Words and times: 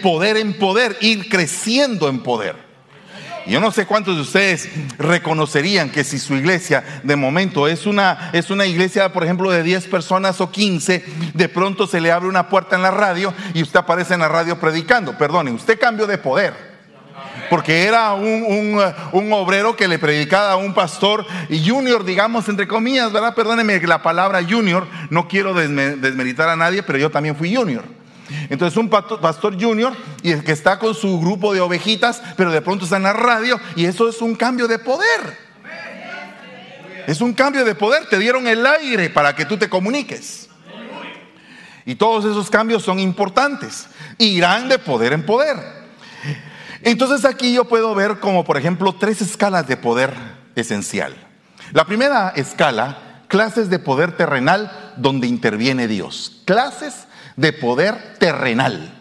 poder 0.00 0.36
en 0.36 0.54
poder, 0.54 0.96
ir 1.00 1.28
creciendo 1.28 2.08
en 2.08 2.20
poder. 2.20 2.64
Yo 3.46 3.60
no 3.60 3.70
sé 3.72 3.84
cuántos 3.84 4.16
de 4.16 4.22
ustedes 4.22 4.70
reconocerían 4.98 5.90
que 5.90 6.02
si 6.02 6.18
su 6.18 6.34
iglesia 6.34 6.82
de 7.02 7.14
momento 7.14 7.68
es 7.68 7.84
una, 7.84 8.30
es 8.32 8.48
una 8.50 8.64
iglesia, 8.64 9.12
por 9.12 9.22
ejemplo, 9.22 9.50
de 9.50 9.62
10 9.62 9.88
personas 9.88 10.40
o 10.40 10.50
15, 10.50 11.04
de 11.34 11.48
pronto 11.50 11.86
se 11.86 12.00
le 12.00 12.10
abre 12.10 12.28
una 12.28 12.48
puerta 12.48 12.76
en 12.76 12.82
la 12.82 12.90
radio 12.90 13.34
y 13.52 13.62
usted 13.62 13.80
aparece 13.80 14.14
en 14.14 14.20
la 14.20 14.28
radio 14.28 14.58
predicando. 14.58 15.18
Perdone, 15.18 15.50
usted 15.50 15.78
cambió 15.78 16.06
de 16.06 16.16
poder. 16.16 16.74
Porque 17.50 17.84
era 17.84 18.14
un, 18.14 18.80
un, 19.12 19.32
obrero 19.32 19.76
que 19.76 19.88
le 19.88 19.98
predicaba 19.98 20.52
a 20.52 20.56
un 20.56 20.72
pastor 20.72 21.26
junior, 21.50 22.04
digamos, 22.04 22.48
entre 22.48 22.66
comillas, 22.66 23.12
¿verdad? 23.12 23.34
Perdóneme 23.34 23.78
la 23.80 24.02
palabra 24.02 24.40
junior, 24.42 24.86
no 25.10 25.28
quiero 25.28 25.52
desmeritar 25.52 26.48
a 26.48 26.56
nadie, 26.56 26.82
pero 26.82 26.98
yo 26.98 27.10
también 27.10 27.36
fui 27.36 27.54
junior. 27.54 27.84
Entonces 28.48 28.76
un 28.76 28.88
pastor 28.88 29.60
junior 29.60 29.94
y 30.22 30.34
que 30.40 30.52
está 30.52 30.78
con 30.78 30.94
su 30.94 31.20
grupo 31.20 31.52
de 31.52 31.60
ovejitas, 31.60 32.22
pero 32.36 32.50
de 32.50 32.62
pronto 32.62 32.84
está 32.84 32.96
en 32.96 33.02
la 33.04 33.12
radio 33.12 33.60
y 33.76 33.84
eso 33.84 34.08
es 34.08 34.20
un 34.22 34.34
cambio 34.34 34.66
de 34.66 34.78
poder. 34.78 35.44
Es 37.06 37.20
un 37.20 37.34
cambio 37.34 37.64
de 37.64 37.74
poder, 37.74 38.08
te 38.08 38.18
dieron 38.18 38.46
el 38.46 38.64
aire 38.64 39.10
para 39.10 39.36
que 39.36 39.44
tú 39.44 39.58
te 39.58 39.68
comuniques. 39.68 40.48
Y 41.86 41.96
todos 41.96 42.24
esos 42.24 42.48
cambios 42.48 42.82
son 42.82 42.98
importantes. 42.98 43.88
Irán 44.16 44.70
de 44.70 44.78
poder 44.78 45.12
en 45.12 45.26
poder. 45.26 45.56
Entonces 46.80 47.24
aquí 47.24 47.52
yo 47.52 47.64
puedo 47.66 47.94
ver 47.94 48.20
como 48.20 48.44
por 48.44 48.56
ejemplo 48.56 48.94
tres 48.94 49.20
escalas 49.20 49.66
de 49.66 49.76
poder 49.76 50.14
esencial. 50.54 51.14
La 51.72 51.84
primera 51.84 52.32
escala, 52.36 53.22
clases 53.28 53.68
de 53.68 53.78
poder 53.78 54.16
terrenal 54.16 54.94
donde 54.96 55.26
interviene 55.26 55.88
Dios. 55.88 56.42
Clases 56.44 57.06
de 57.36 57.52
poder 57.52 58.16
terrenal, 58.18 58.92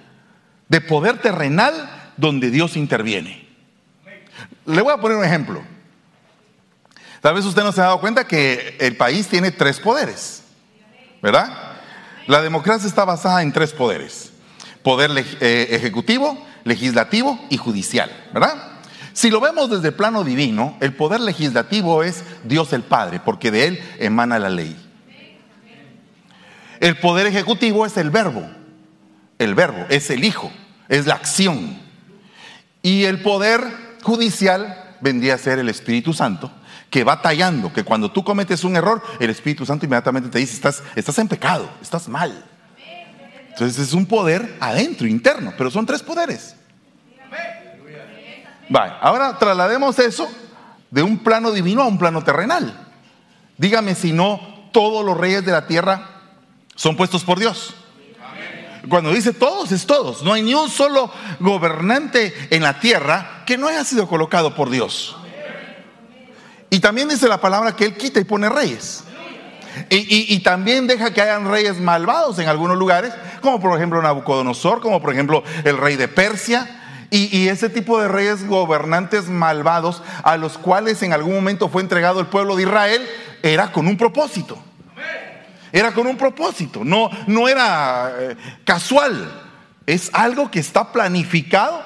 de 0.67 0.81
poder 0.81 1.19
terrenal 1.19 2.11
donde 2.17 2.49
Dios 2.49 2.75
interviene. 2.75 3.47
Le 4.65 4.81
voy 4.81 4.93
a 4.93 4.97
poner 4.97 5.17
un 5.17 5.25
ejemplo. 5.25 5.63
Tal 7.21 7.35
vez 7.35 7.45
usted 7.45 7.63
no 7.63 7.71
se 7.71 7.81
ha 7.81 7.85
dado 7.85 8.01
cuenta 8.01 8.27
que 8.27 8.77
el 8.79 8.97
país 8.97 9.27
tiene 9.27 9.51
tres 9.51 9.79
poderes, 9.79 10.43
¿verdad? 11.21 11.73
La 12.27 12.41
democracia 12.41 12.87
está 12.87 13.05
basada 13.05 13.41
en 13.41 13.53
tres 13.53 13.71
poderes. 13.71 14.31
Poder 14.81 15.11
eh, 15.39 15.67
ejecutivo, 15.71 16.45
legislativo 16.65 17.39
y 17.49 17.57
judicial, 17.57 18.11
¿verdad? 18.33 18.73
Si 19.13 19.29
lo 19.29 19.39
vemos 19.39 19.69
desde 19.69 19.89
el 19.89 19.93
plano 19.93 20.23
divino, 20.23 20.75
el 20.81 20.95
poder 20.95 21.21
legislativo 21.21 22.03
es 22.03 22.23
Dios 22.43 22.73
el 22.73 22.81
Padre, 22.81 23.21
porque 23.23 23.51
de 23.51 23.67
Él 23.67 23.83
emana 23.99 24.39
la 24.39 24.49
ley. 24.49 24.75
El 26.83 26.97
poder 26.97 27.27
ejecutivo 27.27 27.85
es 27.85 27.95
el 27.95 28.09
verbo. 28.09 28.45
El 29.39 29.55
verbo 29.55 29.85
es 29.87 30.09
el 30.09 30.25
hijo, 30.25 30.51
es 30.89 31.05
la 31.05 31.13
acción. 31.13 31.79
Y 32.81 33.05
el 33.05 33.21
poder 33.21 33.61
judicial 34.01 34.97
vendría 34.99 35.35
a 35.35 35.37
ser 35.37 35.59
el 35.59 35.69
Espíritu 35.69 36.11
Santo, 36.11 36.51
que 36.89 37.05
va 37.05 37.21
tallando, 37.21 37.71
que 37.71 37.85
cuando 37.85 38.11
tú 38.11 38.25
cometes 38.25 38.65
un 38.65 38.75
error, 38.75 39.01
el 39.21 39.29
Espíritu 39.29 39.65
Santo 39.65 39.85
inmediatamente 39.85 40.27
te 40.27 40.39
dice, 40.39 40.55
estás, 40.55 40.83
estás 40.93 41.17
en 41.19 41.29
pecado, 41.29 41.69
estás 41.81 42.09
mal. 42.09 42.43
Entonces 43.47 43.87
es 43.87 43.93
un 43.93 44.05
poder 44.05 44.57
adentro, 44.59 45.07
interno, 45.07 45.53
pero 45.57 45.71
son 45.71 45.85
tres 45.85 46.03
poderes. 46.03 46.57
Vale, 48.67 48.93
ahora 48.99 49.39
traslademos 49.39 49.97
eso 49.99 50.29
de 50.91 51.01
un 51.01 51.19
plano 51.19 51.51
divino 51.51 51.81
a 51.81 51.87
un 51.87 51.97
plano 51.97 52.25
terrenal. 52.25 52.77
Dígame 53.57 53.95
si 53.95 54.11
no 54.11 54.67
todos 54.73 55.05
los 55.05 55.17
reyes 55.17 55.45
de 55.45 55.53
la 55.53 55.65
tierra 55.65 56.09
son 56.75 56.95
puestos 56.95 57.23
por 57.23 57.39
Dios. 57.39 57.75
Cuando 58.89 59.13
dice 59.13 59.33
todos, 59.33 59.71
es 59.71 59.85
todos. 59.85 60.23
No 60.23 60.33
hay 60.33 60.41
ni 60.41 60.53
un 60.53 60.69
solo 60.69 61.09
gobernante 61.39 62.33
en 62.49 62.63
la 62.63 62.79
tierra 62.79 63.43
que 63.45 63.57
no 63.57 63.67
haya 63.67 63.83
sido 63.83 64.07
colocado 64.07 64.55
por 64.55 64.69
Dios. 64.69 65.15
Y 66.69 66.79
también 66.79 67.07
dice 67.07 67.27
la 67.27 67.39
palabra 67.39 67.75
que 67.75 67.85
Él 67.85 67.95
quita 67.95 68.19
y 68.19 68.23
pone 68.23 68.49
reyes. 68.49 69.03
Y, 69.89 70.39
también 70.39 70.85
deja 70.85 71.13
que 71.13 71.21
hayan 71.21 71.49
reyes 71.49 71.79
malvados 71.79 72.37
en 72.39 72.47
algunos 72.47 72.77
lugares, 72.77 73.13
como 73.41 73.59
por 73.59 73.75
ejemplo 73.75 74.01
Nabucodonosor, 74.01 74.81
como 74.81 75.01
por 75.01 75.13
ejemplo 75.13 75.43
el 75.63 75.77
rey 75.77 75.95
de 75.95 76.07
Persia. 76.07 76.79
Y, 77.09 77.47
ese 77.47 77.69
tipo 77.69 78.01
de 78.01 78.07
reyes 78.07 78.47
gobernantes 78.47 79.29
malvados 79.29 80.01
a 80.23 80.35
los 80.37 80.57
cuales 80.57 81.01
en 81.03 81.13
algún 81.13 81.35
momento 81.35 81.69
fue 81.69 81.81
entregado 81.81 82.19
el 82.19 82.27
pueblo 82.27 82.55
de 82.55 82.63
Israel, 82.63 83.07
era 83.41 83.71
con 83.71 83.87
un 83.87 83.97
propósito. 83.97 84.57
Era 85.73 85.91
con 85.91 86.05
un 86.05 86.15
propósito, 86.15 86.83
no, 86.85 87.09
no 87.25 87.47
era 87.47 88.13
eh, 88.19 88.37
casual. 88.63 89.41
Es 89.87 90.11
algo 90.13 90.51
que 90.51 90.59
está 90.59 90.91
planificado 90.93 91.81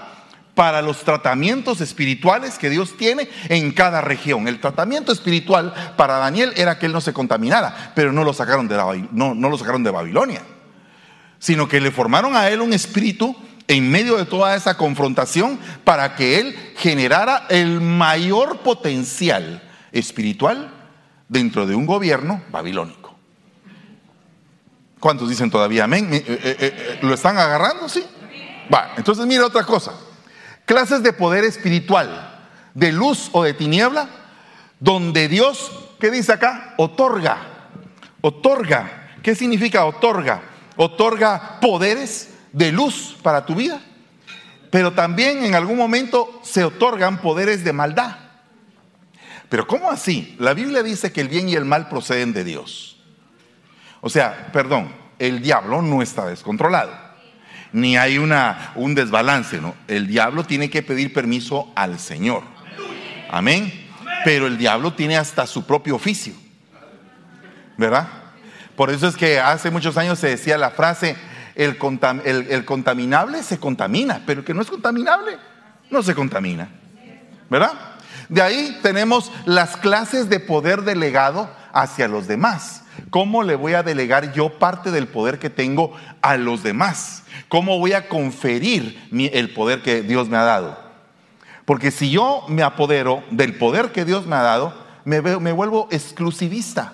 para 0.56 0.81
los 0.81 1.06
tratamientos 1.06 1.80
espirituales 1.80 2.58
que 2.58 2.70
Dios 2.70 2.97
tiene 2.97 3.30
en 3.47 3.72
cada 3.72 4.02
región. 4.02 4.50
El 4.50 4.59
tratamiento 4.59 5.14
espiritual 5.14 5.74
para 5.96 6.18
Daniel 6.18 6.52
era 6.58 6.78
que 6.78 6.88
él 6.88 6.92
no 6.92 7.00
se 7.00 7.14
contaminara, 7.14 7.94
pero 7.96 8.12
no 8.12 8.26
lo 8.26 8.34
sacaron 8.34 8.68
de, 8.68 9.08
no, 9.14 9.34
no 9.34 9.50
lo 9.50 9.58
sacaron 9.58 9.84
de 9.84 9.92
Babilonia, 9.92 10.42
sino 11.40 11.70
que 11.70 11.80
le 11.80 11.92
formaron 11.92 12.36
a 12.36 12.50
él 12.50 12.59
un 12.59 12.74
espíritu 12.74 13.38
en 13.70 13.90
medio 13.90 14.18
de 14.18 14.26
toda 14.26 14.53
esa 14.56 14.76
confrontación 14.76 15.59
para 15.86 16.16
que 16.16 16.42
él 16.42 16.74
generara 16.76 17.46
el 17.50 17.80
mayor 17.80 18.59
potencial 18.59 19.64
espiritual 19.94 20.74
dentro 21.30 21.66
de 21.66 21.76
un 21.76 21.86
gobierno 21.86 22.42
babilónico. 22.52 22.97
¿Cuántos 25.00 25.30
dicen 25.30 25.52
todavía 25.52 25.84
amén? 25.84 26.09
Eh, 26.12 26.24
eh, 26.28 26.56
eh, 26.59 27.00
¿Lo 27.02 27.13
están 27.13 27.38
agarrando? 27.38 27.88
Sí. 27.88 28.06
Va, 28.74 28.94
entonces 28.97 29.25
mira 29.25 29.46
otra 29.46 29.63
cosa. 29.63 29.94
Clases 30.66 31.03
de 31.03 31.13
poder 31.13 31.44
espiritual, 31.44 32.50
de 32.74 32.91
luz 32.91 33.30
o 33.31 33.44
de 33.44 33.53
tiniebla, 33.53 34.09
donde 34.80 35.28
Dios, 35.28 35.72
¿qué 36.00 36.12
dice 36.12 36.34
acá? 36.34 36.74
Otorga. 36.78 37.69
Otorga. 38.22 39.16
¿Qué 39.24 39.35
significa 39.35 39.85
otorga? 39.85 40.41
Otorga 40.75 41.59
poderes 41.59 42.29
de 42.52 42.72
luz 42.72 43.16
para 43.22 43.46
tu 43.46 43.56
vida, 43.56 43.81
pero 44.72 44.94
también 44.94 45.44
en 45.44 45.56
algún 45.56 45.78
momento 45.78 46.40
se 46.44 46.64
otorgan 46.64 47.22
poderes 47.22 47.64
de 47.64 47.74
maldad. 47.74 48.18
Pero 49.50 49.66
¿cómo 49.68 49.90
así? 49.90 50.35
La 50.40 50.53
Biblia 50.53 50.84
dice 50.84 51.12
que 51.12 51.22
el 51.22 51.29
bien 51.29 51.50
y 51.50 51.56
el 51.56 51.66
mal 51.66 51.88
proceden 51.88 52.34
de 52.34 52.44
Dios. 52.44 52.97
O 54.07 54.09
sea, 54.09 54.47
perdón, 54.53 54.88
el 55.19 55.41
diablo 55.41 55.81
no 55.81 56.01
está 56.01 56.25
descontrolado, 56.25 56.94
ni 57.73 57.97
hay 57.97 58.18
una, 58.18 58.72
un 58.75 58.95
desbalance. 58.95 59.59
El 59.90 60.07
diablo 60.07 60.45
tiene 60.45 60.69
que 60.69 60.81
pedir 60.81 61.12
permiso 61.12 61.73
al 61.75 62.00
Señor. 62.00 62.44
Amén. 63.29 63.90
Pero 64.23 64.47
el 64.47 64.57
diablo 64.57 64.94
tiene 64.94 65.17
hasta 65.17 65.46
su 65.46 65.66
propio 65.66 65.97
oficio, 65.97 66.34
¿verdad? 67.75 68.07
Por 68.78 68.91
eso 68.91 69.09
es 69.09 69.17
que 69.17 69.41
hace 69.41 69.72
muchos 69.72 69.97
años 69.97 70.19
se 70.19 70.29
decía 70.29 70.57
la 70.57 70.69
frase, 70.69 71.17
el, 71.56 71.78
el 72.23 72.63
contaminable 72.63 73.44
se 73.44 73.59
contamina, 73.59 74.22
pero 74.25 74.40
el 74.40 74.46
que 74.46 74.53
no 74.53 74.62
es 74.62 74.69
contaminable 74.69 75.38
no 75.90 76.01
se 76.01 76.16
contamina, 76.16 76.69
¿verdad? 77.50 77.73
De 78.29 78.41
ahí 78.41 78.79
tenemos 78.81 79.34
las 79.44 79.75
clases 79.75 80.29
de 80.29 80.40
poder 80.40 80.84
delegado 80.84 81.53
hacia 81.73 82.07
los 82.07 82.25
demás. 82.25 82.84
¿Cómo 83.09 83.44
le 83.44 83.56
voy 83.56 83.73
a 83.73 83.84
delegar 83.84 84.34
yo 84.34 84.50
parte 84.59 84.91
del 84.91 85.07
poder 85.07 85.40
que 85.40 85.50
tengo 85.50 85.94
a 86.22 86.38
los 86.38 86.63
demás? 86.63 87.23
¿Cómo 87.47 87.79
voy 87.79 87.94
a 87.94 88.09
conferir 88.09 89.00
el 89.12 89.53
poder 89.53 89.81
que 89.81 90.01
Dios 90.01 90.28
me 90.28 90.38
ha 90.38 90.44
dado? 90.44 90.78
Porque 91.66 91.91
si 91.91 92.09
yo 92.09 92.44
me 92.50 92.63
apodero 92.63 93.23
del 93.31 93.56
poder 93.57 93.91
que 93.91 94.06
Dios 94.06 94.25
me 94.25 94.35
ha 94.35 94.41
dado, 94.41 94.73
me, 95.06 95.19
vuelvo 95.19 95.88
exclusivista. 95.91 96.94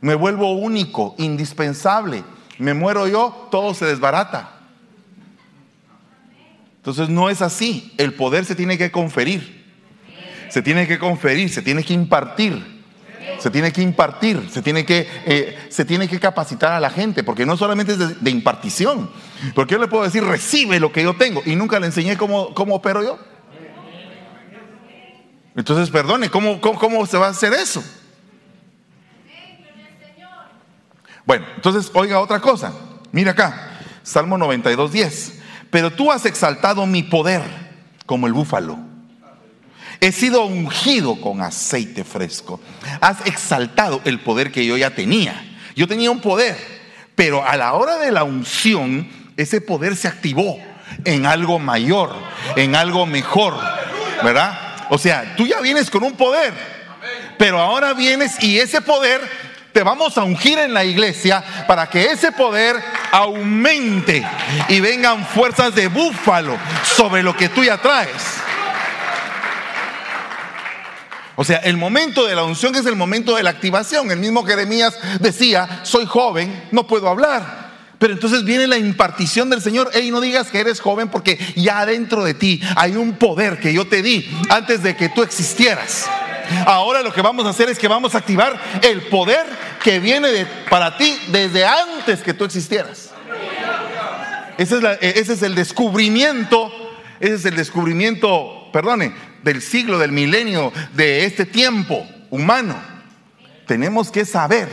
Me 0.00 0.14
vuelvo 0.14 0.52
único, 0.52 1.14
indispensable. 1.18 2.24
Me 2.58 2.72
muero 2.72 3.06
yo, 3.06 3.48
todo 3.50 3.74
se 3.74 3.84
desbarata. 3.84 4.60
Entonces 6.76 7.10
no 7.10 7.28
es 7.28 7.42
así. 7.42 7.92
El 7.98 8.14
poder 8.14 8.46
se 8.46 8.54
tiene 8.54 8.78
que 8.78 8.90
conferir. 8.90 9.64
Se 10.48 10.62
tiene 10.62 10.86
que 10.86 10.98
conferir, 10.98 11.50
se 11.50 11.60
tiene 11.60 11.82
que 11.82 11.92
impartir 11.92 12.75
se 13.38 13.50
tiene 13.50 13.72
que 13.72 13.82
impartir, 13.82 14.48
se 14.50 14.62
tiene 14.62 14.84
que, 14.84 15.08
eh, 15.26 15.66
se 15.68 15.84
tiene 15.84 16.08
que 16.08 16.18
capacitar 16.18 16.72
a 16.72 16.80
la 16.80 16.90
gente, 16.90 17.22
porque 17.22 17.46
no 17.46 17.56
solamente 17.56 17.92
es 17.92 18.22
de, 18.22 18.30
impartición, 18.30 19.10
porque 19.54 19.74
yo 19.74 19.80
le 19.80 19.88
puedo 19.88 20.04
decir, 20.04 20.24
recibe 20.24 20.80
lo 20.80 20.92
que 20.92 21.02
yo 21.02 21.14
tengo, 21.14 21.42
y 21.44 21.56
nunca 21.56 21.78
le 21.80 21.86
enseñé 21.86 22.16
cómo, 22.16 22.54
cómo 22.54 22.76
opero 22.76 23.02
yo. 23.02 23.18
Entonces, 25.54 25.90
perdone, 25.90 26.30
¿cómo, 26.30 26.60
cómo, 26.60 27.06
se 27.06 27.16
va 27.16 27.28
a 27.28 27.30
hacer 27.30 27.52
eso? 27.54 27.82
Bueno, 31.24 31.46
entonces, 31.56 31.90
oiga 31.94 32.20
otra 32.20 32.40
cosa, 32.40 32.72
mira 33.12 33.32
acá, 33.32 33.80
Salmo 34.02 34.38
92, 34.38 34.92
10, 34.92 35.38
pero 35.70 35.90
tú 35.92 36.12
has 36.12 36.24
exaltado 36.26 36.86
mi 36.86 37.02
poder 37.02 37.42
como 38.06 38.26
el 38.26 38.32
búfalo 38.32 38.95
He 40.00 40.12
sido 40.12 40.44
ungido 40.44 41.20
con 41.20 41.40
aceite 41.40 42.04
fresco. 42.04 42.60
Has 43.00 43.26
exaltado 43.26 44.00
el 44.04 44.20
poder 44.20 44.52
que 44.52 44.66
yo 44.66 44.76
ya 44.76 44.90
tenía. 44.90 45.42
Yo 45.74 45.86
tenía 45.88 46.10
un 46.10 46.20
poder, 46.20 46.56
pero 47.14 47.46
a 47.46 47.56
la 47.56 47.74
hora 47.74 47.98
de 47.98 48.12
la 48.12 48.24
unción 48.24 49.08
ese 49.36 49.60
poder 49.60 49.96
se 49.96 50.08
activó 50.08 50.58
en 51.04 51.26
algo 51.26 51.58
mayor, 51.58 52.14
en 52.56 52.74
algo 52.74 53.06
mejor, 53.06 53.54
¿verdad? 54.22 54.58
O 54.90 54.98
sea, 54.98 55.34
tú 55.36 55.46
ya 55.46 55.60
vienes 55.60 55.90
con 55.90 56.02
un 56.02 56.14
poder, 56.14 56.54
pero 57.38 57.58
ahora 57.58 57.92
vienes 57.92 58.42
y 58.42 58.58
ese 58.58 58.80
poder 58.80 59.20
te 59.72 59.82
vamos 59.82 60.16
a 60.16 60.24
ungir 60.24 60.58
en 60.58 60.72
la 60.72 60.84
iglesia 60.84 61.44
para 61.66 61.86
que 61.90 62.06
ese 62.06 62.32
poder 62.32 62.76
aumente 63.12 64.26
y 64.70 64.80
vengan 64.80 65.26
fuerzas 65.26 65.74
de 65.74 65.88
búfalo 65.88 66.56
sobre 66.82 67.22
lo 67.22 67.36
que 67.36 67.50
tú 67.50 67.62
ya 67.62 67.76
traes. 67.76 68.40
O 71.36 71.44
sea, 71.44 71.58
el 71.58 71.76
momento 71.76 72.26
de 72.26 72.34
la 72.34 72.44
unción 72.44 72.74
es 72.74 72.86
el 72.86 72.96
momento 72.96 73.36
de 73.36 73.42
la 73.42 73.50
activación. 73.50 74.10
El 74.10 74.18
mismo 74.18 74.44
Jeremías 74.44 74.98
decía, 75.20 75.80
soy 75.82 76.06
joven, 76.06 76.68
no 76.72 76.86
puedo 76.86 77.08
hablar. 77.08 77.66
Pero 77.98 78.14
entonces 78.14 78.44
viene 78.44 78.66
la 78.66 78.78
impartición 78.78 79.48
del 79.50 79.62
Señor. 79.62 79.90
Ey, 79.94 80.10
no 80.10 80.20
digas 80.20 80.50
que 80.50 80.60
eres 80.60 80.80
joven 80.80 81.08
porque 81.08 81.38
ya 81.54 81.84
dentro 81.86 82.24
de 82.24 82.34
ti 82.34 82.60
hay 82.74 82.96
un 82.96 83.14
poder 83.14 83.58
que 83.58 83.72
yo 83.72 83.86
te 83.86 84.02
di 84.02 84.28
antes 84.48 84.82
de 84.82 84.96
que 84.96 85.10
tú 85.10 85.22
existieras. 85.22 86.06
Ahora 86.64 87.02
lo 87.02 87.12
que 87.12 87.22
vamos 87.22 87.46
a 87.46 87.50
hacer 87.50 87.68
es 87.68 87.78
que 87.78 87.88
vamos 87.88 88.14
a 88.14 88.18
activar 88.18 88.58
el 88.82 89.02
poder 89.02 89.46
que 89.82 89.98
viene 89.98 90.46
para 90.70 90.96
ti 90.96 91.18
desde 91.28 91.66
antes 91.66 92.22
que 92.22 92.34
tú 92.34 92.44
existieras. 92.44 93.10
Es, 94.56 94.72
ese 94.72 95.32
es 95.32 95.42
el 95.42 95.54
descubrimiento, 95.54 96.72
ese 97.20 97.34
es 97.34 97.44
el 97.44 97.56
descubrimiento, 97.56 98.68
perdone, 98.72 99.14
del 99.42 99.62
siglo, 99.62 99.98
del 99.98 100.12
milenio, 100.12 100.72
de 100.94 101.24
este 101.24 101.44
tiempo 101.44 102.06
humano. 102.30 102.76
Tenemos 103.66 104.10
que 104.10 104.24
saber, 104.24 104.68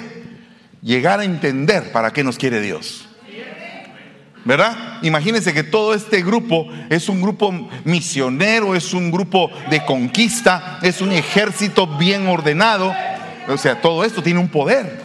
llegar 0.81 1.19
a 1.19 1.24
entender 1.24 1.92
para 1.92 2.12
qué 2.12 2.24
nos 2.24 2.38
quiere 2.38 2.62
Dios. 2.62 3.07
¿Verdad? 4.45 5.00
Imagínense 5.04 5.54
que 5.54 5.63
todo 5.63 5.94
este 5.94 6.21
grupo 6.21 6.68
es 6.89 7.07
un 7.07 7.21
grupo 7.21 7.69
misionero, 7.86 8.75
es 8.75 8.94
un 8.94 9.10
grupo 9.10 9.50
de 9.69 9.86
conquista, 9.86 10.80
es 10.81 11.00
un 11.00 11.13
ejército 11.13 11.88
bien 11.88 12.27
ordenado. 12.27 12.94
O 13.48 13.57
sea, 13.57 13.80
todo 13.80 14.04
esto 14.04 14.21
tiene 14.21 14.42
un 14.42 14.50
poder. 14.50 15.01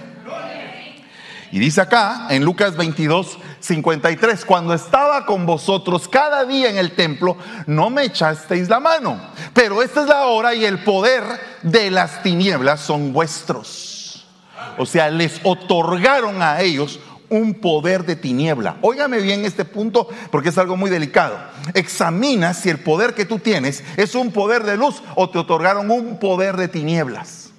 Y 1.52 1.60
dice 1.60 1.80
acá 1.80 2.26
en 2.30 2.44
Lucas 2.44 2.76
22, 2.76 3.38
53, 3.60 4.44
cuando 4.44 4.74
estaba 4.74 5.26
con 5.26 5.46
vosotros 5.46 6.08
cada 6.08 6.44
día 6.44 6.70
en 6.70 6.76
el 6.76 6.92
templo, 6.92 7.36
no 7.66 7.90
me 7.90 8.04
echasteis 8.04 8.68
la 8.68 8.80
mano, 8.80 9.20
pero 9.52 9.82
esta 9.82 10.02
es 10.02 10.08
la 10.08 10.26
hora 10.26 10.54
y 10.54 10.64
el 10.64 10.82
poder 10.84 11.22
de 11.62 11.90
las 11.90 12.22
tinieblas 12.22 12.80
son 12.80 13.12
vuestros. 13.12 14.26
O 14.76 14.86
sea, 14.86 15.10
les 15.10 15.40
otorgaron 15.42 16.40
a 16.42 16.60
ellos 16.60 17.00
un 17.30 17.54
poder 17.54 18.04
de 18.04 18.16
tiniebla. 18.16 18.76
Óigame 18.80 19.20
bien 19.20 19.44
este 19.44 19.64
punto 19.64 20.08
porque 20.30 20.48
es 20.48 20.58
algo 20.58 20.76
muy 20.76 20.90
delicado. 20.90 21.38
Examina 21.74 22.54
si 22.54 22.70
el 22.70 22.78
poder 22.78 23.14
que 23.14 23.24
tú 23.24 23.38
tienes 23.38 23.84
es 23.96 24.14
un 24.14 24.32
poder 24.32 24.64
de 24.64 24.76
luz 24.76 25.02
o 25.14 25.28
te 25.28 25.38
otorgaron 25.38 25.90
un 25.90 26.18
poder 26.18 26.56
de 26.56 26.68
tinieblas. 26.68 27.50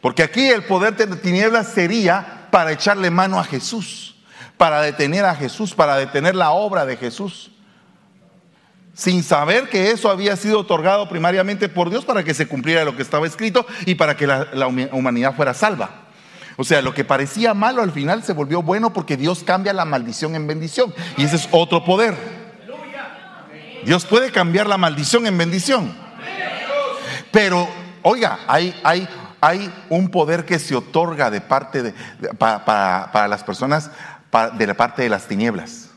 Porque 0.00 0.22
aquí 0.22 0.46
el 0.48 0.64
poder 0.64 0.96
de 0.96 1.06
tinieblas 1.16 1.68
sería 1.68 2.37
para 2.50 2.72
echarle 2.72 3.10
mano 3.10 3.38
a 3.38 3.44
Jesús, 3.44 4.16
para 4.56 4.80
detener 4.80 5.24
a 5.24 5.34
Jesús, 5.34 5.74
para 5.74 5.96
detener 5.96 6.34
la 6.34 6.50
obra 6.50 6.86
de 6.86 6.96
Jesús. 6.96 7.50
Sin 8.94 9.22
saber 9.22 9.68
que 9.68 9.92
eso 9.92 10.10
había 10.10 10.34
sido 10.36 10.58
otorgado 10.58 11.08
primariamente 11.08 11.68
por 11.68 11.88
Dios 11.88 12.04
para 12.04 12.24
que 12.24 12.34
se 12.34 12.48
cumpliera 12.48 12.84
lo 12.84 12.96
que 12.96 13.02
estaba 13.02 13.26
escrito 13.26 13.64
y 13.86 13.94
para 13.94 14.16
que 14.16 14.26
la, 14.26 14.66
humanidad 14.92 15.36
fuera 15.36 15.54
salva. 15.54 16.08
O 16.56 16.64
sea, 16.64 16.82
lo 16.82 16.92
que 16.92 17.04
parecía 17.04 17.54
malo 17.54 17.82
al 17.82 17.92
final 17.92 18.24
se 18.24 18.32
volvió 18.32 18.60
bueno 18.62 18.92
porque 18.92 19.16
Dios 19.16 19.44
cambia 19.44 19.72
la 19.72 19.84
maldición 19.84 20.34
en 20.34 20.48
bendición. 20.48 20.92
Y 21.16 21.24
ese 21.24 21.36
es 21.36 21.48
otro 21.52 21.84
poder. 21.84 22.16
Dios 23.84 24.04
puede 24.04 24.32
cambiar 24.32 24.66
la 24.66 24.76
maldición 24.76 25.28
en 25.28 25.38
bendición. 25.38 25.94
Pero, 27.30 27.68
oiga, 28.02 28.40
hay, 28.48 28.74
hay 28.82 29.08
hay 29.40 29.72
un 29.88 30.10
poder 30.10 30.44
que 30.44 30.58
se 30.58 30.74
otorga 30.74 31.30
de 31.30 31.40
parte 31.40 31.82
de, 31.82 31.94
para, 32.38 33.28
las 33.28 33.44
personas 33.44 33.90
de 34.56 34.66
la 34.66 34.74
parte 34.74 35.02
de 35.02 35.08
las 35.08 35.26
tinieblas. 35.26 35.90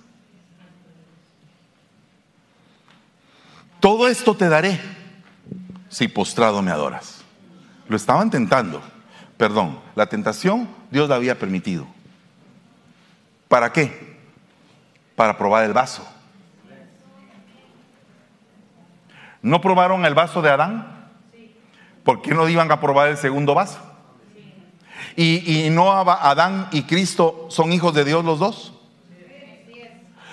Todo 3.79 4.07
esto 4.07 4.35
te 4.35 4.47
daré 4.47 4.79
si 5.89 6.07
postrado 6.07 6.61
me 6.61 6.71
adoras. 6.71 7.23
Lo 7.87 7.97
estaban 7.97 8.29
tentando. 8.29 8.81
Perdón, 9.37 9.79
la 9.95 10.05
tentación 10.05 10.69
Dios 10.91 11.09
la 11.09 11.15
había 11.15 11.39
permitido. 11.39 11.87
¿Para 13.47 13.73
qué? 13.73 14.17
Para 15.15 15.37
probar 15.37 15.65
el 15.65 15.73
vaso. 15.73 16.07
¿No 19.41 19.59
probaron 19.59 20.05
el 20.05 20.13
vaso 20.13 20.41
de 20.41 20.51
Adán? 20.51 20.90
¿Por 22.03 22.21
qué 22.21 22.33
no 22.33 22.47
iban 22.47 22.71
a 22.71 22.79
probar 22.79 23.09
el 23.09 23.17
segundo 23.17 23.53
vaso? 23.53 23.79
Y, 25.15 25.67
no 25.71 25.91
Adán 25.91 26.69
y 26.71 26.83
Cristo 26.83 27.47
son 27.49 27.71
hijos 27.71 27.93
de 27.93 28.05
Dios 28.05 28.23
los 28.23 28.39
dos. 28.39 28.73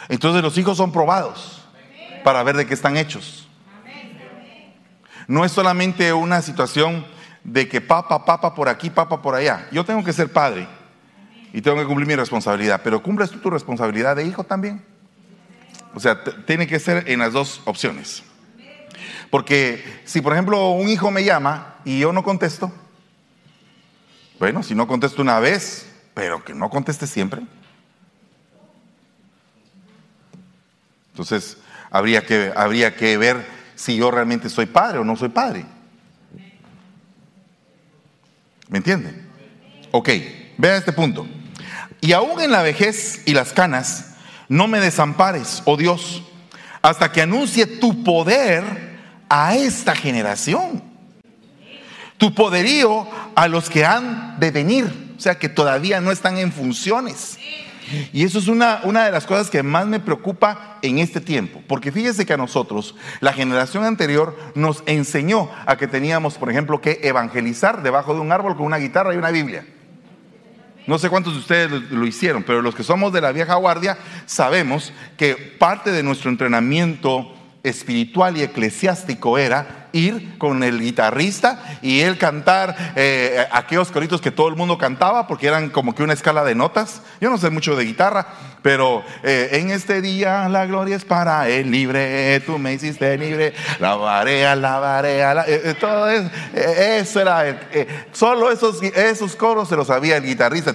Entonces 0.08 0.42
los 0.42 0.56
hijos 0.56 0.76
son 0.76 0.92
probados 0.92 1.62
para 2.24 2.42
ver 2.42 2.56
de 2.56 2.66
qué 2.66 2.74
están 2.74 2.96
hechos. 2.96 3.48
No 5.26 5.44
es 5.44 5.52
solamente 5.52 6.12
una 6.12 6.40
situación 6.40 7.04
de 7.44 7.68
que 7.68 7.80
papa, 7.80 8.24
papa 8.24 8.54
por 8.54 8.68
aquí, 8.68 8.88
papa 8.88 9.20
por 9.20 9.34
allá. 9.34 9.68
Yo 9.70 9.84
tengo 9.84 10.02
que 10.02 10.12
ser 10.12 10.32
padre 10.32 10.66
y 11.52 11.60
tengo 11.60 11.76
que 11.76 11.84
cumplir 11.84 12.06
mi 12.06 12.16
responsabilidad, 12.16 12.80
pero 12.82 13.02
¿cumples 13.02 13.30
tú 13.30 13.38
tu 13.38 13.50
responsabilidad 13.50 14.16
de 14.16 14.24
hijo 14.24 14.44
también? 14.44 14.84
O 15.94 16.00
sea, 16.00 16.22
tiene 16.46 16.66
que 16.66 16.78
ser 16.78 17.04
en 17.10 17.18
las 17.18 17.32
dos 17.32 17.60
opciones. 17.64 18.22
Porque 19.30 20.02
si, 20.04 20.20
por 20.20 20.32
ejemplo, 20.32 20.70
un 20.70 20.88
hijo 20.88 21.10
me 21.10 21.24
llama 21.24 21.76
y 21.84 22.00
yo 22.00 22.12
no 22.12 22.22
contesto, 22.22 22.72
bueno, 24.38 24.62
si 24.62 24.74
no 24.74 24.86
contesto 24.86 25.20
una 25.20 25.40
vez, 25.40 25.86
pero 26.14 26.44
que 26.44 26.54
no 26.54 26.70
conteste 26.70 27.06
siempre. 27.06 27.42
Entonces, 31.10 31.58
habría 31.90 32.24
que, 32.24 32.52
habría 32.54 32.94
que 32.94 33.18
ver 33.18 33.44
si 33.74 33.96
yo 33.96 34.10
realmente 34.10 34.48
soy 34.48 34.66
padre 34.66 34.98
o 34.98 35.04
no 35.04 35.16
soy 35.16 35.28
padre. 35.28 35.66
¿Me 38.68 38.78
entiende? 38.78 39.14
Ok, 39.90 40.08
vea 40.56 40.76
este 40.76 40.92
punto. 40.92 41.26
Y 42.00 42.12
aún 42.12 42.40
en 42.40 42.52
la 42.52 42.62
vejez 42.62 43.22
y 43.26 43.34
las 43.34 43.52
canas, 43.52 44.14
no 44.48 44.68
me 44.68 44.80
desampares, 44.80 45.62
oh 45.64 45.76
Dios, 45.76 46.22
hasta 46.80 47.10
que 47.10 47.22
anuncie 47.22 47.66
tu 47.66 48.04
poder 48.04 48.87
a 49.28 49.54
esta 49.56 49.94
generación. 49.94 50.82
Tu 52.16 52.34
poderío 52.34 53.06
a 53.34 53.48
los 53.48 53.70
que 53.70 53.84
han 53.84 54.38
de 54.40 54.50
venir, 54.50 55.14
o 55.16 55.20
sea, 55.20 55.38
que 55.38 55.48
todavía 55.48 56.00
no 56.00 56.10
están 56.10 56.36
en 56.38 56.52
funciones. 56.52 57.38
Y 58.12 58.24
eso 58.24 58.38
es 58.38 58.48
una, 58.48 58.80
una 58.84 59.04
de 59.04 59.10
las 59.10 59.26
cosas 59.26 59.50
que 59.50 59.62
más 59.62 59.86
me 59.86 60.00
preocupa 60.00 60.78
en 60.82 60.98
este 60.98 61.20
tiempo, 61.20 61.62
porque 61.66 61.92
fíjese 61.92 62.26
que 62.26 62.34
a 62.34 62.36
nosotros, 62.36 62.94
la 63.20 63.32
generación 63.32 63.84
anterior 63.84 64.36
nos 64.54 64.82
enseñó 64.86 65.50
a 65.64 65.76
que 65.76 65.86
teníamos, 65.86 66.34
por 66.34 66.50
ejemplo, 66.50 66.80
que 66.80 67.00
evangelizar 67.02 67.82
debajo 67.82 68.14
de 68.14 68.20
un 68.20 68.32
árbol 68.32 68.56
con 68.56 68.66
una 68.66 68.76
guitarra 68.76 69.14
y 69.14 69.16
una 69.16 69.30
Biblia. 69.30 69.64
No 70.86 70.98
sé 70.98 71.10
cuántos 71.10 71.34
de 71.34 71.40
ustedes 71.40 71.70
lo 71.90 72.06
hicieron, 72.06 72.42
pero 72.42 72.62
los 72.62 72.74
que 72.74 72.82
somos 72.82 73.12
de 73.12 73.20
la 73.20 73.30
vieja 73.30 73.54
guardia 73.56 73.98
sabemos 74.24 74.92
que 75.18 75.34
parte 75.36 75.92
de 75.92 76.02
nuestro 76.02 76.30
entrenamiento 76.30 77.34
espiritual 77.68 78.36
y 78.36 78.42
eclesiástico 78.42 79.38
era 79.38 79.87
ir 79.92 80.38
con 80.38 80.62
el 80.62 80.80
guitarrista 80.80 81.78
y 81.82 82.00
él 82.00 82.18
cantar 82.18 82.92
eh, 82.96 83.46
aquellos 83.50 83.90
coritos 83.90 84.20
que 84.20 84.30
todo 84.30 84.48
el 84.48 84.56
mundo 84.56 84.78
cantaba 84.78 85.26
porque 85.26 85.46
eran 85.46 85.70
como 85.70 85.94
que 85.94 86.02
una 86.02 86.12
escala 86.12 86.44
de 86.44 86.54
notas. 86.54 87.02
Yo 87.20 87.30
no 87.30 87.38
sé 87.38 87.50
mucho 87.50 87.76
de 87.76 87.84
guitarra, 87.84 88.26
pero 88.62 89.02
eh, 89.22 89.50
en 89.52 89.70
este 89.70 90.00
día 90.00 90.48
la 90.48 90.66
gloria 90.66 90.96
es 90.96 91.04
para 91.04 91.48
el 91.48 91.70
libre, 91.70 92.40
tú 92.40 92.58
me 92.58 92.72
hiciste 92.72 93.16
libre, 93.16 93.52
la 93.80 93.96
varea, 93.96 94.54
la 94.56 94.78
varea, 94.78 95.44
eh, 95.46 95.74
todo 95.78 96.08
eso, 96.08 97.20
era, 97.20 97.60
solo 98.12 98.50
esos, 98.50 98.82
esos 98.82 99.36
coros 99.36 99.68
se 99.68 99.76
los 99.76 99.86
sabía 99.86 100.16
el 100.16 100.24
guitarrista, 100.24 100.74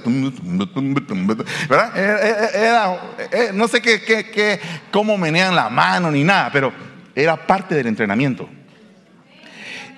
no 3.54 3.68
sé 3.68 3.82
qué, 3.82 4.60
cómo 4.92 5.18
menean 5.18 5.56
la 5.56 5.70
mano 5.70 6.12
ni 6.12 6.24
nada, 6.24 6.50
pero 6.52 6.72
era 7.16 7.36
parte 7.36 7.76
del 7.76 7.88
entrenamiento 7.88 8.50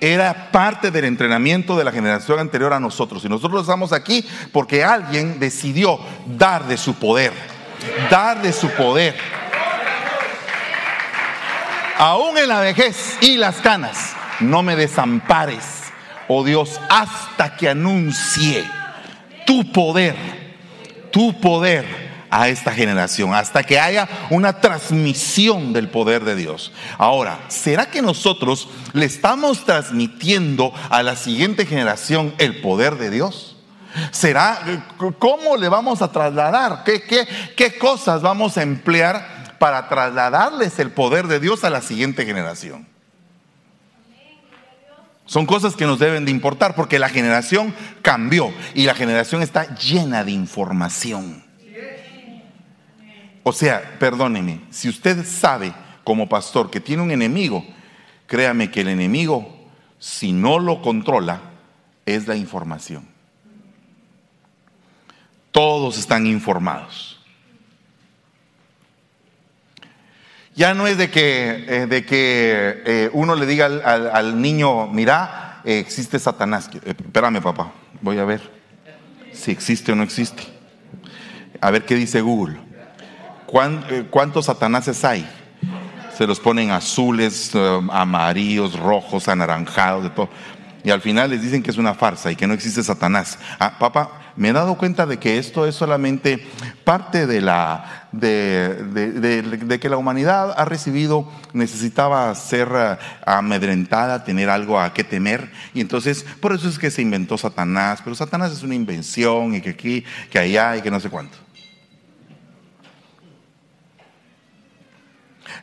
era 0.02 0.52
parte 0.52 0.92
del 0.92 1.06
entrenamiento 1.06 1.78
de 1.78 1.84
la 1.84 1.92
generación 1.92 2.40
anterior 2.40 2.74
a 2.74 2.80
nosotros. 2.80 3.24
Y 3.26 3.30
nosotros 3.30 3.62
estamos 3.62 3.94
aquí 3.94 4.26
porque 4.52 4.84
alguien 4.84 5.40
decidió 5.40 6.00
dar 6.26 6.66
de 6.66 6.78
su 6.78 6.96
poder, 6.96 7.34
dar 8.10 8.42
de 8.42 8.54
su 8.54 8.70
poder. 8.70 9.16
Aún 11.98 12.38
en 12.38 12.50
la 12.50 12.60
vejez 12.60 13.18
y 13.22 13.38
las 13.38 13.56
canas, 13.58 14.14
no 14.42 14.64
me 14.64 14.76
desampares, 14.76 15.84
oh 16.28 16.44
Dios, 16.44 16.80
hasta 16.90 17.56
que 17.56 17.70
anuncie 17.70 18.66
tu 19.46 19.72
poder, 19.72 20.16
tu 21.12 21.40
poder 21.40 22.05
a 22.36 22.50
esta 22.50 22.74
generación, 22.74 23.34
hasta 23.34 23.64
que 23.64 23.80
haya 23.80 24.10
una 24.30 24.60
transmisión 24.60 25.72
del 25.72 25.88
poder 25.88 26.26
de 26.26 26.36
Dios. 26.36 26.74
Ahora, 26.98 27.40
¿será 27.48 27.86
que 27.86 28.02
nosotros 28.02 28.68
le 28.92 29.06
estamos 29.06 29.64
transmitiendo 29.64 30.74
a 30.90 31.02
la 31.02 31.16
siguiente 31.16 31.66
generación 31.66 32.36
el 32.38 32.60
poder 32.60 32.98
de 32.98 33.10
Dios? 33.10 33.56
¿Será 34.12 34.60
cómo 35.18 35.56
le 35.56 35.70
vamos 35.70 36.02
a 36.02 36.12
trasladar? 36.12 36.84
¿Qué, 36.84 37.04
qué, 37.04 37.26
qué 37.56 37.78
cosas 37.78 38.22
vamos 38.22 38.58
a 38.58 38.64
emplear 38.64 39.56
para 39.58 39.88
trasladarles 39.88 40.78
el 40.80 40.92
poder 40.92 41.28
de 41.28 41.40
Dios 41.40 41.64
a 41.64 41.70
la 41.70 41.82
siguiente 41.82 42.26
generación? 42.26 42.86
Son 45.26 45.46
cosas 45.46 45.78
que 45.78 45.86
nos 45.86 46.00
deben 46.00 46.26
de 46.26 46.32
importar 46.32 46.76
porque 46.76 47.00
la 47.00 47.08
generación 47.08 47.74
cambió 48.02 48.54
y 48.74 48.84
la 48.84 48.94
generación 48.94 49.42
está 49.42 49.74
llena 49.76 50.26
de 50.26 50.32
información. 50.32 51.45
O 53.48 53.54
sea, 53.54 54.00
perdóneme, 54.00 54.62
si 54.72 54.90
usted 54.90 55.24
sabe 55.24 55.72
como 56.04 56.28
pastor 56.28 56.72
que 56.72 56.80
tiene 56.80 57.04
un 57.04 57.12
enemigo, 57.12 57.64
créame 58.26 58.72
que 58.72 58.82
el 58.82 58.88
enemigo, 58.88 59.70
si 60.00 60.32
no 60.32 60.58
lo 60.58 60.82
controla, 60.82 61.42
es 62.08 62.28
la 62.28 62.36
información. 62.36 63.08
Todos 65.52 66.00
están 66.00 66.26
informados. 66.26 67.22
Ya 70.56 70.74
no 70.74 70.88
es 70.88 70.98
de 70.98 71.12
que, 71.12 71.66
eh, 71.68 71.86
de 71.86 72.04
que 72.04 72.82
eh, 72.84 73.10
uno 73.14 73.36
le 73.36 73.46
diga 73.46 73.68
al, 73.68 74.42
niño, 74.42 74.88
mira, 74.88 75.62
eh, 75.66 75.78
existe 75.78 76.18
Satanás. 76.18 76.68
espérame, 76.84 77.44
papá, 77.44 77.72
voy 78.02 78.18
a 78.18 78.26
ver 78.26 78.42
si 79.34 79.52
existe 79.52 79.92
o 79.92 79.96
no 79.96 80.02
existe. 80.02 80.42
A 81.62 81.70
ver 81.70 81.86
qué 81.86 81.94
dice 81.94 82.22
Google. 82.22 82.65
¿Cuántos 83.46 84.46
Satanáses 84.46 85.04
hay? 85.06 85.28
Se 86.18 86.26
los 86.26 86.40
ponen 86.40 86.72
azules, 86.72 87.52
amarillos, 87.92 88.80
rojos, 88.80 89.28
anaranjados, 89.28 90.04
de 90.04 90.10
todo. 90.10 90.30
Y 90.84 90.92
al 90.92 91.02
final 91.02 91.32
les 91.32 91.42
dicen 91.42 91.64
que 91.64 91.72
es 91.72 91.78
una 91.78 91.96
farsa 91.96 92.32
y 92.32 92.36
que 92.36 92.46
no 92.46 92.54
existe 92.54 92.84
Satanás. 92.84 93.40
Ah, 93.60 93.80
papá, 93.80 94.26
me 94.36 94.50
he 94.50 94.54
dado 94.54 94.78
cuenta 94.78 95.08
de 95.08 95.18
que 95.18 95.40
esto 95.40 95.66
es 95.66 95.74
solamente 95.74 96.46
parte 96.84 97.26
de 97.26 97.42
la 97.42 98.08
de, 98.12 99.80
que 99.82 99.90
la 99.90 99.98
humanidad 99.98 100.54
ha 100.56 100.64
recibido, 100.66 101.28
necesitaba 101.54 102.34
ser 102.36 102.70
eh, 102.74 102.98
amedrentada, 103.26 104.24
tener 104.24 104.50
algo 104.50 104.80
a 104.80 104.94
qué 104.94 105.04
temer. 105.04 105.52
Y 105.74 105.82
entonces, 105.82 106.24
por 106.40 106.54
eso 106.54 106.70
es 106.70 106.78
que 106.78 106.92
se 106.92 107.02
inventó 107.02 107.38
Satanás. 107.38 108.02
Pero 108.04 108.16
Satanás 108.16 108.52
es 108.52 108.62
una 108.62 108.76
invención 108.76 109.56
y 109.56 109.62
que 109.62 109.72
aquí, 109.72 110.04
que 110.30 110.38
allá 110.38 110.78
y 110.78 110.82
que 110.82 110.92
no 110.92 111.00
sé 111.00 111.10
cuánto. 111.10 111.45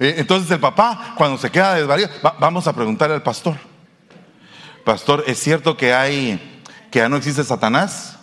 Entonces 0.03 0.51
el 0.51 0.61
papá, 0.61 1.15
cuando 1.17 1.39
se 1.39 1.51
queda 1.51 1.75
desvariado, 1.75 2.13
vamos 2.41 2.67
a 2.67 2.73
preguntarle 2.73 3.15
al 3.15 3.23
pastor. 3.23 3.57
Pastor, 4.85 5.23
¿es 5.27 5.39
cierto 5.39 5.77
que 5.77 5.95
hay, 5.95 6.63
que 6.91 6.99
ya 6.99 7.09
no 7.09 7.17
existe 7.17 7.45
Satanás? 7.45 8.19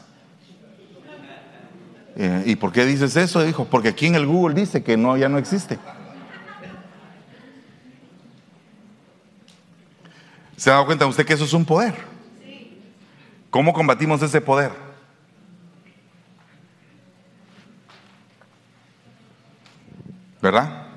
Eh, 2.18 2.44
¿Y 2.48 2.56
por 2.58 2.74
qué 2.74 2.86
dices 2.86 3.16
eso? 3.16 3.42
Dijo, 3.44 3.66
porque 3.66 3.90
aquí 3.90 4.08
en 4.08 4.16
el 4.16 4.26
Google 4.26 4.56
dice 4.56 4.84
que 4.84 4.98
no, 4.98 5.16
ya 5.16 5.30
no 5.30 5.38
existe. 5.38 5.80
¿Se 10.58 10.70
ha 10.70 10.74
dado 10.74 10.86
cuenta 10.86 11.06
usted 11.06 11.26
que 11.26 11.34
eso 11.34 11.46
es 11.46 11.54
un 11.54 11.64
poder? 11.64 11.96
¿Cómo 13.50 13.72
combatimos 13.72 14.22
ese 14.22 14.42
poder? 14.42 14.72
¿Verdad? 20.42 20.89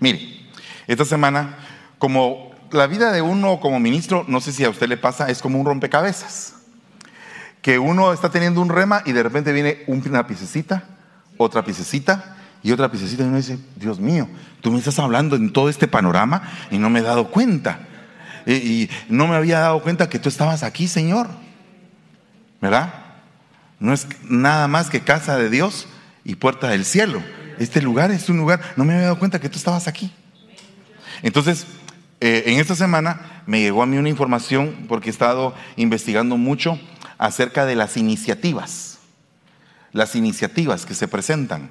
Mire, 0.00 0.48
esta 0.86 1.04
semana, 1.04 1.58
como 1.98 2.52
la 2.70 2.86
vida 2.86 3.12
de 3.12 3.22
uno 3.22 3.60
como 3.60 3.80
ministro, 3.80 4.24
no 4.28 4.40
sé 4.40 4.52
si 4.52 4.64
a 4.64 4.70
usted 4.70 4.88
le 4.88 4.96
pasa, 4.96 5.28
es 5.28 5.40
como 5.40 5.58
un 5.58 5.66
rompecabezas 5.66 6.56
que 7.66 7.80
uno 7.80 8.12
está 8.12 8.30
teniendo 8.30 8.60
un 8.60 8.68
rema 8.68 9.02
y 9.04 9.10
de 9.10 9.24
repente 9.24 9.52
viene 9.52 9.82
una 9.88 10.24
piececita, 10.28 10.84
otra 11.36 11.64
piececita 11.64 12.36
y 12.62 12.70
otra 12.70 12.92
piececita 12.92 13.24
y 13.24 13.26
uno 13.26 13.38
dice, 13.38 13.58
Dios 13.74 13.98
mío, 13.98 14.28
tú 14.60 14.70
me 14.70 14.78
estás 14.78 15.00
hablando 15.00 15.34
en 15.34 15.52
todo 15.52 15.68
este 15.68 15.88
panorama 15.88 16.42
y 16.70 16.78
no 16.78 16.90
me 16.90 17.00
he 17.00 17.02
dado 17.02 17.28
cuenta. 17.32 17.80
Y, 18.46 18.88
no 19.08 19.26
me 19.26 19.34
había 19.34 19.58
dado 19.58 19.82
cuenta 19.82 20.08
que 20.08 20.20
tú 20.20 20.28
estabas 20.28 20.62
aquí, 20.62 20.86
Señor. 20.86 21.26
¿Verdad? 22.60 22.94
No 23.80 23.92
es 23.92 24.06
nada 24.22 24.68
más 24.68 24.88
que 24.88 25.00
casa 25.00 25.36
de 25.36 25.50
Dios 25.50 25.88
y 26.22 26.36
puerta 26.36 26.68
del 26.68 26.84
cielo. 26.84 27.20
Este 27.58 27.80
lugar 27.82 28.10
es 28.10 28.28
un 28.28 28.36
lugar, 28.36 28.60
no 28.76 28.84
me 28.84 28.94
había 28.94 29.04
dado 29.04 29.18
cuenta 29.18 29.40
que 29.40 29.48
tú 29.48 29.58
estabas 29.58 29.88
aquí. 29.88 30.12
Entonces, 31.22 31.66
eh, 32.20 32.44
en 32.46 32.58
esta 32.58 32.74
semana 32.74 33.42
me 33.46 33.60
llegó 33.60 33.82
a 33.82 33.86
mí 33.86 33.98
una 33.98 34.08
información 34.08 34.86
porque 34.88 35.10
he 35.10 35.12
estado 35.12 35.54
investigando 35.76 36.36
mucho 36.36 36.78
acerca 37.18 37.66
de 37.66 37.76
las 37.76 37.96
iniciativas, 37.96 38.98
las 39.92 40.14
iniciativas 40.14 40.86
que 40.86 40.94
se 40.94 41.08
presentan 41.08 41.70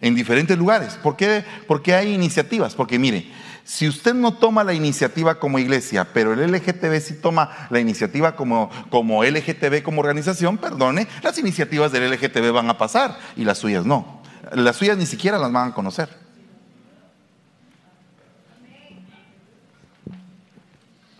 en 0.00 0.14
diferentes 0.14 0.58
lugares. 0.58 0.98
¿Por 1.02 1.16
qué, 1.16 1.94
hay 1.94 2.12
iniciativas? 2.12 2.74
Porque 2.74 2.98
mire, 2.98 3.30
si 3.64 3.88
usted 3.88 4.14
no 4.14 4.34
toma 4.34 4.64
la 4.64 4.74
iniciativa 4.74 5.38
como 5.38 5.58
iglesia, 5.58 6.08
pero 6.12 6.32
el 6.32 6.50
LGTB 6.50 7.00
sí 7.00 7.14
toma 7.14 7.68
la 7.70 7.78
iniciativa 7.80 8.34
como, 8.34 8.70
como 8.90 9.24
LGTB 9.24 9.82
como 9.82 10.00
organización, 10.00 10.58
perdone, 10.58 11.06
las 11.22 11.38
iniciativas 11.38 11.92
del 11.92 12.10
LGTB 12.10 12.52
van 12.52 12.68
a 12.68 12.78
pasar 12.78 13.18
y 13.36 13.44
las 13.44 13.58
suyas 13.58 13.86
no. 13.86 14.21
Las 14.54 14.76
suyas 14.76 14.96
ni 14.96 15.06
siquiera 15.06 15.38
las 15.38 15.50
van 15.52 15.70
a 15.70 15.74
conocer. 15.74 16.08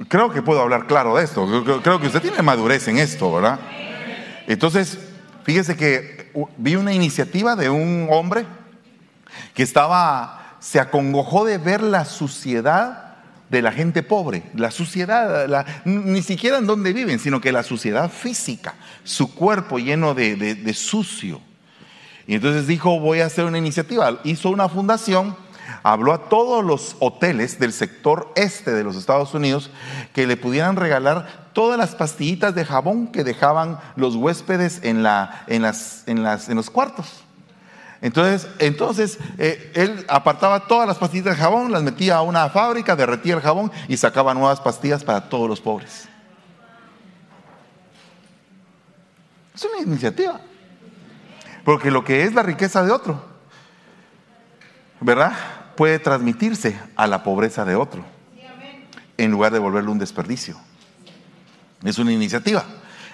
Creo 0.09 0.31
que 0.31 0.43
puedo 0.43 0.61
hablar 0.61 0.87
claro 0.87 1.17
de 1.17 1.25
esto. 1.25 1.47
Creo 1.83 2.01
que 2.01 2.07
usted 2.07 2.21
tiene 2.21 2.43
madurez 2.43 2.87
en 2.89 2.99
esto, 2.99 3.33
¿verdad? 3.33 3.59
Entonces, 4.47 4.99
fíjese 5.45 5.77
que 5.77 6.31
vi 6.59 6.77
una 6.77 6.93
iniciativa 6.93 7.57
de 7.57 7.71
un 7.71 8.09
hombre 8.11 8.45
que 9.55 9.63
estaba, 9.63 10.57
se 10.61 10.81
acongojó 10.81 11.45
de 11.45 11.59
ver 11.59 11.83
la 11.83 12.05
suciedad 12.05 13.17
de 13.49 13.63
la 13.63 13.73
gente 13.73 14.03
pobre, 14.03 14.43
la 14.55 14.71
suciedad, 14.71 15.67
ni 15.85 16.23
siquiera 16.23 16.59
en 16.59 16.67
donde 16.67 16.93
viven, 16.93 17.19
sino 17.19 17.41
que 17.41 17.53
la 17.53 17.63
suciedad 17.63 18.11
física, 18.11 18.75
su 19.05 19.35
cuerpo 19.35 19.79
lleno 19.79 20.15
de, 20.15 20.37
de 20.37 20.75
sucio. 20.75 21.41
Y 22.27 22.35
entonces 22.35 22.67
dijo, 22.67 23.01
voy 23.01 23.21
a 23.21 23.27
hacer 23.27 23.45
una 23.45 23.59
iniciativa. 23.59 24.21
Hizo 24.25 24.51
una 24.51 24.69
fundación 24.69 25.37
habló 25.83 26.13
a 26.13 26.29
todos 26.29 26.65
los 26.65 26.97
hoteles 27.01 27.59
del 27.59 27.73
sector 27.73 28.33
este 28.37 28.73
de 28.73 28.85
los 28.85 28.97
Estados 28.97 29.35
Unidos 29.35 29.71
que 30.13 30.27
le 30.27 30.37
pudieran 30.37 30.77
regalar 30.77 31.51
todas 31.53 31.79
las 31.79 31.95
pastillitas 31.95 32.55
de 32.55 32.65
jabón 32.65 33.09
que 33.09 33.25
dejaban 33.25 33.79
los 33.97 34.15
huéspedes 34.17 34.81
en, 34.83 35.03
la, 35.03 35.45
en, 35.47 35.63
las, 35.63 36.05
en, 36.07 36.23
las, 36.23 36.49
en 36.49 36.57
los 36.57 36.71
cuartos. 36.71 37.25
Entonces, 38.01 38.49
entonces 38.59 39.19
eh, 39.39 39.71
él 39.75 40.05
apartaba 40.09 40.67
todas 40.67 40.89
las 40.89 40.99
pastillitas 40.99 41.37
de 41.37 41.43
jabón, 41.43 41.71
las 41.71 41.83
metía 41.83 42.17
a 42.17 42.23
una 42.23 42.49
fábrica, 42.49 42.97
derretía 42.97 43.35
el 43.35 43.41
jabón 43.41 43.71
y 43.87 43.97
sacaba 43.97 44.35
nuevas 44.35 44.61
pastillas 44.61 45.05
para 45.05 45.29
todos 45.29 45.49
los 45.49 45.61
pobres. 45.61 46.09
Es 49.55 49.65
una 49.65 49.83
iniciativa. 49.83 50.41
Porque 51.65 51.91
lo 51.91 52.05
que 52.05 52.25
es 52.25 52.35
la 52.35 52.43
riqueza 52.43 52.83
de 52.83 52.91
otro, 52.91 53.25
¿verdad? 55.01 55.33
puede 55.77 55.99
transmitirse 55.99 56.79
a 56.97 57.07
la 57.07 57.23
pobreza 57.23 57.65
de 57.65 57.75
otro, 57.75 58.05
en 59.17 59.31
lugar 59.31 59.53
de 59.53 59.59
volverlo 59.59 59.93
un 59.93 59.99
desperdicio. 59.99 60.57
Es 61.85 61.99
una 61.99 62.13
iniciativa. 62.13 62.65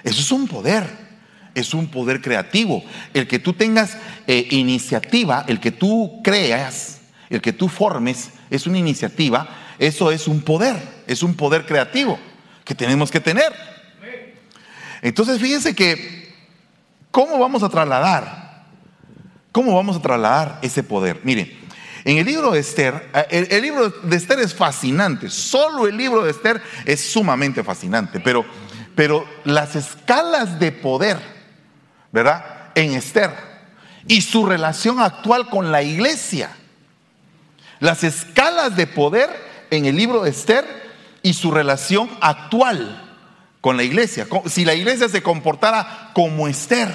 Eso 0.05 0.21
es 0.21 0.31
un 0.31 0.47
poder. 0.47 1.09
Es 1.55 1.75
un 1.75 1.89
poder 1.89 2.21
creativo. 2.21 2.85
El 3.15 3.27
que 3.27 3.39
tú 3.39 3.53
tengas 3.55 3.97
eh, 4.27 4.47
iniciativa, 4.51 5.45
el 5.49 5.61
que 5.61 5.73
tú 5.73 6.21
creas, 6.23 7.01
el 7.31 7.41
que 7.41 7.53
tú 7.53 7.69
formes, 7.69 8.31
es 8.51 8.67
una 8.67 8.79
iniciativa. 8.79 9.49
Eso 9.79 10.11
es 10.11 10.29
un 10.29 10.43
poder. 10.43 10.77
Es 11.07 11.23
un 11.23 11.35
poder 11.35 11.67
creativo 11.67 12.19
que 12.65 12.75
tenemos 12.75 13.11
que 13.11 13.21
tener. 13.21 13.53
Entonces, 15.01 15.41
fíjense 15.41 15.75
que, 15.75 16.28
¿cómo 17.11 17.39
vamos 17.39 17.63
a 17.63 17.69
trasladar? 17.69 18.65
¿Cómo 19.53 19.75
vamos 19.75 19.97
a 19.97 20.03
trasladar 20.03 20.59
ese 20.63 20.83
poder? 20.83 21.21
Miren, 21.25 21.59
en 22.05 22.19
el 22.19 22.27
libro 22.27 22.53
de 22.53 22.61
Esther, 22.61 23.11
eh, 23.15 23.49
el, 23.51 23.63
libro 23.63 23.91
de 23.91 24.17
Esther 24.17 24.39
es 24.41 24.55
fascinante, 24.55 25.31
solo 25.31 25.87
el 25.87 25.97
libro 25.97 26.25
de 26.25 26.31
Esther 26.31 26.63
es 26.85 27.13
sumamente 27.13 27.65
fascinante, 27.65 28.21
pero, 28.21 28.45
pero 28.95 29.27
las 29.45 29.77
escalas 29.77 30.59
de 30.59 30.73
poder, 30.73 31.19
¿verdad? 32.13 32.71
En 32.75 32.93
Esther 32.93 33.35
y 34.07 34.23
su 34.23 34.47
relación 34.47 35.01
actual 35.01 35.51
con 35.51 35.73
la 35.73 35.83
iglesia, 35.83 36.51
las 37.81 38.05
escalas 38.05 38.77
de 38.77 38.87
poder 38.87 39.29
en 39.71 39.85
el 39.85 39.97
libro 39.97 40.23
de 40.23 40.31
Esther 40.31 40.65
y 41.23 41.35
su 41.35 41.51
relación 41.51 42.09
actual 42.21 43.08
con 43.61 43.77
la 43.77 43.83
iglesia, 43.83 44.27
si 44.47 44.65
la 44.65 44.75
iglesia 44.75 45.09
se 45.09 45.23
comportara 45.23 46.11
como 46.15 46.49
Esther. 46.49 46.93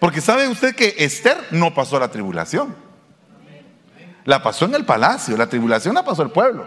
Porque 0.00 0.20
sabe 0.20 0.48
usted 0.48 0.74
que 0.74 0.94
Esther 0.98 1.38
no 1.50 1.74
pasó 1.74 1.98
la 1.98 2.10
tribulación. 2.10 2.74
La 4.24 4.42
pasó 4.42 4.66
en 4.66 4.74
el 4.74 4.84
palacio, 4.84 5.36
la 5.36 5.46
tribulación 5.46 5.94
la 5.94 6.04
pasó 6.04 6.22
el 6.22 6.30
pueblo. 6.30 6.66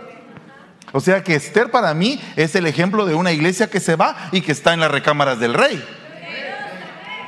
O 0.94 1.00
sea 1.00 1.24
que 1.24 1.36
Esther 1.36 1.70
para 1.70 1.94
mí 1.94 2.20
es 2.36 2.56
el 2.56 2.66
ejemplo 2.66 3.06
de 3.06 3.14
una 3.14 3.32
iglesia 3.32 3.70
que 3.70 3.80
se 3.80 3.96
va 3.96 4.30
y 4.32 4.42
que 4.42 4.52
está 4.52 4.74
en 4.74 4.80
las 4.80 4.92
recámaras 4.92 5.40
del 5.40 5.54
rey. 5.54 5.84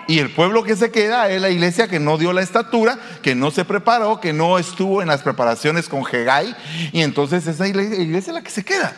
Y 0.07 0.19
el 0.19 0.31
pueblo 0.31 0.63
que 0.63 0.75
se 0.75 0.91
queda 0.91 1.29
es 1.29 1.41
la 1.41 1.49
iglesia 1.49 1.87
que 1.87 1.99
no 1.99 2.17
dio 2.17 2.33
la 2.33 2.41
estatura, 2.41 2.97
que 3.21 3.35
no 3.35 3.51
se 3.51 3.63
preparó, 3.63 4.19
que 4.19 4.33
no 4.33 4.59
estuvo 4.59 5.01
en 5.01 5.07
las 5.07 5.21
preparaciones 5.21 5.87
con 5.87 6.03
Hegai. 6.05 6.55
Y 6.91 7.01
entonces 7.01 7.47
esa 7.47 7.67
iglesia 7.67 8.17
es 8.17 8.27
la 8.27 8.41
que 8.41 8.49
se 8.49 8.65
queda. 8.65 8.93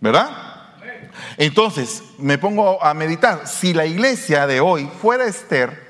¿Verdad? 0.00 0.47
Entonces 1.36 2.02
me 2.18 2.38
pongo 2.38 2.82
a 2.82 2.94
meditar. 2.94 3.46
Si 3.46 3.74
la 3.74 3.86
iglesia 3.86 4.46
de 4.46 4.60
hoy 4.60 4.88
fuera 5.00 5.26
Esther, 5.26 5.88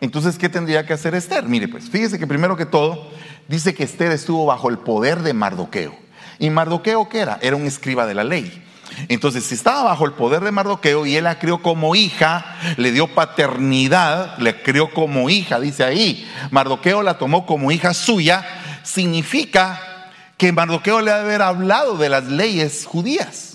entonces 0.00 0.38
¿qué 0.38 0.48
tendría 0.48 0.86
que 0.86 0.92
hacer 0.92 1.14
Esther? 1.14 1.44
Mire, 1.44 1.68
pues 1.68 1.90
fíjese 1.90 2.18
que 2.18 2.26
primero 2.26 2.56
que 2.56 2.66
todo 2.66 3.10
dice 3.48 3.74
que 3.74 3.84
Esther 3.84 4.12
estuvo 4.12 4.46
bajo 4.46 4.68
el 4.68 4.78
poder 4.78 5.20
de 5.20 5.34
Mardoqueo. 5.34 5.94
¿Y 6.38 6.50
Mardoqueo 6.50 7.08
qué 7.08 7.20
era? 7.20 7.38
Era 7.42 7.56
un 7.56 7.66
escriba 7.66 8.06
de 8.06 8.14
la 8.14 8.24
ley. 8.24 8.64
Entonces, 9.08 9.44
si 9.44 9.54
estaba 9.54 9.84
bajo 9.84 10.04
el 10.06 10.12
poder 10.12 10.42
de 10.42 10.50
Mardoqueo 10.50 11.06
y 11.06 11.16
él 11.16 11.24
la 11.24 11.38
crió 11.38 11.62
como 11.62 11.94
hija, 11.94 12.56
le 12.76 12.90
dio 12.90 13.06
paternidad, 13.14 14.38
le 14.38 14.62
crió 14.62 14.92
como 14.92 15.30
hija, 15.30 15.60
dice 15.60 15.84
ahí, 15.84 16.28
Mardoqueo 16.50 17.02
la 17.02 17.18
tomó 17.18 17.46
como 17.46 17.70
hija 17.70 17.94
suya, 17.94 18.44
significa 18.82 20.10
que 20.36 20.52
Mardoqueo 20.52 21.00
le 21.00 21.10
ha 21.10 21.16
de 21.16 21.22
haber 21.22 21.42
hablado 21.42 21.96
de 21.96 22.08
las 22.08 22.24
leyes 22.24 22.86
judías, 22.86 23.47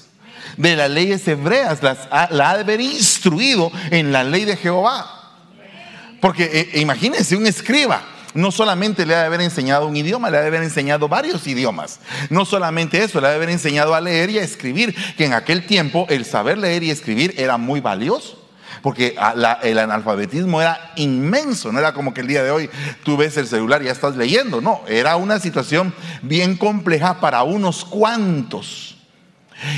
de 0.58 0.76
las 0.76 0.90
leyes 0.90 1.28
hebreas, 1.28 1.82
las, 1.84 2.08
la 2.32 2.50
ha 2.50 2.56
de 2.56 2.62
haber 2.62 2.82
instruido 2.82 3.72
en 3.92 4.12
la 4.12 4.24
ley 4.24 4.46
de 4.46 4.58
Jehová. 4.58 5.20
Porque 6.22 6.70
eh, 6.74 6.80
imagínense 6.80 7.36
un 7.36 7.46
escriba 7.46 8.04
no 8.34 8.52
solamente 8.52 9.06
le 9.06 9.16
ha 9.16 9.20
de 9.20 9.26
haber 9.26 9.42
enseñado 9.42 9.88
un 9.88 9.96
idioma, 9.96 10.30
le 10.30 10.38
ha 10.38 10.42
de 10.42 10.48
haber 10.48 10.64
enseñado 10.64 11.08
varios 11.08 11.46
idiomas. 11.48 12.00
No 12.30 12.46
solamente 12.46 13.04
eso, 13.04 13.22
le 13.22 13.28
ha 13.28 13.30
de 13.32 13.36
haber 13.36 13.50
enseñado 13.50 13.94
a 13.94 14.02
leer 14.02 14.30
y 14.30 14.40
a 14.40 14.44
escribir, 14.44 14.96
que 15.16 15.26
en 15.26 15.34
aquel 15.34 15.66
tiempo 15.66 16.06
el 16.10 16.26
saber 16.26 16.58
leer 16.58 16.84
y 16.84 16.92
escribir 16.92 17.34
era 17.38 17.58
muy 17.58 17.80
valioso. 17.80 18.40
Porque 18.82 19.16
el 19.62 19.80
analfabetismo 19.80 20.62
era 20.62 20.92
inmenso, 20.98 21.72
no 21.72 21.80
era 21.80 21.94
como 21.94 22.14
que 22.14 22.20
el 22.20 22.28
día 22.28 22.44
de 22.44 22.52
hoy 22.52 22.70
tú 23.04 23.16
ves 23.16 23.38
el 23.38 23.48
celular 23.48 23.82
y 23.82 23.86
ya 23.86 23.92
estás 23.92 24.18
leyendo, 24.18 24.60
no, 24.60 24.82
era 24.88 25.16
una 25.16 25.40
situación 25.40 25.94
bien 26.22 26.58
compleja 26.58 27.22
para 27.22 27.44
unos 27.44 27.86
cuantos. 27.86 28.93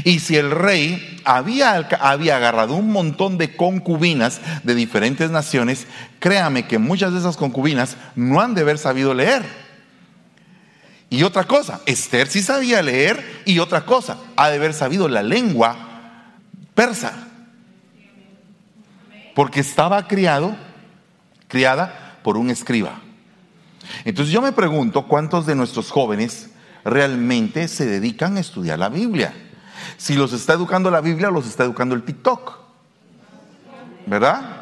Y 0.03 0.19
si 0.19 0.37
el 0.37 0.51
rey 0.51 1.21
había, 1.25 1.87
había, 1.99 2.37
agarrado 2.37 2.75
un 2.75 2.91
montón 2.91 3.37
de 3.37 3.55
concubinas 3.55 4.41
de 4.63 4.75
diferentes 4.75 5.31
naciones, 5.31 5.87
créame 6.19 6.67
que 6.67 6.77
muchas 6.77 7.13
de 7.13 7.19
esas 7.19 7.37
concubinas 7.37 7.97
no 8.15 8.41
han 8.41 8.55
de 8.55 8.61
haber 8.61 8.77
sabido 8.77 9.13
leer. 9.13 9.43
Y 11.09 11.23
otra 11.23 11.43
cosa, 11.43 11.81
Esther 11.85 12.27
sí 12.27 12.41
sabía 12.41 12.81
leer 12.81 13.43
y 13.45 13.59
otra 13.59 13.85
cosa, 13.85 14.17
ha 14.35 14.49
de 14.49 14.55
haber 14.55 14.73
sabido 14.73 15.07
la 15.07 15.23
lengua 15.23 15.75
persa. 16.73 17.13
Porque 19.35 19.59
estaba 19.59 20.07
criado, 20.07 20.55
criada 21.47 22.17
por 22.23 22.37
un 22.37 22.49
escriba. 22.49 23.01
Entonces 24.03 24.33
yo 24.33 24.41
me 24.41 24.51
pregunto 24.51 25.07
cuántos 25.07 25.45
de 25.45 25.55
nuestros 25.55 25.91
jóvenes 25.91 26.49
realmente 26.83 27.67
se 27.67 27.85
dedican 27.85 28.37
a 28.37 28.39
estudiar 28.39 28.79
la 28.79 28.89
Biblia. 28.89 29.33
Si 29.97 30.15
los 30.15 30.33
está 30.33 30.53
educando 30.53 30.91
la 30.91 31.01
Biblia, 31.01 31.29
los 31.29 31.47
está 31.47 31.63
educando 31.63 31.95
el 31.95 32.03
TikTok. 32.03 32.59
¿Verdad? 34.05 34.61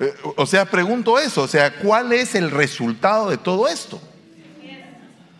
Eh, 0.00 0.14
o 0.36 0.46
sea, 0.46 0.64
pregunto 0.66 1.18
eso, 1.18 1.42
o 1.42 1.48
sea, 1.48 1.74
¿cuál 1.78 2.12
es 2.12 2.34
el 2.34 2.50
resultado 2.50 3.30
de 3.30 3.38
todo 3.38 3.66
esto? 3.66 4.00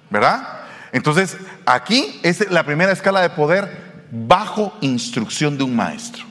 ¿Verdad? 0.08 0.60
Entonces, 0.92 1.36
aquí 1.66 2.20
es 2.22 2.50
la 2.50 2.64
primera 2.64 2.92
escala 2.92 3.20
de 3.20 3.30
poder 3.30 4.06
bajo 4.10 4.72
instrucción 4.80 5.58
de 5.58 5.64
un 5.64 5.76
maestro. 5.76 6.24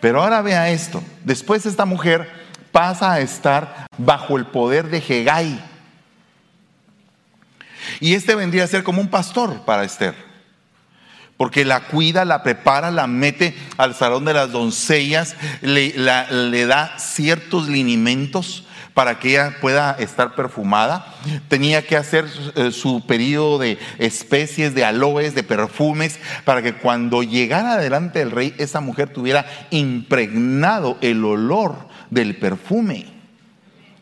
Pero 0.00 0.22
ahora 0.22 0.42
vea 0.42 0.70
esto, 0.70 1.02
después 1.24 1.64
esta 1.64 1.84
mujer 1.84 2.28
pasa 2.72 3.12
a 3.12 3.20
estar 3.20 3.86
bajo 3.96 4.36
el 4.36 4.46
poder 4.46 4.88
de 4.88 4.98
Hegai. 4.98 5.64
Y 8.00 8.14
este 8.14 8.34
vendría 8.34 8.64
a 8.64 8.66
ser 8.66 8.82
como 8.82 9.00
un 9.00 9.08
pastor 9.08 9.64
para 9.64 9.84
Esther 9.84 10.31
porque 11.42 11.64
la 11.64 11.80
cuida, 11.80 12.24
la 12.24 12.44
prepara, 12.44 12.92
la 12.92 13.08
mete 13.08 13.52
al 13.76 13.96
salón 13.96 14.24
de 14.24 14.32
las 14.32 14.52
doncellas, 14.52 15.34
le, 15.60 15.92
le 16.30 16.66
da 16.66 16.96
ciertos 17.00 17.66
linimentos 17.66 18.62
para 18.94 19.18
que 19.18 19.30
ella 19.30 19.56
pueda 19.60 19.96
estar 19.98 20.36
perfumada. 20.36 21.04
Tenía 21.48 21.84
que 21.84 21.96
hacer 21.96 22.26
eh, 22.54 22.70
su 22.70 23.04
periodo 23.08 23.58
de 23.58 23.76
especies, 23.98 24.72
de 24.76 24.84
aloes, 24.84 25.34
de 25.34 25.42
perfumes, 25.42 26.20
para 26.44 26.62
que 26.62 26.74
cuando 26.74 27.24
llegara 27.24 27.76
delante 27.76 28.20
del 28.20 28.30
rey, 28.30 28.54
esa 28.58 28.80
mujer 28.80 29.12
tuviera 29.12 29.44
impregnado 29.70 30.96
el 31.00 31.24
olor 31.24 31.88
del 32.10 32.36
perfume. 32.36 33.11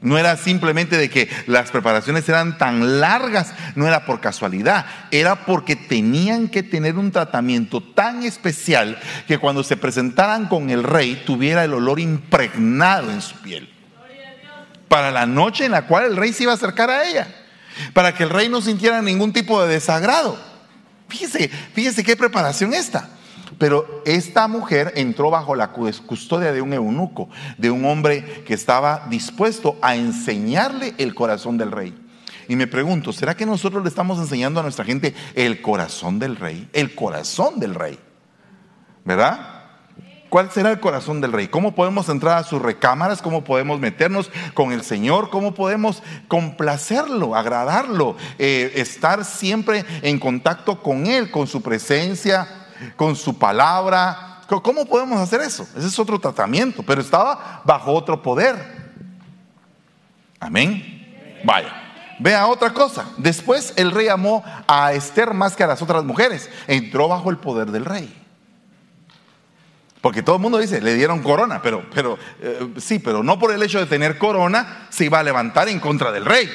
No 0.02 0.16
era 0.16 0.38
simplemente 0.38 0.96
de 0.96 1.10
que 1.10 1.28
las 1.46 1.70
preparaciones 1.70 2.26
eran 2.26 2.56
tan 2.56 3.00
largas, 3.00 3.52
no 3.74 3.86
era 3.86 4.06
por 4.06 4.20
casualidad, 4.20 4.86
era 5.10 5.44
porque 5.44 5.76
tenían 5.76 6.48
que 6.48 6.62
tener 6.62 6.96
un 6.96 7.12
tratamiento 7.12 7.82
tan 7.82 8.22
especial 8.22 8.98
que 9.28 9.36
cuando 9.36 9.62
se 9.62 9.76
presentaran 9.76 10.48
con 10.48 10.70
el 10.70 10.84
rey 10.84 11.22
tuviera 11.26 11.64
el 11.64 11.74
olor 11.74 12.00
impregnado 12.00 13.10
en 13.10 13.20
su 13.20 13.36
piel. 13.36 13.68
Para 14.88 15.10
la 15.10 15.26
noche 15.26 15.66
en 15.66 15.72
la 15.72 15.86
cual 15.86 16.06
el 16.06 16.16
rey 16.16 16.32
se 16.32 16.44
iba 16.44 16.52
a 16.52 16.56
acercar 16.56 16.88
a 16.88 17.06
ella, 17.06 17.28
para 17.92 18.14
que 18.14 18.22
el 18.22 18.30
rey 18.30 18.48
no 18.48 18.62
sintiera 18.62 19.02
ningún 19.02 19.34
tipo 19.34 19.62
de 19.62 19.74
desagrado. 19.74 20.38
Fíjese, 21.10 21.48
fíjese 21.74 22.02
qué 22.04 22.16
preparación 22.16 22.72
esta. 22.72 23.10
Pero 23.60 24.02
esta 24.06 24.48
mujer 24.48 24.94
entró 24.96 25.30
bajo 25.30 25.54
la 25.54 25.70
custodia 25.70 26.50
de 26.50 26.62
un 26.62 26.72
eunuco, 26.72 27.28
de 27.58 27.70
un 27.70 27.84
hombre 27.84 28.42
que 28.46 28.54
estaba 28.54 29.06
dispuesto 29.10 29.76
a 29.82 29.94
enseñarle 29.96 30.94
el 30.96 31.14
corazón 31.14 31.58
del 31.58 31.70
rey. 31.70 31.94
Y 32.48 32.56
me 32.56 32.66
pregunto, 32.66 33.12
¿será 33.12 33.36
que 33.36 33.44
nosotros 33.44 33.82
le 33.82 33.90
estamos 33.90 34.18
enseñando 34.18 34.60
a 34.60 34.62
nuestra 34.62 34.86
gente 34.86 35.14
el 35.34 35.60
corazón 35.60 36.18
del 36.18 36.36
rey? 36.36 36.70
El 36.72 36.94
corazón 36.94 37.60
del 37.60 37.74
rey. 37.74 37.98
¿Verdad? 39.04 39.60
¿Cuál 40.30 40.50
será 40.50 40.70
el 40.70 40.80
corazón 40.80 41.20
del 41.20 41.32
rey? 41.32 41.48
¿Cómo 41.48 41.74
podemos 41.74 42.08
entrar 42.08 42.38
a 42.38 42.44
sus 42.44 42.62
recámaras? 42.62 43.20
¿Cómo 43.20 43.44
podemos 43.44 43.78
meternos 43.78 44.30
con 44.54 44.72
el 44.72 44.84
Señor? 44.84 45.28
¿Cómo 45.28 45.52
podemos 45.52 46.02
complacerlo, 46.28 47.36
agradarlo, 47.36 48.16
eh, 48.38 48.72
estar 48.76 49.26
siempre 49.26 49.84
en 50.00 50.18
contacto 50.18 50.82
con 50.82 51.06
Él, 51.06 51.30
con 51.30 51.46
su 51.46 51.60
presencia, 51.60 52.59
con 52.96 53.16
su 53.16 53.38
palabra. 53.38 54.42
¿Cómo 54.46 54.84
podemos 54.84 55.20
hacer 55.20 55.40
eso? 55.40 55.66
Ese 55.76 55.86
es 55.86 55.98
otro 55.98 56.18
tratamiento, 56.18 56.82
pero 56.82 57.00
estaba 57.00 57.62
bajo 57.64 57.92
otro 57.92 58.20
poder. 58.20 58.56
Amén. 60.40 61.40
Vaya. 61.44 61.72
Vea 62.18 62.46
otra 62.46 62.72
cosa. 62.72 63.06
Después 63.16 63.72
el 63.76 63.92
rey 63.92 64.08
amó 64.08 64.44
a 64.66 64.92
Esther 64.92 65.32
más 65.32 65.56
que 65.56 65.64
a 65.64 65.66
las 65.66 65.80
otras 65.80 66.04
mujeres. 66.04 66.50
Entró 66.66 67.08
bajo 67.08 67.30
el 67.30 67.38
poder 67.38 67.70
del 67.70 67.84
rey. 67.84 68.14
Porque 70.00 70.22
todo 70.22 70.36
el 70.36 70.42
mundo 70.42 70.58
dice, 70.58 70.80
le 70.80 70.94
dieron 70.94 71.22
corona, 71.22 71.60
pero, 71.62 71.84
pero 71.94 72.18
eh, 72.40 72.74
sí, 72.78 72.98
pero 72.98 73.22
no 73.22 73.38
por 73.38 73.52
el 73.52 73.62
hecho 73.62 73.78
de 73.78 73.86
tener 73.86 74.18
corona 74.18 74.86
se 74.88 75.04
iba 75.04 75.18
a 75.18 75.22
levantar 75.22 75.68
en 75.68 75.78
contra 75.78 76.10
del 76.10 76.24
rey. 76.24 76.48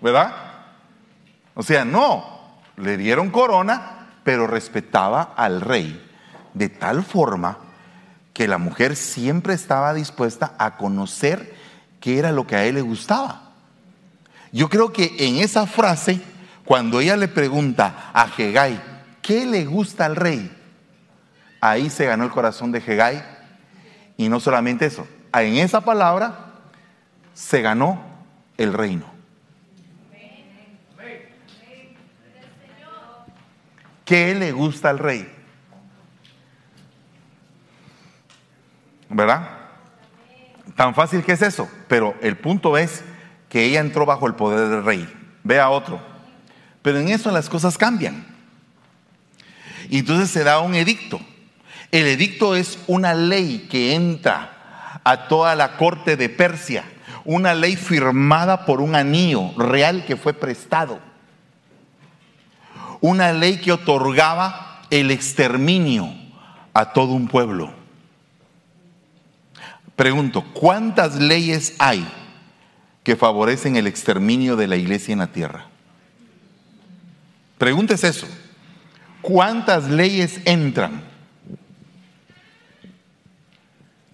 ¿Verdad? 0.00 0.34
O 1.54 1.62
sea, 1.62 1.84
no, 1.84 2.39
le 2.80 2.96
dieron 2.96 3.30
corona, 3.30 4.08
pero 4.24 4.46
respetaba 4.46 5.34
al 5.36 5.60
rey 5.60 6.06
de 6.54 6.68
tal 6.68 7.04
forma 7.04 7.58
que 8.32 8.48
la 8.48 8.58
mujer 8.58 8.96
siempre 8.96 9.54
estaba 9.54 9.94
dispuesta 9.94 10.54
a 10.58 10.76
conocer 10.76 11.54
qué 12.00 12.18
era 12.18 12.32
lo 12.32 12.46
que 12.46 12.56
a 12.56 12.64
él 12.64 12.76
le 12.76 12.80
gustaba. 12.80 13.50
Yo 14.52 14.68
creo 14.68 14.92
que 14.92 15.14
en 15.18 15.36
esa 15.36 15.66
frase, 15.66 16.20
cuando 16.64 17.00
ella 17.00 17.16
le 17.16 17.28
pregunta 17.28 18.10
a 18.12 18.28
Hegai, 18.36 18.80
¿qué 19.22 19.46
le 19.46 19.64
gusta 19.64 20.06
al 20.06 20.16
rey? 20.16 20.56
Ahí 21.60 21.90
se 21.90 22.06
ganó 22.06 22.24
el 22.24 22.30
corazón 22.30 22.72
de 22.72 22.78
Hegai. 22.78 23.22
Y 24.16 24.28
no 24.28 24.40
solamente 24.40 24.86
eso, 24.86 25.06
en 25.32 25.56
esa 25.56 25.82
palabra 25.82 26.52
se 27.34 27.62
ganó 27.62 28.02
el 28.56 28.72
reino. 28.72 29.19
¿Qué 34.10 34.34
le 34.34 34.50
gusta 34.50 34.90
al 34.90 34.98
rey? 34.98 35.24
¿Verdad? 39.08 39.48
Tan 40.74 40.96
fácil 40.96 41.22
que 41.22 41.30
es 41.30 41.42
eso, 41.42 41.70
pero 41.86 42.16
el 42.20 42.36
punto 42.36 42.76
es 42.76 43.04
que 43.48 43.66
ella 43.66 43.78
entró 43.78 44.04
bajo 44.06 44.26
el 44.26 44.34
poder 44.34 44.68
del 44.68 44.84
rey. 44.84 45.08
Vea 45.44 45.70
otro. 45.70 46.00
Pero 46.82 46.98
en 46.98 47.06
eso 47.06 47.30
las 47.30 47.48
cosas 47.48 47.78
cambian. 47.78 48.26
Y 49.88 50.00
entonces 50.00 50.28
se 50.28 50.42
da 50.42 50.58
un 50.58 50.74
edicto. 50.74 51.20
El 51.92 52.08
edicto 52.08 52.56
es 52.56 52.80
una 52.88 53.14
ley 53.14 53.68
que 53.70 53.94
entra 53.94 55.00
a 55.04 55.28
toda 55.28 55.54
la 55.54 55.76
corte 55.76 56.16
de 56.16 56.28
Persia, 56.28 56.82
una 57.24 57.54
ley 57.54 57.76
firmada 57.76 58.66
por 58.66 58.80
un 58.80 58.96
anillo 58.96 59.52
real 59.56 60.04
que 60.04 60.16
fue 60.16 60.32
prestado, 60.32 60.98
una 63.00 63.32
ley 63.32 63.58
que 63.58 63.72
otorgaba 63.72 64.82
el 64.90 65.10
exterminio 65.10 66.12
a 66.74 66.92
todo 66.92 67.12
un 67.12 67.28
pueblo. 67.28 67.72
Pregunto, 69.96 70.44
¿cuántas 70.54 71.16
leyes 71.16 71.74
hay 71.78 72.06
que 73.02 73.16
favorecen 73.16 73.76
el 73.76 73.86
exterminio 73.86 74.56
de 74.56 74.66
la 74.66 74.76
iglesia 74.76 75.12
en 75.12 75.18
la 75.18 75.26
tierra? 75.26 75.66
Pregúntese 77.58 78.08
eso. 78.08 78.26
¿Cuántas 79.20 79.90
leyes 79.90 80.40
entran? 80.46 81.02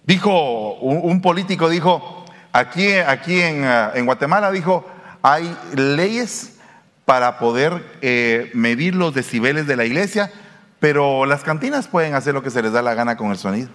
Dijo 0.05 0.73
un, 0.75 1.21
político, 1.21 1.69
dijo, 1.69 2.25
aquí, 2.51 2.93
aquí 2.93 3.41
en, 3.41 3.63
ah, 3.65 3.93
Guatemala, 4.03 4.51
dijo, 4.51 4.85
hay 5.21 5.55
leyes 5.73 6.56
para 7.07 7.39
poder 7.39 7.97
eh, 8.01 8.51
medir 8.53 8.93
los 8.93 9.13
decibeles 9.13 9.65
de 9.65 9.77
la 9.77 9.85
iglesia, 9.85 10.29
pero 10.81 11.25
las 11.25 11.41
cantinas 11.41 11.87
pueden 11.87 12.15
hacer 12.15 12.33
lo 12.33 12.43
que 12.43 12.49
se 12.49 12.61
les 12.61 12.73
da 12.73 12.81
la 12.81 12.95
gana 12.95 13.15
con 13.15 13.31
el 13.31 13.37
sonido. 13.37 13.69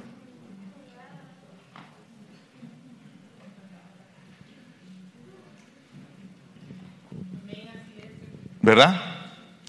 ¿Verdad? 8.61 9.01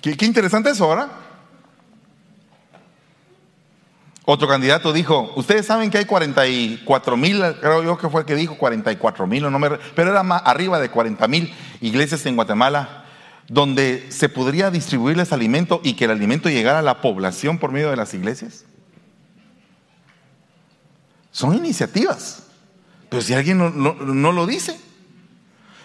Qué, 0.02 0.26
interesante 0.26 0.72
eso, 0.72 0.90
¿verdad? 0.90 1.08
Otro 4.26 4.46
candidato 4.46 4.92
dijo, 4.92 5.32
ustedes 5.38 5.66
saben 5.66 5.90
que 5.90 6.00
hay 6.00 6.06
44 6.06 7.16
mil, 7.16 7.42
creo 7.62 7.82
yo 7.82 7.98
que 7.98 8.10
fue 8.10 8.20
el 8.20 8.28
que 8.28 8.36
dijo 8.36 8.58
44 8.58 9.26
mil, 9.26 9.50
no 9.50 9.58
pero 9.96 10.12
era 10.12 10.22
más 10.22 10.42
arriba 10.44 10.82
de 10.82 10.92
40 10.92 11.26
mil 11.30 11.54
iglesias 11.80 12.26
en 12.26 12.36
Guatemala 12.36 13.03
donde 13.48 14.08
se 14.10 14.30
podría 14.30 14.72
distribuirles 14.72 15.34
alimento 15.34 15.82
y 15.84 15.94
que 15.94 16.06
el 16.06 16.12
alimento 16.12 16.50
llegara 16.50 16.80
a 16.80 16.84
la 16.84 17.02
población 17.02 17.58
por 17.58 17.72
medio 17.72 17.90
de 17.90 17.98
las 17.98 18.14
iglesias. 18.14 18.66
Son 21.32 21.56
iniciativas, 21.56 22.44
pero 23.10 23.22
si 23.22 23.34
alguien 23.34 23.58
no 23.58 24.32
lo 24.32 24.46
dice, 24.46 24.80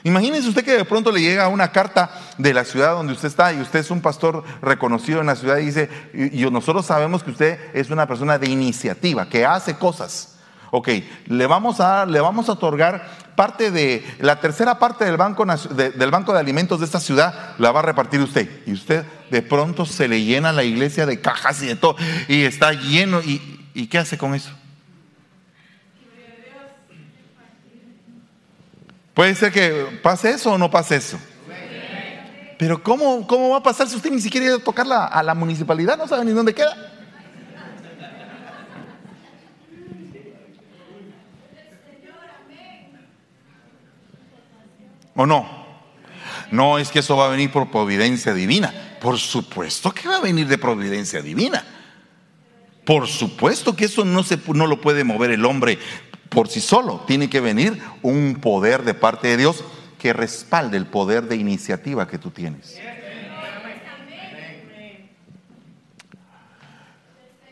Imagínense 0.04 0.48
usted 0.48 0.64
que 0.64 0.76
de 0.76 0.84
pronto 0.84 1.10
le 1.10 1.20
llega 1.20 1.48
una 1.48 1.72
carta 1.72 2.10
de 2.38 2.54
la 2.54 2.64
ciudad 2.64 2.92
donde 2.92 3.12
usted 3.12 3.28
está 3.28 3.52
y 3.52 3.60
usted 3.60 3.80
es 3.80 3.90
un 3.90 4.00
pastor 4.00 4.44
reconocido 4.62 5.20
en 5.20 5.26
la 5.26 5.36
ciudad 5.36 5.58
y 5.58 5.66
dice, 5.66 5.90
y, 6.14 6.48
nosotros 6.50 6.86
sabemos 6.86 7.22
que 7.22 7.32
usted 7.32 7.58
es 7.74 7.90
una 7.90 8.06
persona 8.06 8.38
de 8.38 8.48
iniciativa, 8.48 9.28
que 9.28 9.44
hace 9.44 9.74
cosas. 9.74 10.37
Ok, 10.70 10.88
le 11.26 11.46
vamos 11.46 11.80
a, 11.80 12.04
le 12.04 12.20
vamos 12.20 12.48
a 12.48 12.52
otorgar 12.52 13.08
parte 13.34 13.70
de, 13.70 14.04
la 14.18 14.40
tercera 14.40 14.78
parte 14.78 15.04
del 15.04 15.16
banco, 15.16 15.46
del 15.46 16.10
banco 16.10 16.32
de 16.32 16.40
alimentos 16.40 16.80
de 16.80 16.86
esta 16.86 17.00
ciudad, 17.00 17.54
la 17.58 17.70
va 17.72 17.80
a 17.80 17.84
repartir 17.84 18.20
usted. 18.20 18.50
Y 18.66 18.72
usted 18.72 19.04
de 19.30 19.42
pronto 19.42 19.86
se 19.86 20.08
le 20.08 20.22
llena 20.22 20.52
la 20.52 20.64
iglesia 20.64 21.06
de 21.06 21.20
cajas 21.20 21.62
y 21.62 21.66
de 21.66 21.76
todo, 21.76 21.96
y 22.26 22.42
está 22.42 22.72
lleno, 22.72 23.20
¿y, 23.22 23.86
qué 23.86 23.98
hace 23.98 24.18
con 24.18 24.34
eso? 24.34 24.50
Puede 29.14 29.34
ser 29.34 29.52
que 29.52 30.00
pase 30.02 30.30
eso 30.30 30.52
o 30.52 30.58
no 30.58 30.70
pase 30.70 30.96
eso. 30.96 31.18
Pero 32.58 32.82
¿cómo, 32.82 33.26
cómo 33.26 33.50
va 33.50 33.58
a 33.58 33.62
pasar 33.62 33.88
si 33.88 33.96
usted 33.96 34.10
ni 34.10 34.20
siquiera 34.20 34.46
iba 34.48 34.56
a 34.56 34.58
tocar 34.58 34.86
a 34.90 35.22
la 35.22 35.34
municipalidad? 35.34 35.96
No 35.96 36.08
sabe 36.08 36.24
ni 36.24 36.32
dónde 36.32 36.54
queda. 36.54 36.97
¿O 45.18 45.26
no? 45.26 45.48
No 46.52 46.78
es 46.78 46.90
que 46.90 47.00
eso 47.00 47.16
va 47.16 47.26
a 47.26 47.30
venir 47.30 47.50
por 47.50 47.72
providencia 47.72 48.32
divina. 48.32 48.72
Por 49.00 49.18
supuesto 49.18 49.90
que 49.90 50.06
va 50.06 50.18
a 50.18 50.20
venir 50.20 50.46
de 50.46 50.58
providencia 50.58 51.20
divina. 51.20 51.64
Por 52.84 53.08
supuesto 53.08 53.74
que 53.74 53.86
eso 53.86 54.04
no, 54.04 54.22
se, 54.22 54.38
no 54.54 54.68
lo 54.68 54.80
puede 54.80 55.02
mover 55.02 55.32
el 55.32 55.44
hombre 55.44 55.76
por 56.28 56.46
sí 56.46 56.60
solo. 56.60 57.02
Tiene 57.04 57.28
que 57.28 57.40
venir 57.40 57.82
un 58.02 58.38
poder 58.40 58.84
de 58.84 58.94
parte 58.94 59.26
de 59.26 59.38
Dios 59.38 59.64
que 59.98 60.12
respalde 60.12 60.76
el 60.76 60.86
poder 60.86 61.24
de 61.24 61.34
iniciativa 61.34 62.06
que 62.06 62.18
tú 62.18 62.30
tienes. 62.30 62.78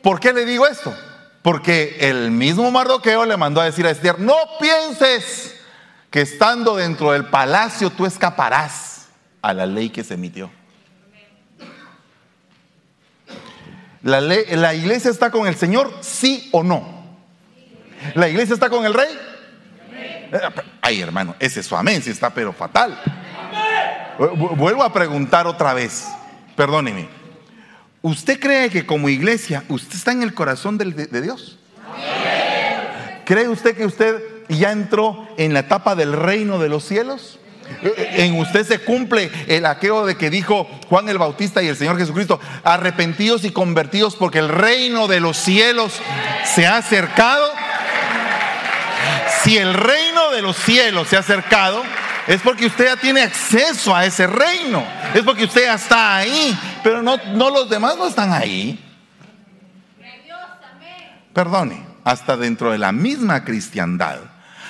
¿Por 0.04 0.20
qué 0.20 0.32
le 0.32 0.44
digo 0.44 0.68
esto? 0.68 0.94
Porque 1.42 1.96
el 1.98 2.30
mismo 2.30 2.70
Mardoqueo 2.70 3.26
le 3.26 3.36
mandó 3.36 3.60
a 3.60 3.64
decir 3.64 3.88
a 3.88 3.90
Esther, 3.90 4.20
no 4.20 4.36
pienses 4.60 5.55
que 6.10 6.20
estando 6.20 6.76
dentro 6.76 7.12
del 7.12 7.26
palacio 7.26 7.90
tú 7.90 8.06
escaparás 8.06 9.08
a 9.42 9.52
la 9.52 9.66
ley 9.66 9.90
que 9.90 10.04
se 10.04 10.14
emitió. 10.14 10.50
La, 14.02 14.72
iglesia 14.72 15.10
está 15.10 15.30
con 15.30 15.48
el 15.48 15.56
Señor, 15.56 15.92
sí 16.00 16.48
o 16.52 16.62
no. 16.62 17.04
¿La 18.14 18.28
iglesia 18.28 18.54
está 18.54 18.70
con 18.70 18.86
el 18.86 18.94
rey? 18.94 19.08
Ay, 20.80 21.00
hermano, 21.00 21.34
ese 21.40 21.60
es 21.60 21.66
su 21.66 21.76
amén, 21.76 22.00
si 22.02 22.10
está 22.10 22.30
pero 22.30 22.52
fatal. 22.52 23.00
Vuelvo 24.56 24.84
a 24.84 24.92
preguntar 24.92 25.46
otra 25.46 25.74
vez, 25.74 26.06
perdóneme. 26.54 27.08
¿Usted 28.00 28.38
cree 28.38 28.70
que 28.70 28.86
como 28.86 29.08
iglesia 29.08 29.64
usted 29.68 29.96
está 29.96 30.12
en 30.12 30.22
el 30.22 30.34
corazón 30.34 30.78
de 30.78 31.20
Dios? 31.20 31.58
¿Cree 33.24 33.48
usted 33.48 33.76
que 33.76 33.84
usted 33.84 34.35
ya 34.48 34.72
entró 34.72 35.28
en 35.36 35.54
la 35.54 35.60
etapa 35.60 35.94
del 35.94 36.12
reino 36.12 36.58
de 36.58 36.68
los 36.68 36.84
cielos? 36.84 37.38
En 37.82 38.38
usted 38.38 38.66
se 38.66 38.78
cumple 38.78 39.30
el 39.48 39.66
aqueo 39.66 40.06
de 40.06 40.16
que 40.16 40.30
dijo 40.30 40.68
Juan 40.88 41.08
el 41.08 41.18
Bautista 41.18 41.62
y 41.62 41.68
el 41.68 41.76
Señor 41.76 41.98
Jesucristo, 41.98 42.40
arrepentidos 42.64 43.44
y 43.44 43.50
convertidos 43.50 44.16
porque 44.16 44.38
el 44.38 44.48
reino 44.48 45.08
de 45.08 45.20
los 45.20 45.36
cielos 45.36 46.00
se 46.44 46.66
ha 46.66 46.78
acercado. 46.78 47.50
Si 49.42 49.58
el 49.58 49.74
reino 49.74 50.30
de 50.30 50.42
los 50.42 50.56
cielos 50.56 51.08
se 51.08 51.16
ha 51.16 51.20
acercado, 51.20 51.82
es 52.26 52.40
porque 52.40 52.66
usted 52.66 52.86
ya 52.86 52.96
tiene 52.96 53.22
acceso 53.22 53.94
a 53.94 54.04
ese 54.04 54.26
reino. 54.26 54.84
Es 55.14 55.22
porque 55.22 55.44
usted 55.44 55.64
ya 55.64 55.74
está 55.74 56.16
ahí, 56.16 56.56
pero 56.82 57.02
no, 57.02 57.16
no 57.34 57.50
los 57.50 57.68
demás 57.68 57.96
no 57.96 58.06
están 58.06 58.32
ahí. 58.32 58.82
Perdone, 61.32 61.84
hasta 62.04 62.36
dentro 62.36 62.72
de 62.72 62.78
la 62.78 62.92
misma 62.92 63.44
cristiandad 63.44 64.20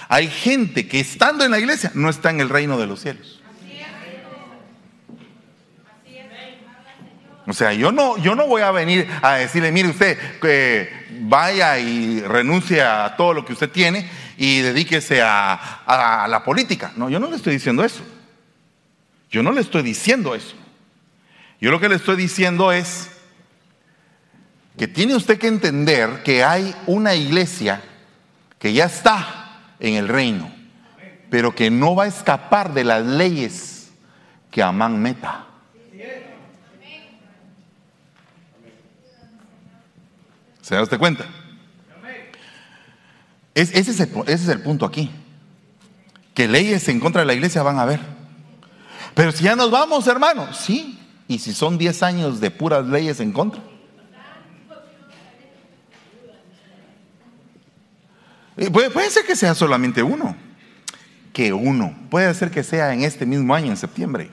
hay 0.08 0.28
gente 0.28 0.86
que 0.86 1.00
estando 1.00 1.44
en 1.44 1.50
la 1.50 1.58
iglesia 1.58 1.90
no 1.94 2.08
está 2.08 2.30
en 2.30 2.40
el 2.40 2.48
reino 2.48 2.78
de 2.78 2.86
los 2.86 3.00
cielos. 3.00 3.40
O 7.48 7.52
sea, 7.52 7.72
yo 7.72 7.92
no, 7.92 8.18
yo 8.18 8.34
no 8.34 8.48
voy 8.48 8.62
a 8.62 8.72
venir 8.72 9.08
a 9.22 9.34
decirle, 9.34 9.70
mire 9.70 9.88
usted, 9.88 10.18
que 10.40 11.06
vaya 11.20 11.78
y 11.78 12.20
renuncie 12.20 12.82
a 12.82 13.14
todo 13.16 13.34
lo 13.34 13.44
que 13.44 13.52
usted 13.52 13.70
tiene 13.70 14.08
y 14.36 14.60
dedíquese 14.62 15.22
a, 15.22 16.26
la 16.28 16.42
política. 16.44 16.92
No, 16.96 17.08
yo 17.08 17.20
no 17.20 17.30
le 17.30 17.36
estoy 17.36 17.52
diciendo 17.52 17.84
eso. 17.84 18.02
Yo 19.30 19.42
no 19.42 19.52
le 19.52 19.60
estoy 19.60 19.82
diciendo 19.82 20.34
eso. 20.34 20.56
Yo 21.60 21.70
lo 21.70 21.80
que 21.80 21.88
le 21.88 21.94
estoy 21.94 22.16
diciendo 22.16 22.72
es 22.72 23.10
que 24.76 24.88
tiene 24.88 25.14
usted 25.14 25.38
que 25.38 25.46
entender 25.46 26.22
que 26.24 26.42
hay 26.42 26.74
una 26.86 27.14
iglesia 27.14 27.80
que 28.58 28.72
ya 28.72 28.86
está 28.86 29.35
en 29.80 29.94
el 29.94 30.08
reino, 30.08 30.50
pero 31.30 31.54
que 31.54 31.70
no 31.70 31.94
va 31.94 32.04
a 32.04 32.08
escapar 32.08 32.72
de 32.74 32.84
las 32.84 33.04
leyes 33.04 33.90
que 34.50 34.62
Amán 34.62 35.00
meta. 35.00 35.46
¿Se 40.62 40.74
da 40.74 40.82
usted 40.82 40.98
cuenta? 40.98 41.24
ese, 43.54 43.80
es 44.26 44.48
el, 44.48 44.60
punto 44.60 44.84
aquí. 44.84 45.10
Que 46.34 46.48
leyes 46.48 46.88
en 46.88 47.00
contra 47.00 47.22
de 47.22 47.26
la 47.26 47.34
iglesia 47.34 47.62
van 47.62 47.78
a 47.78 47.82
haber. 47.82 48.00
Pero 49.14 49.32
si 49.32 49.44
ya 49.44 49.56
nos 49.56 49.70
vamos, 49.70 50.06
hermano, 50.08 50.52
sí. 50.52 50.98
¿Y 51.28 51.38
si 51.38 51.54
son 51.54 51.78
10 51.78 52.02
años 52.02 52.40
de 52.40 52.50
puras 52.50 52.84
leyes 52.86 53.20
en 53.20 53.32
contra? 53.32 53.62
Puede, 58.72 58.90
puede, 58.90 59.10
ser 59.10 59.24
que 59.24 59.36
sea 59.36 59.54
solamente 59.54 60.02
uno. 60.02 60.34
Que 61.32 61.52
uno. 61.52 61.94
Puede 62.10 62.32
ser 62.34 62.50
que 62.50 62.62
sea 62.62 62.92
en 62.94 63.02
este 63.02 63.26
mismo 63.26 63.54
año, 63.54 63.70
en 63.70 63.76
septiembre. 63.76 64.30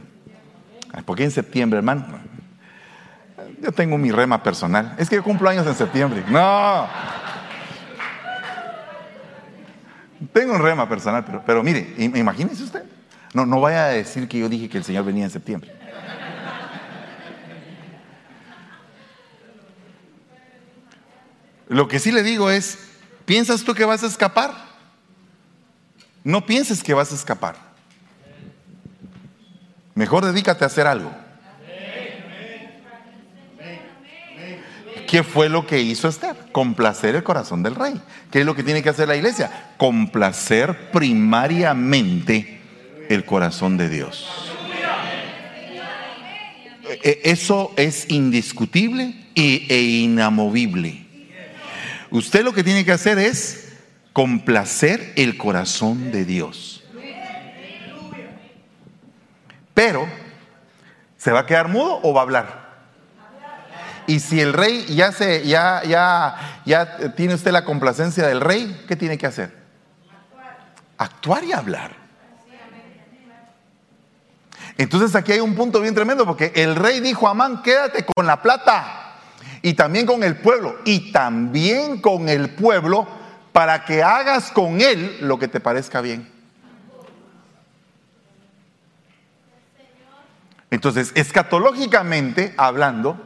¿Por 1.05 1.17
qué 1.17 1.25
en 1.25 1.31
septiembre, 1.31 1.77
hermano? 1.77 2.05
Yo 3.61 3.71
tengo 3.71 3.97
mi 3.97 4.11
rema 4.11 4.41
personal. 4.41 4.95
Es 4.97 5.09
que 5.09 5.15
yo 5.15 5.23
cumplo 5.23 5.49
años 5.49 5.67
en 5.67 5.75
septiembre. 5.75 6.23
No. 6.29 6.87
Tengo 10.31 10.53
un 10.53 10.61
rema 10.61 10.87
personal, 10.87 11.25
pero, 11.25 11.43
pero 11.45 11.63
mire, 11.63 11.93
imagínese 11.97 12.63
usted. 12.63 12.83
No, 13.33 13.45
no 13.45 13.59
vaya 13.59 13.85
a 13.85 13.89
decir 13.89 14.27
que 14.27 14.39
yo 14.39 14.47
dije 14.47 14.69
que 14.69 14.77
el 14.77 14.83
Señor 14.83 15.03
venía 15.03 15.25
en 15.25 15.31
septiembre. 15.31 15.71
Lo 21.67 21.87
que 21.87 21.99
sí 21.99 22.11
le 22.11 22.21
digo 22.21 22.51
es, 22.51 22.77
¿piensas 23.25 23.63
tú 23.63 23.73
que 23.73 23.85
vas 23.85 24.03
a 24.03 24.07
escapar? 24.07 24.53
No 26.23 26.45
pienses 26.45 26.83
que 26.83 26.93
vas 26.93 27.11
a 27.11 27.15
escapar. 27.15 27.55
Mejor 29.95 30.25
dedícate 30.25 30.63
a 30.63 30.67
hacer 30.67 30.87
algo. 30.87 31.11
¿Qué 35.07 35.21
fue 35.21 35.47
lo 35.47 35.67
que 35.67 35.79
hizo 35.79 36.07
Esther? 36.07 36.35
Complacer 36.51 37.13
el 37.15 37.23
corazón 37.23 37.61
del 37.61 37.75
rey. 37.75 37.93
¿Qué 38.31 38.39
es 38.39 38.45
lo 38.47 38.55
que 38.55 38.63
tiene 38.63 38.81
que 38.81 38.89
hacer 38.89 39.07
la 39.07 39.15
iglesia? 39.15 39.73
Complacer 39.77 40.89
primariamente 40.91 42.59
el 43.09 43.23
corazón 43.23 43.77
de 43.77 43.89
Dios. 43.89 44.27
E, 47.03 47.21
eso 47.25 47.73
es 47.77 48.09
indiscutible 48.09 49.13
e 49.35 49.81
inamovible. 49.81 51.02
Usted 52.13 52.43
lo 52.43 52.53
que 52.53 52.63
tiene 52.63 52.85
que 52.85 52.91
hacer 52.91 53.17
es 53.17 53.73
complacer 54.13 55.13
el 55.15 55.35
corazón 55.35 56.11
de 56.11 56.25
Dios. 56.25 56.83
Pero, 59.73 60.07
¿se 61.17 61.31
va 61.31 61.39
a 61.39 61.45
quedar 61.47 61.69
mudo 61.69 61.99
o 62.03 62.13
va 62.13 62.21
a 62.21 62.23
hablar? 62.23 62.63
Y 64.05 64.19
si 64.19 64.39
el 64.39 64.53
rey 64.53 64.85
ya 64.93 65.11
se, 65.11 65.47
ya, 65.47 65.81
ya, 65.87 66.61
ya 66.67 67.15
tiene 67.15 67.33
usted 67.33 67.51
la 67.51 67.65
complacencia 67.65 68.27
del 68.27 68.41
rey, 68.41 68.85
¿qué 68.87 68.95
tiene 68.95 69.17
que 69.17 69.25
hacer? 69.25 69.51
Actuar 70.99 71.43
y 71.45 71.51
hablar. 71.53 71.95
Entonces 74.77 75.15
aquí 75.15 75.31
hay 75.31 75.39
un 75.39 75.55
punto 75.55 75.81
bien 75.81 75.95
tremendo 75.95 76.27
porque 76.27 76.51
el 76.53 76.75
rey 76.75 76.99
dijo 76.99 77.27
a 77.27 77.31
Amán, 77.31 77.63
quédate 77.63 78.05
con 78.05 78.27
la 78.27 78.39
plata 78.39 79.02
y 79.63 79.73
también 79.73 80.05
con 80.05 80.23
el 80.23 80.35
pueblo 80.35 80.75
y 80.83 81.11
también 81.11 82.01
con 82.01 82.27
el 82.27 82.49
pueblo 82.49 83.07
para 83.53 83.85
que 83.85 84.03
hagas 84.03 84.51
con 84.51 84.81
él 84.81 85.17
lo 85.21 85.39
que 85.39 85.47
te 85.47 85.61
parezca 85.61 86.01
bien. 86.01 86.29
Entonces, 90.69 91.13
escatológicamente 91.15 92.53
hablando, 92.57 93.17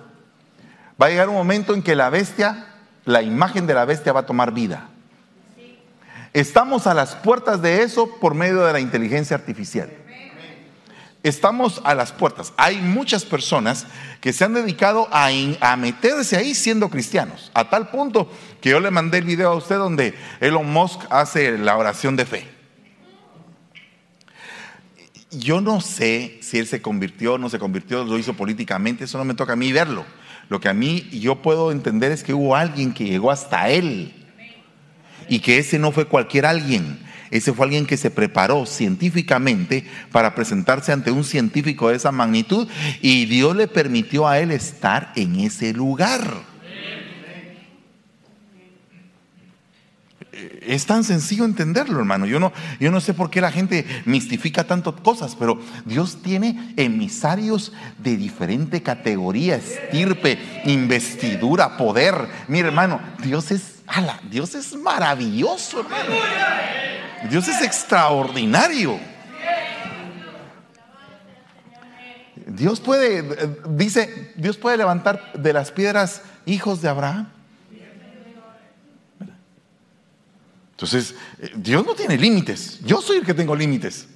va 1.02 1.08
a 1.08 1.10
llegar 1.10 1.28
un 1.28 1.36
momento 1.36 1.73
en 1.73 1.82
que 1.82 1.95
la 1.95 2.10
bestia, 2.10 2.67
la 3.06 3.23
imagen 3.23 3.65
de 3.65 3.73
la 3.73 3.86
bestia 3.86 4.13
va 4.13 4.21
a 4.21 4.26
tomar 4.26 4.54
vida. 4.54 4.89
Estamos 6.34 6.86
a 6.86 6.93
las 6.93 7.15
puertas 7.15 7.63
de 7.63 7.82
eso 7.82 8.19
por 8.19 8.36
medio 8.36 8.63
de 8.63 8.73
la 8.73 8.80
inteligencia 8.80 9.36
artificial 9.36 9.89
estamos 11.24 11.82
a 11.84 11.96
las 11.96 12.12
puertas. 12.12 12.54
Hay 12.58 12.78
muchas 12.78 13.26
personas 13.26 13.88
que 14.22 14.34
se 14.34 14.44
han 14.44 14.54
dedicado 14.54 15.08
a, 15.12 15.30
meterse 15.78 16.38
ahí 16.38 16.56
siendo 16.56 16.90
cristianos, 16.90 17.52
a 17.54 17.70
tal 17.70 17.90
punto 17.90 18.32
que 18.62 18.70
yo 18.70 18.80
le 18.80 18.92
mandé 18.92 19.20
el 19.20 19.26
video 19.26 19.52
a 19.52 19.56
usted 19.56 19.78
donde 19.78 20.14
Elon 20.40 20.72
Musk 20.72 21.02
hace 21.10 21.58
la 21.58 21.78
oración 21.78 22.16
de 22.16 22.26
fe. 22.26 22.48
Yo 25.32 25.60
no 25.60 25.82
sé 25.82 26.40
si 26.42 26.58
él 26.58 26.68
se 26.68 26.82
convirtió 26.82 27.38
no 27.38 27.50
se 27.50 27.60
convirtió, 27.60 28.06
lo 28.06 28.18
hizo 28.18 28.34
políticamente, 28.34 29.04
eso 29.04 29.18
no 29.18 29.26
me 29.26 29.34
toca 29.34 29.54
a 29.54 29.58
mí 29.58 29.72
verlo. 29.72 30.06
Lo 30.50 30.62
que 30.62 30.70
a 30.70 30.74
mí 30.74 31.10
yo 31.12 31.42
puedo 31.42 31.72
entender 31.72 32.12
es 32.14 32.24
que 32.24 32.34
hubo 32.34 32.56
alguien 32.56 32.94
que 32.94 33.04
llegó 33.04 33.32
hasta 33.32 33.70
él 33.70 34.14
y 35.28 35.40
que 35.40 35.58
ese 35.58 35.78
no 35.78 35.92
fue 35.92 36.08
cualquier 36.08 36.46
alguien 36.46 37.06
ese 37.32 37.54
fue 37.54 37.66
alguien 37.66 37.86
que 37.86 37.98
se 37.98 38.12
preparó 38.12 38.66
científicamente 38.66 39.86
para 40.12 40.36
presentarse 40.36 40.92
ante 40.92 41.12
un 41.12 41.24
científico 41.24 41.90
de 41.90 41.98
esa 41.98 42.12
magnitud 42.12 42.68
y 43.02 43.26
Dios 43.26 43.56
le 43.56 43.68
permitió 43.68 44.28
a 44.28 44.40
él 44.40 44.52
estar 44.52 45.12
en 45.16 45.40
ese 45.40 45.74
lugar. 45.74 46.58
Es 50.62 50.86
tan 50.86 51.04
sencillo 51.04 51.46
entenderlo, 51.46 51.98
hermano. 51.98 52.26
Yo 52.26 52.40
no, 52.40 52.54
yo 52.80 52.92
no 52.92 53.02
sé 53.02 53.13
por 53.13 53.30
qué 53.30 53.42
la 53.42 53.52
gente 53.52 53.86
mistifica 54.06 54.66
tantas 54.66 54.94
cosas, 54.96 55.36
pero 55.36 55.60
Dios 55.86 56.22
tiene 56.22 56.74
emisarios 56.78 57.74
de 57.98 58.18
diferente 58.18 58.84
categoría, 58.84 59.56
estirpe, 59.56 60.38
investidura, 60.66 61.78
poder. 61.78 62.28
Mira, 62.48 62.68
hermano, 62.68 63.00
Dios 63.24 63.50
es, 63.52 63.77
ala, 63.88 64.19
Dios 64.30 64.54
es 64.56 64.76
maravilloso, 64.76 65.80
hermano. 65.80 66.15
Dios 67.30 67.47
es 67.47 67.62
extraordinario. 67.62 69.00
Dios 72.45 72.80
puede, 72.80 73.58
dice, 73.69 74.34
Dios 74.36 74.58
puede 74.58 74.78
levantar 74.78 75.34
de 75.34 75.54
las 75.54 75.71
piedras 75.71 76.21
hijos 76.45 76.82
de 76.82 76.89
Abraham. 76.89 77.30
Entonces, 80.71 81.15
Dios 81.56 81.86
no 81.86 81.95
tiene 81.95 82.17
límites. 82.17 82.80
Yo 82.86 83.02
soy 83.02 83.17
el 83.17 83.26
que 83.26 83.34
tengo 83.34 83.56
límites. 83.56 84.08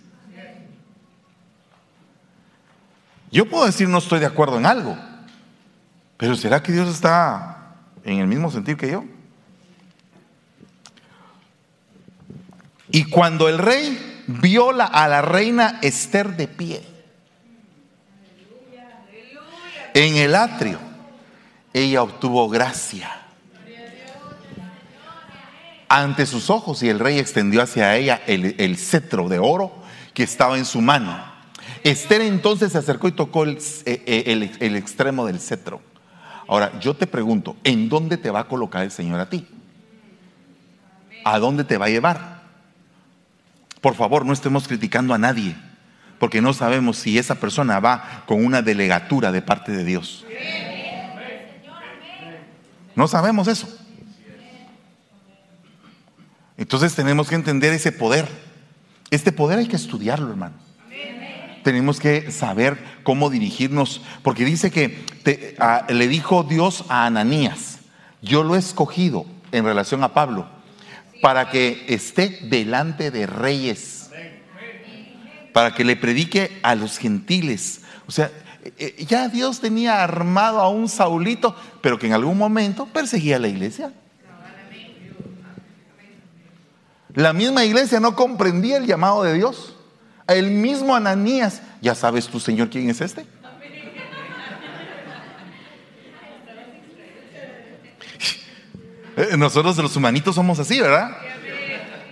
Yo 3.31 3.49
puedo 3.49 3.65
decir 3.65 3.87
no 3.87 3.97
estoy 3.97 4.19
de 4.19 4.25
acuerdo 4.25 4.57
en 4.57 4.65
algo, 4.65 4.97
pero 6.17 6.35
¿será 6.35 6.61
que 6.61 6.73
Dios 6.73 6.89
está 6.89 7.75
en 8.03 8.19
el 8.19 8.27
mismo 8.27 8.51
sentir 8.51 8.75
que 8.75 8.91
yo? 8.91 9.05
Y 12.91 13.05
cuando 13.05 13.47
el 13.47 13.57
rey 13.57 14.23
viola 14.27 14.85
a 14.85 15.07
la 15.07 15.21
reina 15.21 15.79
Esther 15.81 16.35
de 16.35 16.47
pie 16.47 16.81
en 19.93 20.15
el 20.15 20.35
atrio, 20.35 20.79
ella 21.73 22.03
obtuvo 22.03 22.49
gracia 22.49 23.21
ante 25.87 26.25
sus 26.25 26.49
ojos 26.49 26.81
y 26.83 26.89
el 26.89 26.99
rey 26.99 27.19
extendió 27.19 27.61
hacia 27.61 27.97
ella 27.97 28.21
el, 28.25 28.77
cetro 28.77 29.27
de 29.27 29.39
oro 29.39 29.73
que 30.13 30.23
estaba 30.23 30.57
en 30.57 30.65
su 30.65 30.79
mano. 30.79 31.31
Esther 31.83 32.21
entonces 32.21 32.71
se 32.71 32.77
acercó 32.77 33.09
y 33.09 33.11
tocó 33.11 33.45
eh, 33.45 33.57
eh, 33.85 34.57
el 34.59 34.75
extremo 34.77 35.25
del 35.25 35.39
cetro. 35.39 35.81
Ahora, 36.47 36.79
yo 36.79 36.93
te 36.93 37.07
pregunto, 37.07 37.55
¿en 37.63 37.89
dónde 37.89 38.17
te 38.17 38.29
va 38.29 38.41
a 38.41 38.47
colocar 38.47 38.83
el 38.83 38.91
Señor 38.91 39.19
a 39.19 39.29
ti? 39.29 39.47
¿A 41.23 41.39
dónde 41.39 41.63
te 41.63 41.77
va 41.77 41.85
a 41.85 41.89
llevar? 41.89 42.40
Por 43.81 43.95
favor, 43.95 44.25
no 44.25 44.31
estemos 44.31 44.67
criticando 44.67 45.13
a 45.15 45.17
nadie, 45.17 45.55
porque 46.19 46.39
no 46.39 46.53
sabemos 46.53 46.97
si 46.97 47.17
esa 47.17 47.35
persona 47.35 47.79
va 47.79 48.23
con 48.27 48.45
una 48.45 48.61
delegatura 48.61 49.31
de 49.31 49.41
parte 49.41 49.71
de 49.71 49.83
Dios. 49.83 50.23
No 52.95 53.07
sabemos 53.07 53.47
eso. 53.47 53.67
Entonces 56.57 56.93
tenemos 56.93 57.27
que 57.27 57.35
entender 57.35 57.73
ese 57.73 57.91
poder. 57.91 58.27
Este 59.09 59.31
poder 59.31 59.57
hay 59.57 59.67
que 59.67 59.77
estudiarlo, 59.77 60.29
hermano. 60.29 60.55
Tenemos 61.63 61.99
que 61.99 62.31
saber 62.31 62.77
cómo 63.01 63.31
dirigirnos, 63.31 64.01
porque 64.21 64.45
dice 64.45 64.69
que 64.69 65.03
le 65.89 66.07
dijo 66.07 66.43
Dios 66.43 66.85
a 66.87 67.07
Ananías, 67.07 67.79
yo 68.21 68.43
lo 68.43 68.55
he 68.55 68.59
escogido 68.59 69.25
en 69.51 69.65
relación 69.65 70.03
a 70.03 70.13
Pablo 70.13 70.60
para 71.21 71.49
que 71.49 71.85
esté 71.87 72.39
delante 72.43 73.11
de 73.11 73.27
reyes, 73.27 74.09
para 75.53 75.73
que 75.73 75.83
le 75.83 75.95
predique 75.95 76.59
a 76.63 76.75
los 76.75 76.97
gentiles. 76.97 77.81
O 78.07 78.11
sea, 78.11 78.31
eh, 78.63 78.73
eh, 78.77 79.05
ya 79.05 79.27
Dios 79.27 79.59
tenía 79.59 80.03
armado 80.03 80.59
a 80.59 80.69
un 80.69 80.89
Saulito, 80.89 81.55
pero 81.81 81.99
que 81.99 82.07
en 82.07 82.13
algún 82.13 82.37
momento 82.37 82.85
perseguía 82.87 83.37
a 83.37 83.39
la 83.39 83.47
iglesia. 83.47 83.93
La 87.13 87.33
misma 87.33 87.65
iglesia 87.65 87.99
no 87.99 88.15
comprendía 88.15 88.77
el 88.77 88.85
llamado 88.85 89.23
de 89.23 89.33
Dios. 89.33 89.75
El 90.27 90.51
mismo 90.51 90.95
Ananías, 90.95 91.61
ya 91.81 91.93
sabes 91.93 92.27
tú, 92.27 92.39
Señor, 92.39 92.69
quién 92.69 92.89
es 92.89 93.01
este. 93.01 93.25
Eh, 99.17 99.35
nosotros 99.37 99.77
los 99.77 99.95
humanitos 99.95 100.35
somos 100.35 100.59
así, 100.59 100.79
¿verdad? 100.79 101.17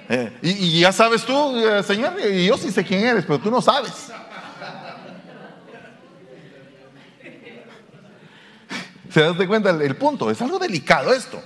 Eh, 0.09 0.37
y, 0.41 0.79
ya 0.79 0.91
sabes 0.91 1.23
tú, 1.23 1.55
eh, 1.57 1.83
Señor, 1.83 2.13
y 2.19 2.47
yo 2.47 2.57
sí 2.57 2.71
sé 2.71 2.83
quién 2.83 3.05
eres, 3.05 3.25
pero 3.25 3.37
tú 3.39 3.51
no 3.51 3.61
sabes. 3.61 3.91
¿Se 9.11 9.21
das 9.21 9.37
de 9.37 9.47
cuenta 9.47 9.69
el, 9.69 9.83
el 9.83 9.95
punto? 9.95 10.31
Es 10.31 10.41
algo 10.41 10.57
delicado 10.57 11.13
esto. 11.13 11.39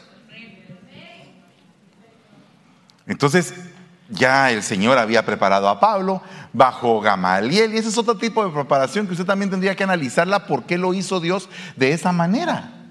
Entonces, 3.05 3.53
ya 4.09 4.49
el 4.51 4.63
Señor 4.63 4.97
había 4.97 5.25
preparado 5.25 5.67
a 5.67 5.79
Pablo 5.79 6.21
bajo 6.53 7.01
Gamaliel, 7.01 7.73
y 7.73 7.77
ese 7.77 7.89
es 7.89 7.97
otro 7.97 8.15
tipo 8.15 8.45
de 8.45 8.51
preparación 8.51 9.07
que 9.07 9.13
usted 9.13 9.25
también 9.25 9.49
tendría 9.49 9.75
que 9.75 9.83
analizarla, 9.83 10.45
por 10.45 10.63
qué 10.63 10.77
lo 10.77 10.93
hizo 10.93 11.19
Dios 11.19 11.49
de 11.75 11.91
esa 11.91 12.11
manera. 12.11 12.82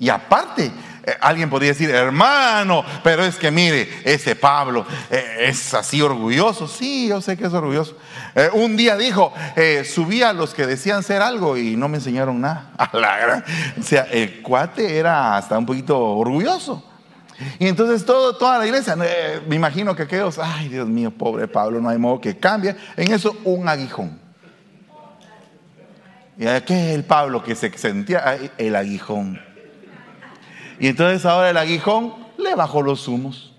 Y 0.00 0.08
aparte, 0.08 0.72
Eh, 1.02 1.16
alguien 1.20 1.48
podría 1.48 1.70
decir, 1.70 1.90
hermano, 1.90 2.84
pero 3.02 3.24
es 3.24 3.36
que 3.36 3.50
mire, 3.50 3.88
ese 4.04 4.36
Pablo 4.36 4.84
eh, 5.10 5.46
es 5.48 5.72
así 5.72 6.02
orgulloso. 6.02 6.68
Sí, 6.68 7.08
yo 7.08 7.20
sé 7.20 7.36
que 7.36 7.46
es 7.46 7.52
orgulloso. 7.52 7.96
Eh, 8.34 8.50
un 8.52 8.76
día 8.76 8.96
dijo, 8.96 9.32
subí 9.84 10.22
a 10.22 10.32
los 10.32 10.52
que 10.52 10.66
decían 10.66 11.02
ser 11.02 11.22
algo 11.22 11.56
y 11.56 11.76
no 11.76 11.88
me 11.88 11.96
enseñaron 11.96 12.40
nada. 12.40 12.70
O 13.80 13.82
sea, 13.82 14.02
el 14.10 14.42
cuate 14.42 14.98
era 14.98 15.36
hasta 15.36 15.56
un 15.56 15.66
poquito 15.66 15.98
orgulloso. 15.98 16.84
Y 17.58 17.66
entonces 17.66 18.04
todo, 18.04 18.36
toda 18.36 18.58
la 18.58 18.66
iglesia, 18.66 18.94
me 18.94 19.56
imagino 19.56 19.96
que 19.96 20.02
aquellos, 20.02 20.38
ay 20.38 20.68
Dios 20.68 20.86
mío, 20.86 21.10
pobre 21.10 21.48
Pablo, 21.48 21.80
no 21.80 21.88
hay 21.88 21.96
modo 21.96 22.20
que 22.20 22.36
cambie. 22.36 22.76
En 22.96 23.12
eso 23.12 23.36
un 23.44 23.66
aguijón. 23.68 24.20
¿Y 26.36 26.44
qué 26.44 26.90
es 26.90 26.94
el 26.94 27.04
Pablo 27.04 27.42
que 27.42 27.54
se 27.54 27.76
sentía? 27.76 28.38
El 28.58 28.76
aguijón. 28.76 29.49
Y 30.80 30.88
entonces 30.88 31.26
ahora 31.26 31.50
el 31.50 31.56
aguijón 31.58 32.14
le 32.38 32.54
bajó 32.54 32.80
los 32.80 33.06
humos. 33.06 33.54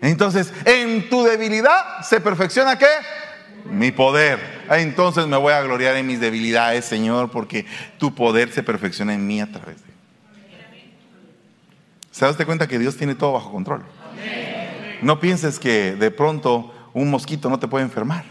Entonces, 0.00 0.52
en 0.64 1.08
tu 1.08 1.24
debilidad 1.24 2.00
se 2.02 2.20
perfecciona 2.20 2.78
qué? 2.78 2.86
Mi 3.64 3.90
poder. 3.90 4.38
Entonces 4.70 5.26
me 5.26 5.36
voy 5.36 5.52
a 5.52 5.62
gloriar 5.62 5.96
en 5.96 6.06
mis 6.06 6.20
debilidades, 6.20 6.84
Señor, 6.84 7.30
porque 7.30 7.66
tu 7.98 8.14
poder 8.14 8.52
se 8.52 8.62
perfecciona 8.62 9.12
en 9.12 9.26
mí 9.26 9.40
a 9.40 9.50
través 9.50 9.76
de. 9.84 9.92
¿Se 12.12 12.24
das 12.24 12.36
cuenta 12.44 12.68
que 12.68 12.78
Dios 12.78 12.96
tiene 12.96 13.14
todo 13.14 13.32
bajo 13.32 13.50
control? 13.50 13.82
No 15.02 15.18
pienses 15.18 15.58
que 15.58 15.96
de 15.96 16.10
pronto 16.12 16.72
un 16.92 17.10
mosquito 17.10 17.50
no 17.50 17.58
te 17.58 17.66
puede 17.66 17.84
enfermar. 17.84 18.24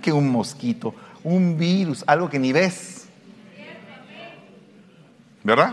Que 0.00 0.12
un 0.12 0.30
mosquito, 0.30 0.94
un 1.22 1.58
virus, 1.58 2.04
algo 2.06 2.30
que 2.30 2.38
ni 2.38 2.52
ves 2.52 3.01
¿Verdad? 5.44 5.72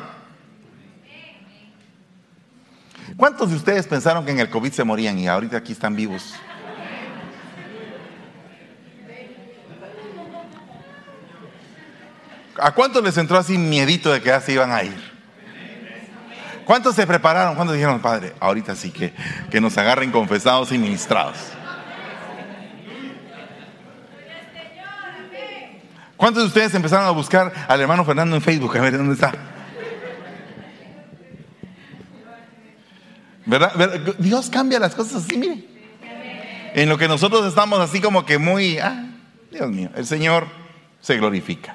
¿Cuántos 3.18 3.50
de 3.50 3.56
ustedes 3.56 3.88
pensaron 3.88 4.26
que 4.26 4.32
en 4.32 4.40
el 4.40 4.50
COVID 4.50 4.72
se 4.72 4.84
morían 4.84 5.18
y 5.20 5.28
ahorita 5.28 5.58
aquí 5.58 5.74
están 5.74 5.96
vivos? 5.96 6.36
¿A 12.62 12.72
cuántos 12.72 13.04
les 13.04 13.18
entró 13.18 13.38
así 13.38 13.58
miedito 13.58 14.12
de 14.12 14.22
que 14.22 14.28
ya 14.28 14.42
se 14.42 14.54
iban 14.54 14.72
a 14.72 14.84
ir? 14.84 15.10
¿Cuántos 16.66 16.96
se 16.96 17.08
prepararon? 17.08 17.56
¿Cuántos 17.56 17.76
dijeron, 17.76 18.00
Padre, 18.00 18.34
ahorita 18.40 18.76
sí 18.76 18.92
que, 18.92 19.14
que 19.50 19.62
nos 19.62 19.78
agarren 19.78 20.12
confesados 20.12 20.72
y 20.72 20.78
ministrados? 20.78 21.38
¿Cuántos 26.16 26.44
de 26.44 26.48
ustedes 26.48 26.76
empezaron 26.76 27.08
a 27.08 27.12
buscar 27.12 27.52
al 27.68 27.82
hermano 27.82 28.04
Fernando 28.04 28.36
en 28.36 28.42
Facebook? 28.42 28.78
A 28.78 28.82
ver 28.82 28.98
dónde 28.98 29.14
está. 29.14 29.59
¿Verdad? 33.50 34.00
Dios 34.20 34.48
cambia 34.52 34.78
las 34.78 34.94
cosas 34.94 35.24
así, 35.24 35.36
mire. 35.36 35.66
En 36.76 36.88
lo 36.88 37.00
que 37.00 37.08
nosotros 37.08 37.48
estamos 37.48 37.80
así 37.80 38.00
como 38.00 38.24
que 38.24 38.38
muy, 38.38 38.78
ah, 38.78 39.10
Dios 39.52 39.72
mío, 39.72 39.90
el 39.96 40.06
Señor 40.06 40.46
se 41.02 41.18
glorifica. 41.18 41.74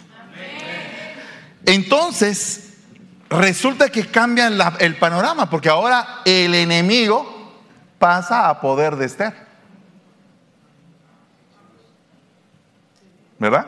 Entonces, 1.66 2.74
resulta 3.28 3.88
que 3.88 4.06
cambia 4.06 4.52
el 4.78 4.96
panorama, 4.96 5.50
porque 5.50 5.68
ahora 5.68 6.20
el 6.24 6.54
enemigo 6.54 7.58
pasa 7.98 8.48
a 8.48 8.60
poder 8.60 8.94
de 8.94 9.06
Esther. 9.06 9.34
¿Verdad? 13.40 13.66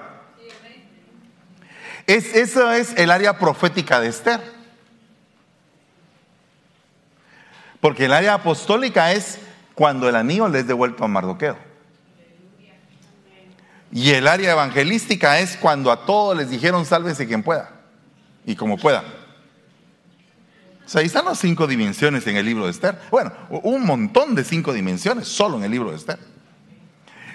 Es, 2.07 2.37
eso 2.37 2.71
es 2.71 2.95
el 2.97 3.11
área 3.11 3.37
profética 3.37 3.99
de 3.99 4.09
Esther. 4.09 4.56
Porque 7.81 8.07
el 8.07 8.13
área 8.13 8.35
apostólica 8.35 9.13
es 9.13 9.39
cuando 9.75 10.09
el 10.09 10.17
anillo 10.17 10.49
le 10.49 10.61
es 10.61 10.67
devuelto 10.67 11.05
a 11.05 11.09
Mardoqueo. 11.09 11.57
Y 13.93 14.11
el 14.11 14.27
área 14.27 14.53
evangelística 14.53 15.39
es 15.39 15.57
cuando 15.57 15.91
a 15.91 16.05
todos 16.05 16.37
les 16.37 16.51
dijeron 16.51 16.85
sálvese 16.85 17.27
quien 17.27 17.43
pueda 17.43 17.71
y 18.45 18.57
como 18.57 18.77
pueda. 18.79 19.05
O 20.85 20.89
sea, 20.89 21.01
ahí 21.01 21.07
están 21.07 21.25
las 21.25 21.39
cinco 21.39 21.67
dimensiones 21.67 22.27
en 22.27 22.37
el 22.37 22.47
libro 22.47 22.65
de 22.65 22.71
Esther. 22.71 22.99
Bueno, 23.11 23.33
un 23.51 23.85
montón 23.85 24.35
de 24.35 24.45
cinco 24.45 24.73
dimensiones 24.73 25.27
solo 25.29 25.57
en 25.57 25.65
el 25.65 25.71
libro 25.71 25.91
de 25.91 25.97
Esther. 25.97 26.19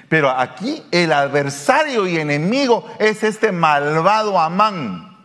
Pero 0.08 0.30
aquí 0.30 0.84
el 0.92 1.12
adversario 1.12 2.08
y 2.08 2.18
enemigo 2.18 2.86
es 3.00 3.24
este 3.24 3.52
malvado 3.52 4.40
Amán. 4.40 5.18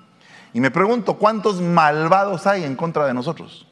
Y 0.52 0.60
me 0.60 0.70
pregunto, 0.70 1.14
¿cuántos 1.14 1.60
malvados 1.60 2.46
hay 2.46 2.64
en 2.64 2.76
contra 2.76 3.06
de 3.06 3.14
nosotros? 3.14 3.66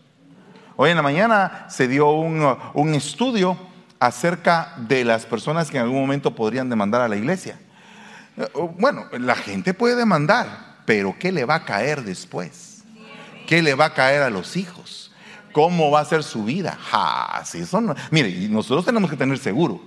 Hoy 0.77 0.91
en 0.91 0.97
la 0.97 1.03
mañana 1.03 1.67
se 1.69 1.87
dio 1.87 2.11
un, 2.11 2.95
estudio 2.95 3.57
acerca 4.01 4.75
de 4.77 5.05
las 5.05 5.25
personas 5.25 5.71
que 5.71 5.77
en 5.77 5.85
algún 5.85 6.01
momento 6.01 6.35
podrían 6.35 6.69
demandar 6.69 7.01
a 7.01 7.09
la 7.09 7.15
iglesia. 7.15 7.61
Bueno, 8.77 9.05
la 9.13 9.37
gente 9.37 9.73
puede 9.73 9.95
demandar, 9.95 10.83
pero 10.85 11.15
¿qué 11.17 11.31
le 11.31 11.45
va 11.45 11.57
a 11.57 11.65
caer 11.65 12.03
después? 12.03 12.83
¿Qué 13.47 13.63
le 13.63 13.75
va 13.75 13.87
a 13.87 13.95
caer 13.95 14.23
a 14.23 14.31
los 14.31 14.57
hijos? 14.57 15.13
¿Cómo 15.53 15.93
va 15.93 16.01
a 16.01 16.05
ser 16.05 16.25
su 16.25 16.45
vida? 16.45 16.77
Ja, 16.91 17.43
si 17.45 17.65
son, 17.65 17.95
mire, 18.11 18.49
nosotros 18.49 18.85
tenemos 18.85 19.09
que 19.09 19.17
tener 19.17 19.39
seguro, 19.39 19.81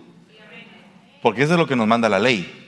porque 1.21 1.43
eso 1.43 1.53
es 1.53 1.59
lo 1.59 1.67
que 1.67 1.75
nos 1.75 1.87
manda 1.87 2.07
la 2.07 2.19
ley. 2.19 2.63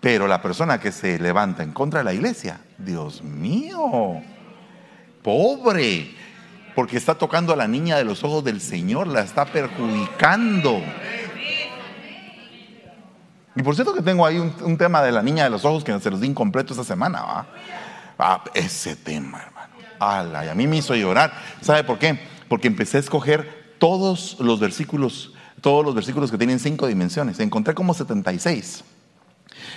Pero 0.00 0.26
la 0.26 0.42
persona 0.42 0.78
que 0.78 0.92
se 0.92 1.18
levanta 1.18 1.62
en 1.62 1.72
contra 1.72 2.00
de 2.00 2.04
la 2.04 2.12
iglesia, 2.12 2.60
Dios 2.76 3.22
mío, 3.22 4.20
pobre, 5.22 6.19
porque 6.80 6.96
está 6.96 7.14
tocando 7.14 7.52
a 7.52 7.56
la 7.56 7.68
niña 7.68 7.98
de 7.98 8.04
los 8.04 8.24
ojos 8.24 8.42
del 8.42 8.58
Señor, 8.58 9.06
la 9.06 9.20
está 9.20 9.44
perjudicando. 9.44 10.80
Y 13.54 13.62
por 13.62 13.74
cierto 13.74 13.92
que 13.92 14.00
tengo 14.00 14.24
ahí 14.24 14.38
un, 14.38 14.78
tema 14.78 15.02
de 15.02 15.12
la 15.12 15.20
niña 15.20 15.44
de 15.44 15.50
los 15.50 15.66
ojos 15.66 15.84
que 15.84 16.00
se 16.00 16.10
los 16.10 16.22
di 16.22 16.28
incompleto 16.28 16.72
esta 16.72 16.82
semana. 16.82 17.46
Ah, 18.18 18.44
ese 18.54 18.96
tema, 18.96 19.42
hermano. 19.42 20.42
y 20.42 20.48
a 20.48 20.54
mí 20.54 20.66
me 20.66 20.78
hizo 20.78 20.94
llorar. 20.94 21.34
¿Sabe 21.60 21.84
por 21.84 21.98
qué? 21.98 22.18
Porque 22.48 22.68
empecé 22.68 22.96
a 22.96 23.00
escoger 23.00 23.76
todos 23.78 24.38
los 24.40 24.58
versículos, 24.58 25.34
todos 25.60 25.84
los 25.84 25.94
versículos 25.94 26.30
que 26.30 26.38
tienen 26.38 26.58
cinco 26.58 26.86
dimensiones. 26.86 27.40
Encontré 27.40 27.74
como 27.74 27.92
76 27.92 28.84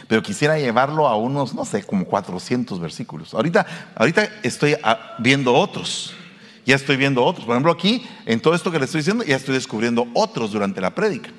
pero 0.07 0.23
quisiera 0.23 0.57
llevarlo 0.57 1.09
a 1.09 1.17
unos, 1.17 1.53
no 1.53 1.65
sé, 1.65 1.83
como 1.83 2.05
400 2.05 2.79
versículos. 2.79 3.33
Ahorita, 3.33 3.65
ahorita 3.95 4.29
estoy 4.43 4.77
ah, 4.81 5.17
viendo 5.19 5.53
otros 5.53 6.15
ya 6.65 6.75
estoy 6.75 6.97
viendo 6.97 7.23
otros. 7.23 7.45
Por 7.45 7.53
ejemplo, 7.53 7.71
aquí, 7.71 8.07
en 8.25 8.39
todo 8.39 8.55
esto 8.55 8.71
que 8.71 8.79
le 8.79 8.85
estoy 8.85 8.99
diciendo, 8.99 9.23
ya 9.23 9.35
estoy 9.35 9.55
descubriendo 9.55 10.07
otros 10.13 10.51
durante 10.51 10.81
la 10.81 10.91
prédica. 10.91 11.29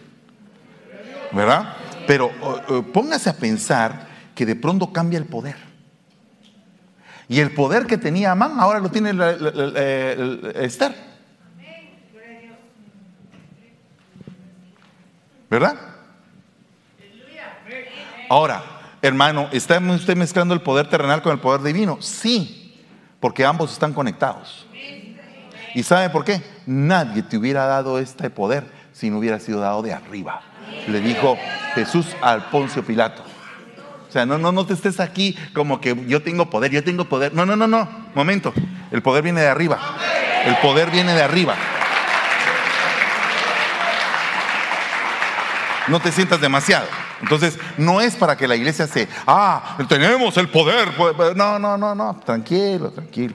¿Verdad? 1.32 1.76
Pero 2.06 2.30
póngase 2.92 3.30
a 3.30 3.36
pensar 3.36 4.08
que 4.34 4.44
de 4.46 4.56
pronto 4.56 4.92
cambia 4.92 5.18
el 5.18 5.26
poder. 5.26 5.56
Y 7.28 7.40
el 7.40 7.52
poder 7.52 7.86
que 7.86 7.96
tenía 7.96 8.32
Amán 8.32 8.60
ahora 8.60 8.80
lo 8.80 8.90
tiene 8.90 9.10
Esther. 10.56 10.94
¿Verdad? 15.48 15.78
Ahora, 18.28 18.62
hermano, 19.00 19.48
¿está 19.52 19.78
usted 19.78 20.16
mezclando 20.16 20.52
el 20.52 20.60
poder 20.60 20.88
terrenal 20.88 21.22
con 21.22 21.32
el 21.32 21.38
poder 21.38 21.62
divino? 21.62 21.98
Sí, 22.00 22.82
porque 23.20 23.44
ambos 23.44 23.72
están 23.72 23.92
conectados. 23.92 24.66
¿Y 25.74 25.82
sabe 25.82 26.08
por 26.10 26.24
qué? 26.24 26.40
Nadie 26.66 27.22
te 27.22 27.36
hubiera 27.36 27.66
dado 27.66 27.98
este 27.98 28.30
poder 28.30 28.64
si 28.92 29.10
no 29.10 29.18
hubiera 29.18 29.40
sido 29.40 29.60
dado 29.60 29.82
de 29.82 29.92
arriba. 29.92 30.40
Le 30.86 31.00
dijo 31.00 31.36
Jesús 31.74 32.06
al 32.22 32.44
Poncio 32.46 32.84
Pilato. 32.84 33.22
O 34.08 34.12
sea, 34.12 34.24
no, 34.24 34.38
no, 34.38 34.52
no 34.52 34.64
te 34.64 34.74
estés 34.74 35.00
aquí 35.00 35.36
como 35.52 35.80
que 35.80 36.06
yo 36.06 36.22
tengo 36.22 36.48
poder, 36.48 36.70
yo 36.70 36.84
tengo 36.84 37.06
poder. 37.06 37.34
No, 37.34 37.44
no, 37.44 37.56
no, 37.56 37.66
no. 37.66 37.88
Momento. 38.14 38.54
El 38.92 39.02
poder 39.02 39.24
viene 39.24 39.40
de 39.40 39.48
arriba. 39.48 39.78
El 40.44 40.56
poder 40.58 40.90
viene 40.90 41.12
de 41.12 41.22
arriba. 41.22 41.56
No 45.88 45.98
te 46.00 46.12
sientas 46.12 46.40
demasiado. 46.40 46.86
Entonces, 47.20 47.58
no 47.76 48.00
es 48.00 48.14
para 48.14 48.36
que 48.36 48.46
la 48.46 48.54
iglesia 48.54 48.86
se, 48.86 49.08
ah, 49.26 49.76
tenemos 49.88 50.36
el 50.36 50.48
poder. 50.48 50.92
No, 51.34 51.58
no, 51.58 51.76
no, 51.76 51.94
no. 51.94 52.20
Tranquilo, 52.24 52.90
tranquilo. 52.90 53.34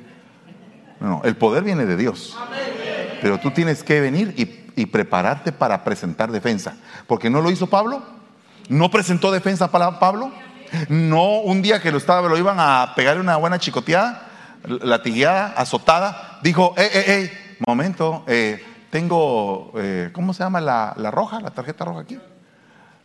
No, 0.99 1.21
el 1.23 1.35
poder 1.35 1.63
viene 1.63 1.85
de 1.85 1.95
Dios. 1.97 2.37
Pero 3.21 3.39
tú 3.39 3.51
tienes 3.51 3.83
que 3.83 4.01
venir 4.01 4.33
y, 4.37 4.85
prepararte 4.85 5.51
para 5.51 5.83
presentar 5.83 6.31
defensa. 6.31 6.77
Porque 7.05 7.29
no 7.29 7.41
lo 7.41 7.51
hizo 7.51 7.67
Pablo. 7.67 8.01
No 8.69 8.89
presentó 8.89 9.29
defensa 9.29 9.69
para 9.69 9.99
Pablo. 9.99 10.31
No, 10.87 11.39
un 11.39 11.61
día 11.61 11.81
que 11.81 11.91
lo 11.91 11.97
estaba, 11.97 12.29
lo 12.29 12.37
iban 12.37 12.57
a 12.59 12.93
pegarle 12.95 13.21
una 13.21 13.35
buena 13.35 13.59
chicoteada, 13.59 14.27
latigueada, 14.63 15.47
azotada, 15.57 16.39
dijo, 16.43 16.75
eh, 16.77 16.89
eh, 16.93 17.03
eh, 17.07 17.57
momento, 17.67 18.23
eh, 18.27 18.63
tengo, 18.89 19.73
eh, 19.75 20.11
¿cómo 20.13 20.33
se 20.33 20.43
llama 20.43 20.61
la, 20.61 20.93
roja, 21.11 21.39
la 21.41 21.51
tarjeta 21.51 21.85
roja 21.85 22.01
aquí? 22.01 22.19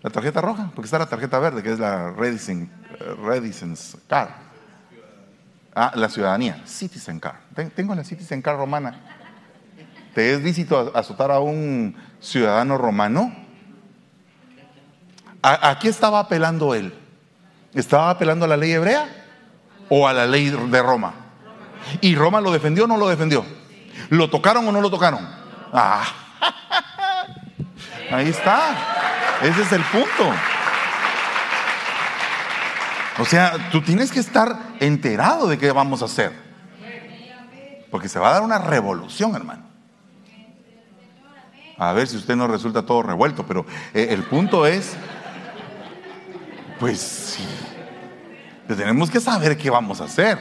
La 0.03 0.11
tarjeta 0.11 0.41
roja, 0.41 0.71
porque 0.75 0.87
está 0.87 0.99
la 0.99 1.07
tarjeta 1.07 1.39
verde, 1.39 1.63
que 1.63 1.73
es 1.73 1.79
la 1.79 2.11
Redison, 2.11 2.71
Redison's 3.25 3.97
Car. 4.07 4.44
Ah, 5.75 5.93
la 5.97 6.09
ciudadanía, 6.09 6.63
Citizen 6.67 7.19
Car. 7.19 7.41
Tengo 7.75 7.95
la 7.95 8.05
Citizen 8.05 8.41
Car 8.41 8.57
romana. 8.57 9.01
¿Te 10.15 10.35
es 10.35 10.41
lícito 10.41 10.93
azotar 10.95 11.33
a 11.33 11.41
un 11.41 11.97
ciudadano 12.21 12.79
romano? 12.79 13.35
¿A, 15.43 15.79
qué 15.79 15.89
estaba 15.89 16.21
apelando 16.21 16.75
él? 16.75 16.95
¿Estaba 17.75 18.11
apelando 18.11 18.45
a 18.45 18.49
la 18.49 18.57
ley 18.57 18.73
hebrea 18.73 19.09
o 19.91 20.07
a 20.07 20.13
la 20.13 20.27
ley 20.27 20.49
de 20.49 20.83
Roma? 20.83 21.13
¿Y 22.01 22.15
Roma 22.15 22.41
lo 22.41 22.53
defendió 22.53 22.85
o 22.85 22.87
no 22.87 22.97
lo 22.97 23.09
defendió? 23.09 23.45
¿Lo 24.11 24.31
tocaron 24.31 24.67
o 24.69 24.73
no 24.73 24.81
lo 24.81 24.91
tocaron? 24.91 25.29
Ah, 25.73 26.05
ahí 28.13 28.29
está. 28.29 28.77
Ese 29.43 29.63
es 29.63 29.73
el 29.73 29.83
punto. 29.83 30.33
O 33.19 33.25
sea, 33.25 33.71
tú 33.71 33.83
tienes 33.83 34.11
que 34.11 34.21
estar 34.21 34.57
enterado 34.87 35.49
de 35.49 35.59
qué 35.59 35.73
vamos 35.73 36.03
a 36.03 36.07
hacer. 36.07 36.33
Porque 37.91 38.09
se 38.09 38.19
va 38.19 38.31
a 38.31 38.33
dar 38.35 38.43
una 38.43 38.59
revolución, 38.59 39.35
hermano. 39.35 39.63
A 41.77 41.93
ver 41.93 42.07
si 42.07 42.17
usted 42.17 42.37
no 42.37 42.47
resulta 42.47 42.87
todo 42.87 43.03
revuelto, 43.03 43.47
pero 43.47 43.67
eh, 43.93 44.09
el 44.11 44.23
punto 44.25 44.67
es, 44.67 44.95
pues 46.79 47.01
sí, 47.01 47.45
tenemos 48.69 49.11
que 49.11 49.21
saber 49.21 49.57
qué 49.57 49.71
vamos 49.71 50.01
a 50.01 50.05
hacer. 50.05 50.39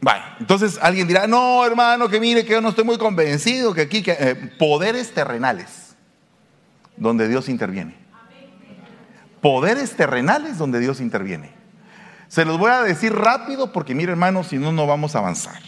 Vale, 0.00 0.22
entonces 0.38 0.78
alguien 0.80 1.08
dirá, 1.08 1.26
no, 1.26 1.64
hermano, 1.64 2.08
que 2.08 2.20
mire 2.20 2.44
que 2.44 2.52
yo 2.52 2.60
no 2.60 2.68
estoy 2.68 2.84
muy 2.84 2.98
convencido, 2.98 3.74
que 3.74 3.80
aquí, 3.80 4.02
que, 4.02 4.16
eh, 4.18 4.34
poderes 4.58 5.12
terrenales, 5.12 5.96
donde 6.96 7.26
Dios 7.26 7.48
interviene 7.48 8.03
poderes 9.44 9.94
terrenales 9.94 10.56
donde 10.56 10.80
Dios 10.80 11.02
interviene. 11.02 11.50
Se 12.28 12.46
los 12.46 12.56
voy 12.56 12.70
a 12.70 12.80
decir 12.80 13.14
rápido 13.14 13.72
porque 13.72 13.94
mire 13.94 14.10
hermano, 14.10 14.42
si 14.42 14.56
no, 14.56 14.72
no 14.72 14.86
vamos 14.86 15.14
a 15.14 15.18
avanzar. 15.18 15.60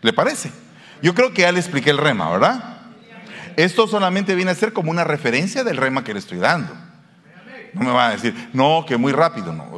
¿Le 0.00 0.12
parece? 0.12 0.50
Yo 1.00 1.14
creo 1.14 1.32
que 1.32 1.42
ya 1.42 1.52
le 1.52 1.60
expliqué 1.60 1.90
el 1.90 1.98
rema, 1.98 2.28
¿verdad? 2.28 2.78
Esto 3.54 3.86
solamente 3.86 4.34
viene 4.34 4.50
a 4.50 4.56
ser 4.56 4.72
como 4.72 4.90
una 4.90 5.04
referencia 5.04 5.62
del 5.62 5.76
rema 5.76 6.02
que 6.02 6.12
le 6.12 6.18
estoy 6.18 6.38
dando. 6.38 6.74
No 7.72 7.82
me 7.82 7.92
va 7.92 8.08
a 8.08 8.10
decir, 8.10 8.34
no, 8.52 8.84
que 8.84 8.96
muy 8.96 9.12
rápido. 9.12 9.52
No. 9.52 9.70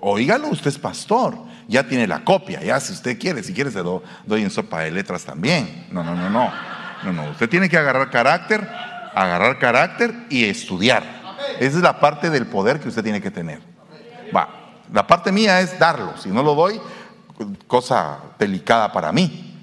oígalo, 0.00 0.48
usted 0.48 0.68
es 0.68 0.78
pastor, 0.78 1.38
ya 1.68 1.88
tiene 1.88 2.06
la 2.06 2.22
copia, 2.22 2.62
ya 2.62 2.78
si 2.78 2.92
usted 2.92 3.18
quiere, 3.18 3.42
si 3.42 3.54
quiere 3.54 3.70
se 3.70 3.82
doy 3.82 4.42
en 4.42 4.50
sopa 4.50 4.80
de 4.80 4.90
letras 4.90 5.24
también. 5.24 5.86
No, 5.90 6.04
no, 6.04 6.14
no, 6.14 6.28
no. 6.28 6.52
No, 7.04 7.12
no, 7.14 7.30
usted 7.30 7.48
tiene 7.48 7.70
que 7.70 7.78
agarrar 7.78 8.10
carácter, 8.10 8.68
agarrar 9.14 9.58
carácter 9.58 10.14
y 10.28 10.44
estudiar. 10.44 11.21
Esa 11.62 11.76
es 11.76 11.82
la 11.84 12.00
parte 12.00 12.28
del 12.28 12.46
poder 12.46 12.80
que 12.80 12.88
usted 12.88 13.04
tiene 13.04 13.20
que 13.20 13.30
tener. 13.30 13.60
Va, 14.34 14.48
la 14.92 15.06
parte 15.06 15.30
mía 15.30 15.60
es 15.60 15.78
darlo. 15.78 16.16
Si 16.18 16.28
no 16.28 16.42
lo 16.42 16.56
doy, 16.56 16.80
cosa 17.68 18.18
delicada 18.36 18.90
para 18.90 19.12
mí. 19.12 19.56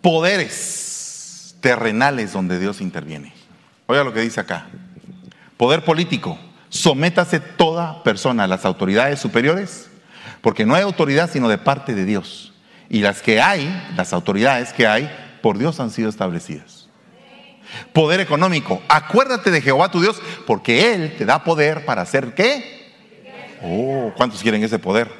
Poderes 0.00 1.56
terrenales 1.60 2.32
donde 2.32 2.58
Dios 2.58 2.80
interviene. 2.80 3.34
Oiga 3.86 4.02
lo 4.02 4.14
que 4.14 4.20
dice 4.20 4.40
acá. 4.40 4.64
Poder 5.58 5.84
político. 5.84 6.38
Sométase 6.70 7.38
toda 7.38 8.02
persona 8.02 8.44
a 8.44 8.48
las 8.48 8.64
autoridades 8.64 9.20
superiores, 9.20 9.90
porque 10.40 10.64
no 10.64 10.74
hay 10.74 10.82
autoridad 10.82 11.28
sino 11.30 11.50
de 11.50 11.58
parte 11.58 11.94
de 11.94 12.06
Dios. 12.06 12.54
Y 12.88 13.00
las 13.02 13.20
que 13.20 13.42
hay, 13.42 13.92
las 13.94 14.14
autoridades 14.14 14.72
que 14.72 14.86
hay, 14.86 15.10
por 15.42 15.58
Dios 15.58 15.80
han 15.80 15.90
sido 15.90 16.08
establecidas. 16.08 16.81
Poder 17.92 18.20
económico. 18.20 18.82
Acuérdate 18.88 19.50
de 19.50 19.60
Jehová 19.60 19.90
tu 19.90 20.00
Dios, 20.00 20.20
porque 20.46 20.92
Él 20.92 21.16
te 21.16 21.24
da 21.24 21.44
poder 21.44 21.84
para 21.84 22.02
hacer 22.02 22.34
qué. 22.34 22.82
Oh, 23.62 24.12
¿cuántos 24.16 24.42
quieren 24.42 24.62
ese 24.62 24.78
poder? 24.78 25.10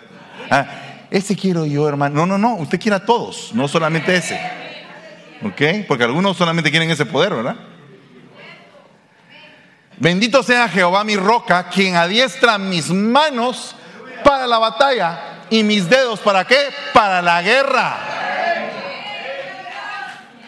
Ah, 0.50 0.66
ese 1.10 1.36
quiero 1.36 1.66
yo, 1.66 1.88
hermano. 1.88 2.14
No, 2.14 2.26
no, 2.26 2.38
no, 2.38 2.54
usted 2.56 2.80
quiere 2.80 2.96
a 2.96 3.04
todos, 3.04 3.50
no 3.54 3.68
solamente 3.68 4.14
ese. 4.14 4.40
¿Ok? 5.44 5.86
Porque 5.86 6.04
algunos 6.04 6.36
solamente 6.36 6.70
quieren 6.70 6.90
ese 6.90 7.06
poder, 7.06 7.34
¿verdad? 7.34 7.56
Bendito 9.98 10.42
sea 10.42 10.68
Jehová 10.68 11.04
mi 11.04 11.16
roca, 11.16 11.68
quien 11.68 11.96
adiestra 11.96 12.58
mis 12.58 12.90
manos 12.90 13.76
para 14.24 14.46
la 14.46 14.58
batalla 14.58 15.44
y 15.50 15.62
mis 15.62 15.88
dedos 15.88 16.20
para 16.20 16.44
qué? 16.44 16.58
Para 16.92 17.20
la 17.22 17.42
guerra. 17.42 17.98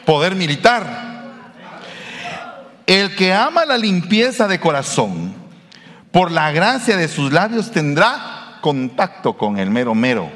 Poder 0.05 0.34
militar. 0.34 1.03
El 2.87 3.16
que 3.16 3.32
ama 3.32 3.64
la 3.64 3.78
limpieza 3.78 4.47
de 4.47 4.61
corazón, 4.61 5.35
por 6.12 6.30
la 6.30 6.53
gracia 6.53 6.97
de 6.97 7.09
sus 7.09 7.32
labios 7.32 7.70
tendrá 7.70 8.59
contacto 8.61 9.37
con 9.37 9.59
el 9.59 9.70
mero 9.70 9.95
mero. 9.95 10.30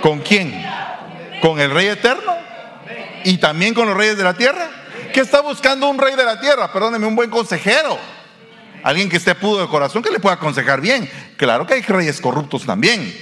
¿Con 0.00 0.20
quién? 0.20 0.64
¿Con 1.40 1.60
el 1.60 1.70
Rey 1.70 1.86
Eterno? 1.86 2.32
¿Y 3.24 3.38
también 3.38 3.74
con 3.74 3.86
los 3.86 3.96
reyes 3.96 4.16
de 4.16 4.24
la 4.24 4.34
tierra? 4.34 4.68
¿Qué 5.12 5.20
está 5.20 5.40
buscando 5.40 5.88
un 5.88 5.98
rey 5.98 6.14
de 6.14 6.24
la 6.24 6.40
tierra? 6.40 6.72
Perdóneme, 6.72 7.06
un 7.06 7.16
buen 7.16 7.30
consejero. 7.30 7.98
Alguien 8.82 9.08
que 9.08 9.16
esté 9.16 9.34
pudo 9.34 9.60
de 9.60 9.68
corazón 9.68 10.02
que 10.02 10.10
le 10.10 10.20
pueda 10.20 10.36
aconsejar 10.36 10.80
bien. 10.80 11.10
Claro 11.36 11.66
que 11.66 11.74
hay 11.74 11.82
reyes 11.82 12.20
corruptos 12.20 12.64
también. 12.64 13.12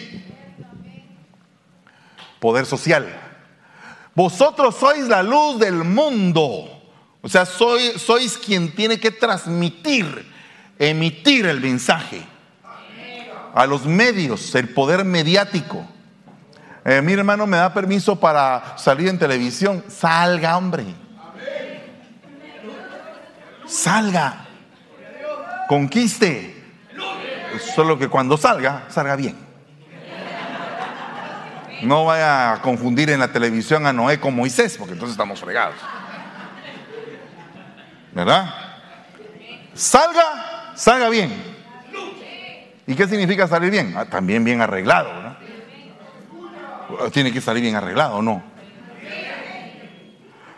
Poder 2.40 2.66
social. 2.66 3.06
Vosotros 4.14 4.76
sois 4.76 5.08
la 5.08 5.22
luz 5.22 5.58
del 5.58 5.84
mundo. 5.84 6.75
O 7.26 7.28
sea, 7.28 7.44
sois 7.44 8.38
quien 8.38 8.72
tiene 8.72 9.00
que 9.00 9.10
transmitir, 9.10 10.32
emitir 10.78 11.44
el 11.46 11.60
mensaje 11.60 12.22
a 13.52 13.66
los 13.66 13.84
medios, 13.84 14.54
el 14.54 14.68
poder 14.68 15.04
mediático. 15.04 15.84
Eh, 16.84 17.02
mi 17.02 17.14
hermano 17.14 17.44
me 17.48 17.56
da 17.56 17.74
permiso 17.74 18.14
para 18.20 18.78
salir 18.78 19.08
en 19.08 19.18
televisión. 19.18 19.82
Salga, 19.88 20.56
hombre. 20.56 20.84
Salga. 23.66 24.46
Conquiste. 25.66 26.64
Solo 27.74 27.98
que 27.98 28.06
cuando 28.06 28.36
salga, 28.36 28.84
salga 28.88 29.16
bien. 29.16 29.36
No 31.82 32.04
vaya 32.04 32.52
a 32.52 32.62
confundir 32.62 33.10
en 33.10 33.18
la 33.18 33.32
televisión 33.32 33.84
a 33.84 33.92
Noé 33.92 34.20
con 34.20 34.32
Moisés, 34.36 34.76
porque 34.78 34.92
entonces 34.92 35.14
estamos 35.14 35.40
fregados. 35.40 35.74
¿Verdad? 38.16 38.48
Salga, 39.74 40.72
salga 40.74 41.10
bien. 41.10 41.30
¿Y 42.86 42.94
qué 42.94 43.06
significa 43.06 43.46
salir 43.46 43.70
bien? 43.70 43.92
Ah, 43.94 44.06
también 44.06 44.42
bien 44.42 44.62
arreglado, 44.62 45.10
¿verdad? 45.14 45.36
Tiene 47.12 47.30
que 47.30 47.42
salir 47.42 47.62
bien 47.62 47.74
arreglado, 47.76 48.22
¿no? 48.22 48.42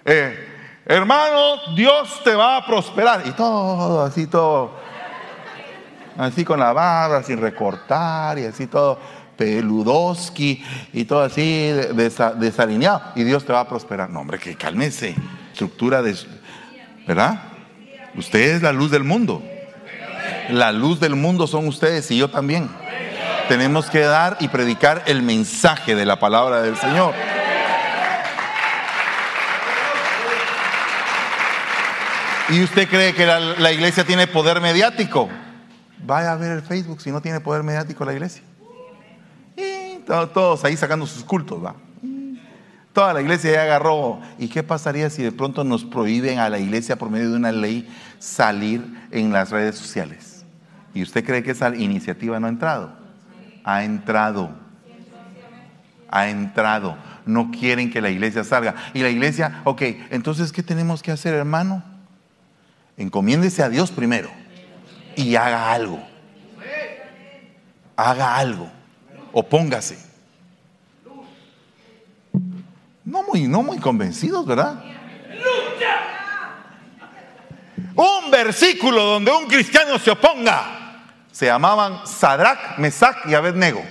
Eh, 0.04 0.48
hermano, 0.86 1.74
Dios 1.74 2.22
te 2.22 2.32
va 2.36 2.59
a 2.59 2.64
prosperar. 2.64 3.22
Y 3.26 3.32
todo, 3.32 4.04
así 4.04 4.28
todo. 4.28 4.78
Así 6.16 6.44
con 6.44 6.61
la 6.61 6.72
barba, 6.72 7.24
sin 7.24 7.40
recortar 7.40 8.38
y 8.38 8.44
así 8.44 8.68
todo 8.68 9.00
peludoski 9.36 10.64
y 10.92 11.04
todo 11.04 11.24
así 11.24 11.72
desalineado. 12.36 13.02
Y 13.16 13.24
Dios 13.24 13.44
te 13.44 13.52
va 13.52 13.61
a 13.61 13.68
prosperar. 13.68 14.11
No, 14.11 14.20
hombre, 14.20 14.38
que 14.38 14.54
cálmese. 14.54 15.16
Estructura 15.52 16.02
de, 16.02 16.14
¿verdad? 17.09 17.40
Usted 18.16 18.56
es 18.56 18.62
la 18.62 18.70
luz 18.70 18.90
del 18.90 19.02
mundo. 19.02 19.42
La 20.50 20.72
luz 20.72 21.00
del 21.00 21.16
mundo 21.16 21.46
son 21.46 21.66
ustedes 21.66 22.11
y 22.11 22.18
yo 22.18 22.28
también. 22.28 22.68
Tenemos 23.48 23.86
que 23.86 24.00
dar 24.00 24.36
y 24.40 24.48
predicar 24.48 25.04
el 25.06 25.22
mensaje 25.22 25.94
de 25.94 26.04
la 26.04 26.20
palabra 26.20 26.61
del 26.61 26.76
Señor. 26.76 27.14
¿Y 32.50 32.62
usted 32.62 32.86
cree 32.88 33.14
que 33.14 33.24
la, 33.24 33.72
iglesia 33.72 34.04
tiene 34.04 34.26
poder 34.26 34.61
mediático? 34.61 35.30
Vaya 36.04 36.32
a 36.32 36.36
ver 36.36 36.52
el 36.52 36.62
Facebook 36.62 37.00
si 37.00 37.11
no 37.11 37.22
tiene 37.22 37.40
poder 37.40 37.62
mediático 37.62 38.04
la 38.04 38.12
iglesia. 38.12 38.42
Y 39.56 40.00
todos 40.06 40.62
ahí 40.64 40.76
sacando 40.76 41.06
sus 41.06 41.24
cultos, 41.24 41.64
va. 41.64 41.74
Toda 42.99 43.14
la 43.14 43.20
iglesia 43.20 43.53
ya 43.53 43.62
agarró. 43.62 44.18
¿Y 44.40 44.49
qué 44.49 44.64
pasaría 44.64 45.09
si 45.09 45.22
de 45.22 45.30
pronto 45.30 45.62
nos 45.62 45.84
prohíben 45.84 46.40
a 46.40 46.49
la 46.49 46.59
iglesia 46.59 46.99
por 46.99 47.11
medio 47.11 47.30
de 47.30 47.36
una 47.36 47.53
ley 47.53 47.88
salir 48.18 49.07
en 49.12 49.32
las 49.32 49.51
redes 49.51 49.76
sociales? 49.76 50.44
¿Y 50.92 51.05
usted 51.05 51.24
cree 51.24 51.44
que 51.44 51.53
esa 51.53 51.72
iniciativa 51.76 52.40
no 52.40 52.49
ha 52.49 52.51
entrado? 52.51 52.92
Ha 53.62 53.84
entrado. 53.84 54.51
Ha 56.11 56.28
entrado. 56.28 56.96
No 57.24 57.53
quieren 57.53 57.88
que 57.92 58.01
la 58.01 58.11
iglesia 58.11 58.42
salga. 58.42 58.74
Y 58.92 59.03
la 59.05 59.11
iglesia, 59.11 59.61
ok, 59.62 59.80
entonces, 60.11 60.51
¿qué 60.51 60.64
tenemos 60.64 61.01
que 61.01 61.12
hacer, 61.12 61.34
hermano? 61.34 61.84
Encomiéndese 62.96 63.62
a 63.62 63.68
Dios 63.68 63.92
primero 63.92 64.28
y 65.14 65.36
haga 65.36 65.72
algo. 65.72 66.03
Haga 67.94 68.38
algo. 68.38 68.68
Opóngase. 69.30 70.07
No 73.09 73.22
muy, 73.22 73.48
no 73.48 73.62
muy 73.62 73.78
convencidos, 73.78 74.44
¿verdad? 74.44 74.82
Un 77.94 78.30
versículo 78.30 79.02
donde 79.02 79.32
un 79.32 79.46
cristiano 79.46 79.98
se 79.98 80.11
oponga. 80.11 81.06
Se 81.32 81.46
llamaban 81.46 82.06
Sadrach, 82.06 82.76
Mesach 82.76 83.16
y 83.24 83.34
Abednego. 83.34 83.82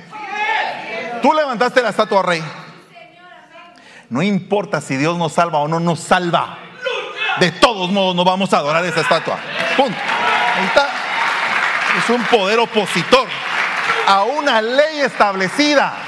Tú 1.24 1.34
levantaste 1.34 1.82
la 1.82 1.89
estatua 1.89 2.22
rey. 2.22 2.43
No 4.09 4.22
importa 4.22 4.82
si 4.82 4.95
Dios 4.97 5.18
nos 5.18 5.34
salva 5.34 5.57
o 5.59 5.68
no 5.68 5.80
nos 5.80 5.99
salva. 5.99 6.59
De 7.39 7.51
todos 7.53 7.89
modos 7.89 8.15
no 8.15 8.24
vamos 8.24 8.53
a 8.53 8.57
adorar 8.57 8.86
esa 8.86 9.01
estatua. 9.01 9.39
Punto. 9.76 9.97
Ahí 10.57 10.65
está. 10.68 10.89
Es 11.97 12.09
un 12.11 12.24
poder 12.26 12.59
opositor 12.59 13.28
a 14.05 14.24
una 14.26 14.61
ley 14.61 14.99
establecida. 14.99 16.07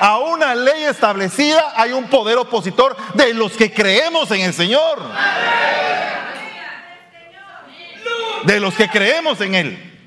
A 0.00 0.18
una 0.18 0.54
ley 0.54 0.84
establecida 0.84 1.74
hay 1.76 1.92
un 1.92 2.08
poder 2.08 2.38
opositor 2.38 2.96
de 3.14 3.34
los 3.34 3.52
que 3.52 3.72
creemos 3.72 4.30
en 4.30 4.40
el 4.40 4.54
Señor. 4.54 4.98
De 8.44 8.58
los 8.58 8.74
que 8.74 8.88
creemos 8.88 9.40
en 9.42 9.54
Él. 9.54 10.02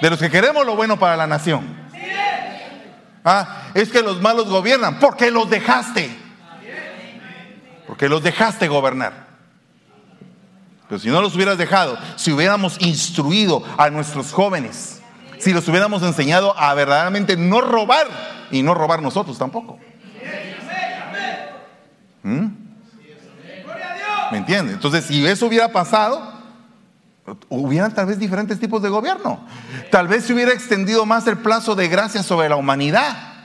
De 0.00 0.10
los 0.10 0.18
que 0.18 0.30
queremos 0.30 0.64
lo 0.64 0.76
bueno 0.76 0.98
para 0.98 1.16
la 1.16 1.26
nación. 1.26 1.76
Ah, 3.22 3.64
es 3.74 3.90
que 3.90 4.02
los 4.02 4.22
malos 4.22 4.48
gobiernan. 4.48 4.98
porque 4.98 5.30
los 5.30 5.50
dejaste? 5.50 6.10
Porque 7.86 8.08
los 8.08 8.22
dejaste 8.22 8.66
gobernar. 8.68 9.26
Pero 10.88 11.00
si 11.00 11.08
no 11.08 11.20
los 11.20 11.34
hubieras 11.34 11.58
dejado, 11.58 11.98
si 12.16 12.32
hubiéramos 12.32 12.80
instruido 12.80 13.62
a 13.76 13.90
nuestros 13.90 14.32
jóvenes, 14.32 14.95
si 15.38 15.52
los 15.52 15.66
hubiéramos 15.68 16.02
enseñado 16.02 16.56
a 16.58 16.74
verdaderamente 16.74 17.36
no 17.36 17.60
robar 17.60 18.06
y 18.50 18.62
no 18.62 18.74
robar 18.74 19.02
nosotros 19.02 19.38
tampoco. 19.38 19.78
¿Mm? 22.22 22.46
¿Me 24.32 24.38
entiendes? 24.38 24.74
Entonces, 24.74 25.04
si 25.04 25.24
eso 25.26 25.46
hubiera 25.46 25.68
pasado, 25.68 26.36
hubieran 27.48 27.94
tal 27.94 28.06
vez 28.06 28.18
diferentes 28.18 28.58
tipos 28.58 28.82
de 28.82 28.88
gobierno. 28.88 29.46
Tal 29.90 30.08
vez 30.08 30.24
se 30.24 30.32
hubiera 30.32 30.52
extendido 30.52 31.06
más 31.06 31.26
el 31.26 31.38
plazo 31.38 31.74
de 31.74 31.88
gracia 31.88 32.22
sobre 32.22 32.48
la 32.48 32.56
humanidad. 32.56 33.35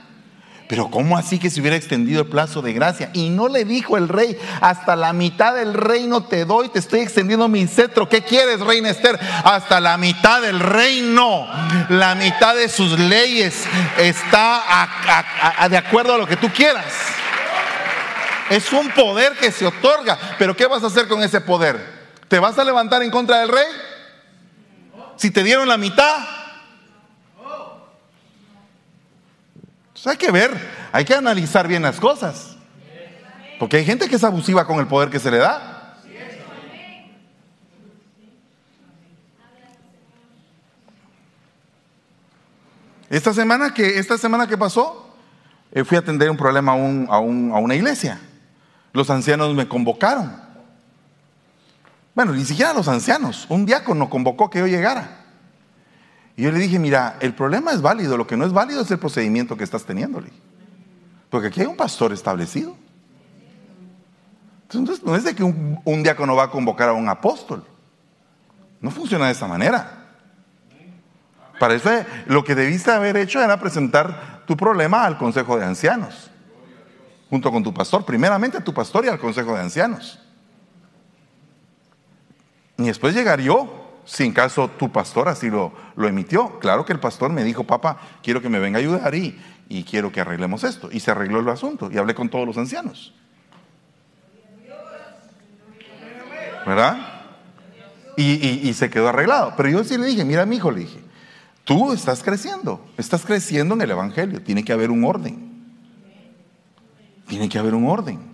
Pero 0.68 0.90
¿cómo 0.90 1.18
así 1.18 1.38
que 1.38 1.50
se 1.50 1.60
hubiera 1.60 1.76
extendido 1.76 2.22
el 2.22 2.28
plazo 2.28 2.62
de 2.62 2.72
gracia? 2.72 3.10
Y 3.12 3.28
no 3.28 3.48
le 3.48 3.64
dijo 3.64 3.96
el 3.96 4.08
rey, 4.08 4.38
hasta 4.60 4.96
la 4.96 5.12
mitad 5.12 5.54
del 5.54 5.74
reino 5.74 6.24
te 6.24 6.44
doy, 6.44 6.70
te 6.70 6.78
estoy 6.78 7.00
extendiendo 7.00 7.46
mi 7.48 7.66
cetro. 7.66 8.08
¿Qué 8.08 8.22
quieres, 8.22 8.60
reina 8.60 8.88
Esther? 8.88 9.18
Hasta 9.44 9.80
la 9.80 9.98
mitad 9.98 10.40
del 10.40 10.60
reino, 10.60 11.46
la 11.90 12.14
mitad 12.14 12.54
de 12.54 12.68
sus 12.68 12.98
leyes 12.98 13.64
está 13.98 14.88
de 15.68 15.76
acuerdo 15.76 16.14
a 16.14 16.18
lo 16.18 16.26
que 16.26 16.36
tú 16.36 16.48
quieras. 16.48 16.86
Es 18.48 18.72
un 18.72 18.90
poder 18.90 19.32
que 19.34 19.52
se 19.52 19.66
otorga. 19.66 20.18
Pero 20.38 20.56
¿qué 20.56 20.66
vas 20.66 20.82
a 20.82 20.86
hacer 20.86 21.08
con 21.08 21.22
ese 21.22 21.40
poder? 21.40 22.02
¿Te 22.28 22.38
vas 22.38 22.58
a 22.58 22.64
levantar 22.64 23.02
en 23.02 23.10
contra 23.10 23.40
del 23.40 23.48
rey? 23.48 23.66
Si 25.16 25.30
te 25.30 25.42
dieron 25.42 25.68
la 25.68 25.76
mitad. 25.76 26.41
Entonces 30.02 30.20
hay 30.20 30.26
que 30.26 30.32
ver, 30.32 30.70
hay 30.90 31.04
que 31.04 31.14
analizar 31.14 31.68
bien 31.68 31.82
las 31.82 32.00
cosas. 32.00 32.56
Porque 33.60 33.76
hay 33.76 33.84
gente 33.84 34.08
que 34.08 34.16
es 34.16 34.24
abusiva 34.24 34.66
con 34.66 34.80
el 34.80 34.88
poder 34.88 35.10
que 35.10 35.20
se 35.20 35.30
le 35.30 35.36
da. 35.36 35.96
Esta 43.08 43.32
semana 43.32 43.72
que, 43.72 44.00
esta 44.00 44.18
semana 44.18 44.48
que 44.48 44.58
pasó, 44.58 45.14
eh, 45.70 45.84
fui 45.84 45.96
a 45.96 46.00
atender 46.00 46.28
un 46.28 46.36
problema 46.36 46.72
a, 46.72 47.14
a 47.14 47.20
una 47.20 47.74
iglesia. 47.76 48.20
Los 48.92 49.08
ancianos 49.08 49.54
me 49.54 49.68
convocaron. 49.68 50.34
Bueno, 52.12 52.32
ni 52.32 52.44
siquiera 52.44 52.74
los 52.74 52.88
ancianos. 52.88 53.46
Un 53.48 53.66
diácono 53.66 54.10
convocó 54.10 54.50
que 54.50 54.58
yo 54.58 54.66
llegara. 54.66 55.21
Y 56.36 56.42
yo 56.42 56.52
le 56.52 56.58
dije, 56.58 56.78
mira, 56.78 57.16
el 57.20 57.34
problema 57.34 57.72
es 57.72 57.82
válido, 57.82 58.16
lo 58.16 58.26
que 58.26 58.36
no 58.36 58.46
es 58.46 58.52
válido 58.52 58.82
es 58.82 58.90
el 58.90 58.98
procedimiento 58.98 59.56
que 59.56 59.64
estás 59.64 59.84
teniéndole. 59.84 60.30
Porque 61.28 61.48
aquí 61.48 61.60
hay 61.60 61.66
un 61.66 61.76
pastor 61.76 62.12
establecido. 62.12 62.76
Entonces 64.64 65.04
no 65.04 65.14
es 65.14 65.24
de 65.24 65.34
que 65.34 65.42
un, 65.42 66.02
diácono 66.02 66.34
va 66.34 66.44
a 66.44 66.50
convocar 66.50 66.88
a 66.88 66.92
un 66.94 67.08
apóstol. 67.08 67.64
No 68.80 68.90
funciona 68.90 69.26
de 69.26 69.32
esa 69.32 69.46
manera. 69.46 70.08
Para 71.60 71.74
eso 71.74 71.90
lo 72.26 72.42
que 72.42 72.54
debiste 72.54 72.90
haber 72.90 73.16
hecho 73.16 73.42
era 73.42 73.60
presentar 73.60 74.42
tu 74.46 74.56
problema 74.56 75.04
al 75.04 75.18
Consejo 75.18 75.56
de 75.58 75.64
Ancianos, 75.64 76.30
junto 77.30 77.52
con 77.52 77.62
tu 77.62 77.72
pastor, 77.72 78.04
primeramente 78.04 78.58
a 78.58 78.64
tu 78.64 78.72
pastor 78.74 79.04
y 79.04 79.08
al 79.08 79.18
Consejo 79.18 79.54
de 79.54 79.60
Ancianos. 79.60 80.18
Y 82.78 82.84
después 82.84 83.14
llegar 83.14 83.40
yo, 83.40 83.81
si 84.04 84.24
en 84.24 84.32
caso 84.32 84.68
tu 84.68 84.90
pastor 84.90 85.28
así 85.28 85.48
lo, 85.48 85.72
lo 85.96 86.08
emitió. 86.08 86.58
Claro 86.58 86.84
que 86.84 86.92
el 86.92 87.00
pastor 87.00 87.30
me 87.30 87.44
dijo, 87.44 87.64
papá, 87.64 87.98
quiero 88.22 88.42
que 88.42 88.48
me 88.48 88.58
venga 88.58 88.78
a 88.78 88.80
ayudar 88.80 89.14
y, 89.14 89.38
y 89.68 89.84
quiero 89.84 90.10
que 90.10 90.20
arreglemos 90.20 90.64
esto. 90.64 90.88
Y 90.92 91.00
se 91.00 91.10
arregló 91.10 91.40
el 91.40 91.48
asunto 91.48 91.90
y 91.92 91.98
hablé 91.98 92.14
con 92.14 92.28
todos 92.28 92.46
los 92.46 92.58
ancianos. 92.58 93.14
¿Verdad? 96.66 96.98
Y, 98.16 98.68
y, 98.68 98.74
se 98.74 98.90
quedó 98.90 99.08
arreglado. 99.08 99.54
Pero 99.56 99.68
yo 99.68 99.84
sí 99.84 99.96
le 99.96 100.06
dije, 100.06 100.24
mira 100.24 100.46
mi 100.46 100.56
hijo, 100.56 100.70
le 100.70 100.80
dije, 100.80 101.00
tú 101.64 101.92
estás 101.92 102.22
creciendo, 102.22 102.84
estás 102.98 103.24
creciendo 103.24 103.74
en 103.74 103.80
el 103.80 103.90
Evangelio, 103.90 104.42
tiene 104.42 104.62
que 104.62 104.72
haber 104.72 104.90
un 104.90 105.04
orden. 105.04 105.50
Tiene 107.26 107.48
que 107.48 107.58
haber 107.58 107.74
un 107.74 107.88
orden. 107.88 108.31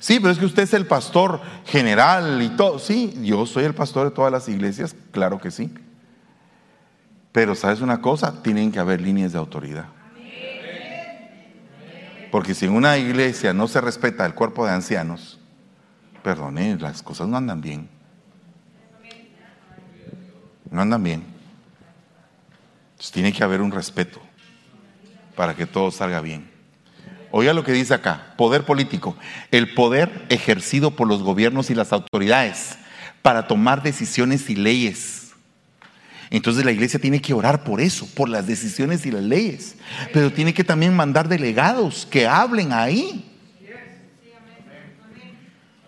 Sí, 0.00 0.18
pero 0.18 0.32
es 0.32 0.38
que 0.38 0.46
usted 0.46 0.62
es 0.62 0.72
el 0.72 0.86
pastor 0.86 1.42
general 1.66 2.40
y 2.40 2.48
todo. 2.48 2.78
Sí, 2.78 3.14
yo 3.22 3.44
soy 3.44 3.64
el 3.64 3.74
pastor 3.74 4.08
de 4.08 4.14
todas 4.14 4.32
las 4.32 4.48
iglesias, 4.48 4.96
claro 5.12 5.38
que 5.38 5.50
sí. 5.50 5.72
Pero 7.32 7.54
sabes 7.54 7.82
una 7.82 8.00
cosa, 8.00 8.42
tienen 8.42 8.72
que 8.72 8.78
haber 8.78 9.02
líneas 9.02 9.32
de 9.32 9.38
autoridad. 9.38 9.84
Porque 12.32 12.54
si 12.54 12.64
en 12.64 12.72
una 12.72 12.96
iglesia 12.96 13.52
no 13.52 13.68
se 13.68 13.78
respeta 13.82 14.24
el 14.24 14.34
cuerpo 14.34 14.64
de 14.64 14.72
ancianos, 14.72 15.38
perdone, 16.22 16.78
las 16.78 17.02
cosas 17.02 17.28
no 17.28 17.36
andan 17.36 17.60
bien. 17.60 17.86
No 20.70 20.80
andan 20.80 21.02
bien. 21.02 21.24
Entonces 22.92 23.12
tiene 23.12 23.34
que 23.34 23.44
haber 23.44 23.60
un 23.60 23.70
respeto 23.70 24.18
para 25.36 25.54
que 25.54 25.66
todo 25.66 25.90
salga 25.90 26.22
bien. 26.22 26.49
Oiga 27.32 27.52
lo 27.52 27.62
que 27.62 27.72
dice 27.72 27.94
acá, 27.94 28.34
poder 28.36 28.64
político, 28.64 29.16
el 29.50 29.74
poder 29.74 30.26
ejercido 30.30 30.90
por 30.90 31.06
los 31.06 31.22
gobiernos 31.22 31.70
y 31.70 31.74
las 31.74 31.92
autoridades 31.92 32.76
para 33.22 33.46
tomar 33.46 33.82
decisiones 33.82 34.50
y 34.50 34.56
leyes. 34.56 35.32
Entonces 36.30 36.64
la 36.64 36.72
iglesia 36.72 37.00
tiene 37.00 37.20
que 37.20 37.34
orar 37.34 37.64
por 37.64 37.80
eso, 37.80 38.06
por 38.14 38.28
las 38.28 38.46
decisiones 38.46 39.04
y 39.04 39.10
las 39.10 39.22
leyes, 39.22 39.76
pero 40.12 40.32
tiene 40.32 40.54
que 40.54 40.64
también 40.64 40.94
mandar 40.94 41.28
delegados 41.28 42.06
que 42.06 42.26
hablen 42.26 42.72
ahí. 42.72 43.26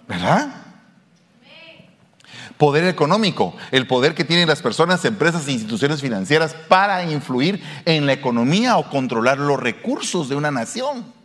¿Verdad? 0.09 0.57
Poder 2.59 2.85
económico, 2.85 3.57
el 3.71 3.87
poder 3.87 4.15
que 4.15 4.25
tienen 4.25 4.49
las 4.49 4.63
personas, 4.63 5.05
empresas 5.05 5.49
e 5.49 5.53
instituciones 5.53 6.01
financieras 6.01 6.55
para 6.69 7.11
influir 7.11 7.61
en 7.85 8.07
la 8.07 8.13
economía 8.13 8.77
o 8.77 8.91
controlar 8.91 9.39
los 9.39 9.59
recursos 9.59 10.29
de 10.29 10.37
una 10.37 10.51
nación. 10.51 11.22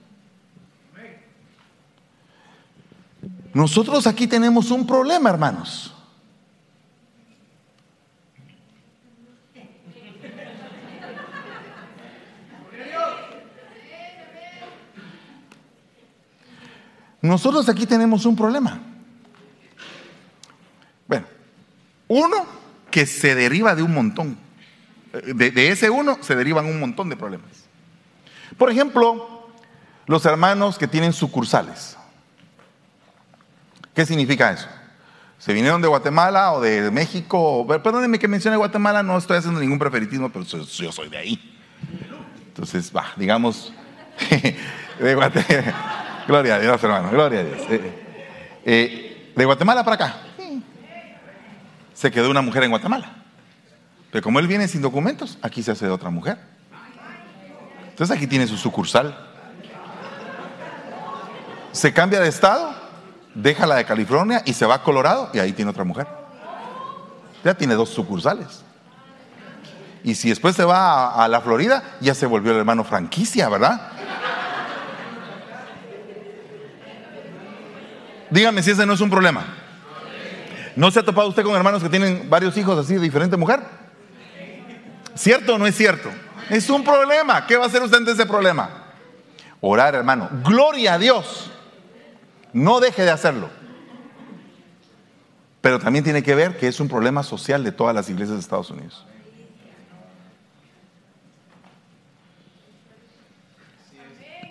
Nosotros 3.58 4.05
aquí 4.05 4.28
tenemos 4.28 4.70
un 4.70 4.86
problema, 4.86 5.32
hermanos. 5.32 5.91
Nosotros 17.20 17.68
aquí 17.68 17.88
tenemos 17.88 18.28
un 18.28 18.36
problema. 18.36 18.80
Bueno, 21.08 21.26
uno 22.10 22.45
que 22.91 23.08
se 23.08 23.34
deriva 23.34 23.74
de 23.74 23.82
un 23.82 23.91
montón. 23.91 24.38
De, 25.34 25.49
de, 25.49 25.70
ese 25.70 25.89
uno 25.89 26.20
se 26.22 26.36
derivan 26.36 26.68
un 26.68 26.80
montón 26.80 27.10
de 27.10 27.18
problemas. 27.18 27.66
Por 28.55 28.70
ejemplo, 28.70 29.49
los 30.05 30.28
hermanos 30.28 30.78
que 30.78 30.88
tienen 30.88 31.12
sucursales. 31.12 31.96
¿Qué 33.97 34.05
significa 34.05 34.51
eso? 34.51 34.67
¿Se 35.39 35.51
vinieron 35.53 35.81
de 35.81 35.87
Guatemala 35.87 36.53
o 36.53 36.61
de 36.61 36.91
México? 36.91 37.65
Perdónenme 37.65 38.19
que 38.19 38.27
mencione 38.27 38.55
Guatemala, 38.55 39.01
no 39.01 39.17
estoy 39.17 39.37
haciendo 39.37 39.59
ningún 39.59 39.79
preferitismo, 39.79 40.29
pero 40.31 40.45
yo 40.45 40.91
soy 40.91 41.09
de 41.09 41.17
ahí. 41.17 41.57
Entonces, 42.45 42.95
va, 42.95 43.07
digamos, 43.15 43.73
de 44.99 45.15
Guatemala. 45.15 46.23
Gloria 46.27 46.55
a 46.57 46.59
Dios, 46.59 46.83
hermano, 46.83 47.09
gloria 47.09 47.39
a 47.39 47.43
Dios. 47.43 47.61
Eh, 47.71 48.05
eh, 48.65 49.33
de 49.35 49.45
Guatemala 49.45 49.83
para 49.83 49.95
acá. 49.95 50.17
Se 51.95 52.11
quedó 52.11 52.29
una 52.29 52.43
mujer 52.43 52.65
en 52.65 52.69
Guatemala. 52.69 53.23
Pero 54.11 54.21
como 54.21 54.37
él 54.37 54.45
viene 54.45 54.67
sin 54.67 54.83
documentos, 54.83 55.39
aquí 55.41 55.63
se 55.63 55.71
hace 55.71 55.85
de 55.85 55.91
otra 55.91 56.11
mujer. 56.11 56.37
Entonces 57.89 58.15
aquí 58.15 58.27
tiene 58.27 58.45
su 58.45 58.57
sucursal. 58.57 59.17
Se 61.71 61.91
cambia 61.91 62.19
de 62.19 62.29
estado 62.29 62.86
deja 63.38 63.67
la 63.67 63.75
de 63.75 63.85
California 63.85 64.41
y 64.45 64.53
se 64.53 64.65
va 64.65 64.75
a 64.75 64.83
Colorado 64.83 65.29
y 65.33 65.39
ahí 65.39 65.53
tiene 65.53 65.71
otra 65.71 65.83
mujer. 65.83 66.07
Ya 67.43 67.53
tiene 67.53 67.75
dos 67.75 67.89
sucursales. 67.89 68.63
Y 70.03 70.15
si 70.15 70.29
después 70.29 70.55
se 70.55 70.63
va 70.63 71.23
a, 71.23 71.27
la 71.27 71.41
Florida, 71.41 71.83
ya 72.01 72.15
se 72.15 72.25
volvió 72.25 72.51
el 72.51 72.57
hermano 72.57 72.83
franquicia, 72.83 73.47
¿verdad? 73.49 73.91
Dígame 78.29 78.63
si 78.63 78.71
ese 78.71 78.85
no 78.85 78.93
es 78.93 79.01
un 79.01 79.09
problema. 79.09 79.45
¿No 80.75 80.91
se 80.91 80.99
ha 80.99 81.03
topado 81.03 81.29
usted 81.29 81.43
con 81.43 81.55
hermanos 81.55 81.81
que 81.81 81.89
tienen 81.89 82.29
varios 82.29 82.57
hijos 82.57 82.77
así 82.77 82.95
de 82.95 83.01
diferente 83.01 83.38
mujer? 83.38 83.61
¿Cierto 85.15 85.55
o 85.55 85.57
no 85.57 85.67
es 85.67 85.75
cierto? 85.75 86.09
Es 86.49 86.69
un 86.69 86.83
problema. 86.83 87.45
¿Qué 87.45 87.55
va 87.55 87.65
a 87.65 87.67
hacer 87.67 87.81
usted 87.81 87.97
ante 87.97 88.11
ese 88.11 88.25
problema? 88.25 88.69
Orar, 89.61 89.95
hermano. 89.95 90.29
Gloria 90.43 90.93
a 90.93 90.97
Dios. 90.97 91.51
No 92.58 92.80
deje 92.80 93.03
de 93.03 93.12
hacerlo. 93.12 93.51
Pero 95.62 95.78
también 95.78 96.03
tiene 96.03 96.24
que 96.24 96.34
ver 96.34 96.58
que 96.58 96.68
es 96.68 96.80
un 96.80 96.88
problema 96.88 97.22
social 97.22 97.64
de 97.64 97.72
todas 97.72 97.93
las 97.93 98.10
iglesias 98.10 98.36
de 98.36 98.39
Estados 98.39 98.72
Unidos. 98.72 99.05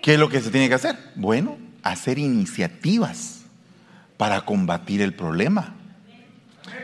¿Qué 0.03 0.15
es 0.15 0.21
lo 0.21 0.29
que 0.29 0.41
se 0.41 0.53
tiene 0.53 0.69
que 0.69 0.75
hacer? 0.75 0.97
Bueno, 1.17 1.59
hacer 1.83 2.21
iniciativas 2.21 3.41
para 4.17 4.43
combatir 4.43 5.03
el 5.03 5.13
problema. 5.13 5.75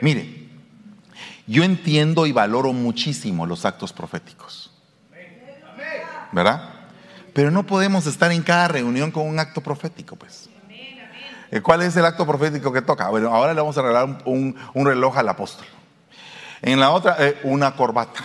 Mire, 0.01 0.49
yo 1.47 1.63
entiendo 1.63 2.27
y 2.27 2.33
valoro 2.33 2.73
muchísimo 2.73 3.47
los 3.47 3.65
actos 3.65 3.93
proféticos. 3.93 4.73
¿Verdad? 6.33 6.69
Pero 7.33 7.53
no 7.53 7.65
podemos 7.65 8.09
estar 8.09 8.33
en 8.33 8.43
cada 8.43 8.67
reunión 8.67 9.13
con 9.13 9.29
un 9.29 9.39
acto 9.39 9.61
profético, 9.61 10.17
pues. 10.17 10.49
Eh, 11.53 11.61
¿Cuál 11.61 11.83
es 11.83 11.95
el 11.97 12.05
acto 12.07 12.27
profético 12.27 12.73
que 12.73 12.81
toca? 12.81 13.11
Bueno, 13.11 13.29
ahora 13.29 13.53
le 13.53 13.61
vamos 13.61 13.77
a 13.77 13.83
regalar 13.83 14.23
un, 14.25 14.57
reloj 14.75 15.19
al 15.19 15.29
apóstol. 15.29 15.67
En 16.63 16.81
la 16.81 16.91
otra, 16.91 17.17
eh, 17.19 17.39
una 17.43 17.77
corbata. 17.77 18.23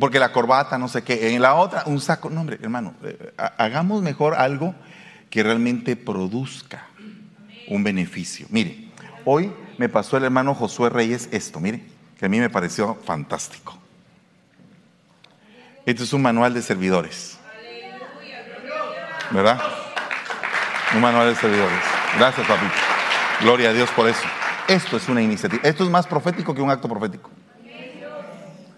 Porque 0.00 0.18
la 0.18 0.32
corbata, 0.32 0.78
no 0.78 0.88
sé 0.88 1.04
qué. 1.04 1.34
En 1.34 1.42
la 1.42 1.54
otra, 1.54 1.82
un 1.84 2.00
saco. 2.00 2.30
No, 2.30 2.40
hombre, 2.40 2.58
hermano, 2.62 2.94
eh, 3.04 3.34
hagamos 3.58 4.00
mejor 4.00 4.34
algo 4.34 4.74
que 5.28 5.42
realmente 5.42 5.96
produzca 5.96 6.86
un 7.68 7.84
beneficio. 7.84 8.46
Mire, 8.48 8.88
hoy 9.26 9.52
me 9.76 9.90
pasó 9.90 10.16
el 10.16 10.24
hermano 10.24 10.54
Josué 10.54 10.88
Reyes 10.88 11.28
esto, 11.32 11.60
mire, 11.60 11.84
que 12.18 12.24
a 12.24 12.28
mí 12.30 12.40
me 12.40 12.48
pareció 12.48 12.94
fantástico. 13.04 13.76
Este 15.84 16.04
es 16.04 16.12
un 16.14 16.22
manual 16.22 16.54
de 16.54 16.62
servidores. 16.62 17.38
¿Verdad? 19.30 19.60
Un 20.94 21.02
manual 21.02 21.28
de 21.28 21.34
servidores. 21.34 21.95
Gracias, 22.18 22.46
papito. 22.46 22.72
Gloria 23.42 23.70
a 23.70 23.72
Dios 23.74 23.90
por 23.90 24.08
eso. 24.08 24.22
Esto 24.68 24.96
es 24.96 25.08
una 25.08 25.20
iniciativa. 25.20 25.62
Esto 25.62 25.84
es 25.84 25.90
más 25.90 26.06
profético 26.06 26.54
que 26.54 26.62
un 26.62 26.70
acto 26.70 26.88
profético. 26.88 27.30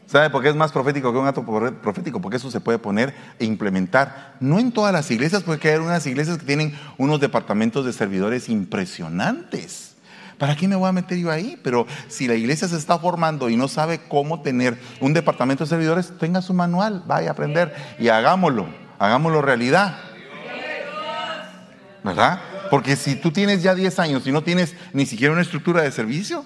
¿Sabe 0.07 0.31
por 0.31 0.43
qué 0.43 0.49
es 0.49 0.57
más 0.57 0.73
profético 0.73 1.13
que 1.13 1.19
un 1.19 1.27
acto 1.27 1.45
profético? 1.83 2.21
Porque 2.21 2.39
eso 2.39 2.51
se 2.51 2.61
puede 2.61 2.79
poner 2.79 3.15
e 3.39 3.45
implementar. 3.45 4.35
No 4.41 4.59
en 4.59 4.73
todas 4.73 4.93
las 4.93 5.11
iglesias, 5.11 5.43
porque 5.43 5.71
hay 5.71 5.77
unas 5.77 6.07
iglesias 6.07 6.39
que 6.39 6.47
tienen 6.47 6.77
unos 6.97 7.21
departamentos 7.21 7.85
de 7.85 7.93
servidores 7.93 8.49
impresionantes. 8.49 9.97
¿Para 10.39 10.57
qué 10.57 10.67
me 10.67 10.77
voy 10.77 10.89
a 10.89 10.93
meter 10.93 11.19
yo 11.19 11.31
ahí? 11.31 11.61
Pero 11.63 11.87
si 12.09 12.27
la 12.27 12.35
iglesia 12.35 12.67
se 12.69 12.77
está 12.77 12.99
formando 12.99 13.51
y 13.51 13.57
no 13.57 13.69
sabe 13.69 14.01
cómo 14.09 14.41
tener 14.41 14.81
un 15.01 15.13
departamento 15.13 15.65
de 15.65 15.71
servidores, 15.71 16.13
tenga 16.19 16.43
su 16.43 16.55
manual, 16.55 17.05
vaya 17.07 17.29
a 17.29 17.33
aprender 17.33 17.75
y 17.99 18.09
hagámoslo, 18.09 18.67
hagámoslo 18.99 19.43
realidad. 19.43 19.99
¿Verdad? 22.03 22.41
Porque 22.71 22.97
si 22.97 23.17
tú 23.17 23.31
tienes 23.31 23.63
ya 23.63 23.75
10 23.75 23.99
años 23.99 24.27
y 24.27 24.33
no 24.33 24.43
tienes 24.43 24.75
ni 24.93 25.07
siquiera 25.07 25.33
una 25.33 25.43
estructura 25.43 25.83
de 25.83 25.93
servicio, 25.93 26.45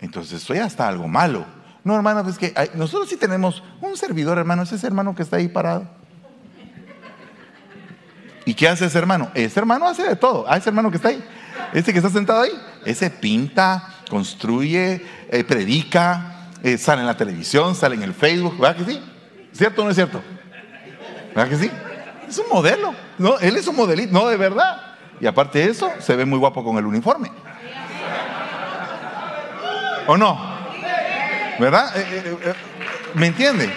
entonces 0.00 0.42
eso 0.42 0.54
ya 0.54 0.66
está 0.66 0.88
algo 0.88 1.08
malo. 1.08 1.44
No, 1.84 1.96
hermano, 1.96 2.28
es 2.28 2.38
que 2.38 2.52
nosotros 2.74 3.08
sí 3.08 3.16
tenemos 3.16 3.62
un 3.80 3.96
servidor, 3.96 4.38
hermano, 4.38 4.62
es 4.62 4.72
ese 4.72 4.86
hermano 4.86 5.14
que 5.14 5.22
está 5.22 5.36
ahí 5.36 5.48
parado. 5.48 5.88
¿Y 8.44 8.54
qué 8.54 8.68
hace 8.68 8.86
ese 8.86 8.98
hermano? 8.98 9.30
Ese 9.34 9.60
hermano 9.60 9.88
hace 9.88 10.02
de 10.02 10.16
todo. 10.16 10.44
Ah, 10.48 10.56
ese 10.56 10.70
hermano 10.70 10.90
que 10.90 10.96
está 10.96 11.08
ahí, 11.08 11.24
ese 11.72 11.92
que 11.92 11.98
está 11.98 12.10
sentado 12.10 12.42
ahí, 12.42 12.52
ese 12.84 13.10
pinta, 13.10 13.94
construye, 14.08 15.06
eh, 15.30 15.44
predica, 15.44 16.48
eh, 16.62 16.76
sale 16.76 17.00
en 17.00 17.06
la 17.06 17.16
televisión, 17.16 17.74
sale 17.74 17.94
en 17.94 18.02
el 18.02 18.14
Facebook, 18.14 18.58
¿verdad 18.58 18.76
que 18.76 18.92
sí? 18.92 19.02
¿Cierto 19.52 19.82
o 19.82 19.84
no 19.84 19.90
es 19.90 19.96
cierto? 19.96 20.22
¿Verdad 21.34 21.48
que 21.48 21.56
sí? 21.56 21.70
Es 22.28 22.38
un 22.38 22.48
modelo, 22.48 22.94
¿no? 23.18 23.38
Él 23.38 23.56
es 23.56 23.66
un 23.66 23.76
modelito, 23.76 24.12
no 24.12 24.28
de 24.28 24.36
verdad. 24.36 24.89
Y 25.20 25.26
aparte 25.26 25.58
de 25.58 25.70
eso, 25.70 25.90
se 26.00 26.16
ve 26.16 26.24
muy 26.24 26.38
guapo 26.38 26.64
con 26.64 26.78
el 26.78 26.86
uniforme. 26.86 27.30
¿O 30.06 30.16
no? 30.16 30.40
¿Verdad? 31.58 31.96
Eh, 31.96 32.06
eh, 32.10 32.38
eh, 32.42 32.54
¿Me 33.14 33.26
entiende? 33.26 33.70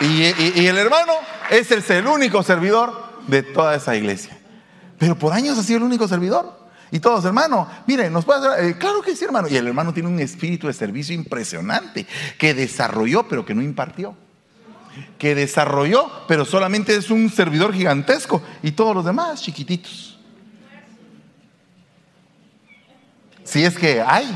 Y, 0.00 0.66
el 0.66 0.76
hermano 0.76 1.14
es 1.50 1.70
el, 1.90 2.06
único 2.06 2.42
servidor 2.42 2.92
de 3.26 3.42
toda 3.42 3.74
esa 3.74 3.96
iglesia. 3.96 4.36
Pero 4.98 5.16
por 5.16 5.32
años 5.32 5.58
ha 5.58 5.62
sido 5.62 5.78
el 5.78 5.84
único 5.84 6.06
servidor. 6.06 6.66
Y 6.90 7.00
todos, 7.00 7.24
hermano, 7.24 7.66
miren, 7.86 8.12
nos 8.12 8.24
puede 8.24 8.46
hacer. 8.46 8.78
claro 8.78 9.00
que 9.00 9.16
sí, 9.16 9.24
hermano. 9.24 9.48
Y 9.48 9.56
el 9.56 9.66
hermano 9.66 9.94
tiene 9.94 10.08
un 10.10 10.20
espíritu 10.20 10.66
de 10.66 10.74
servicio 10.74 11.14
impresionante 11.14 12.06
que 12.38 12.52
desarrolló, 12.52 13.26
pero 13.26 13.46
que 13.46 13.54
no 13.54 13.62
impartió. 13.62 14.14
Que 15.18 15.34
desarrolló, 15.34 16.10
pero 16.28 16.44
solamente 16.44 16.94
es 16.94 17.10
un 17.10 17.30
servidor 17.30 17.72
gigantesco. 17.72 18.42
Y 18.62 18.72
todos 18.72 18.94
los 18.94 19.04
demás 19.04 19.42
chiquititos. 19.42 20.18
Si 23.44 23.64
es 23.64 23.78
que 23.78 24.00
hay. 24.00 24.26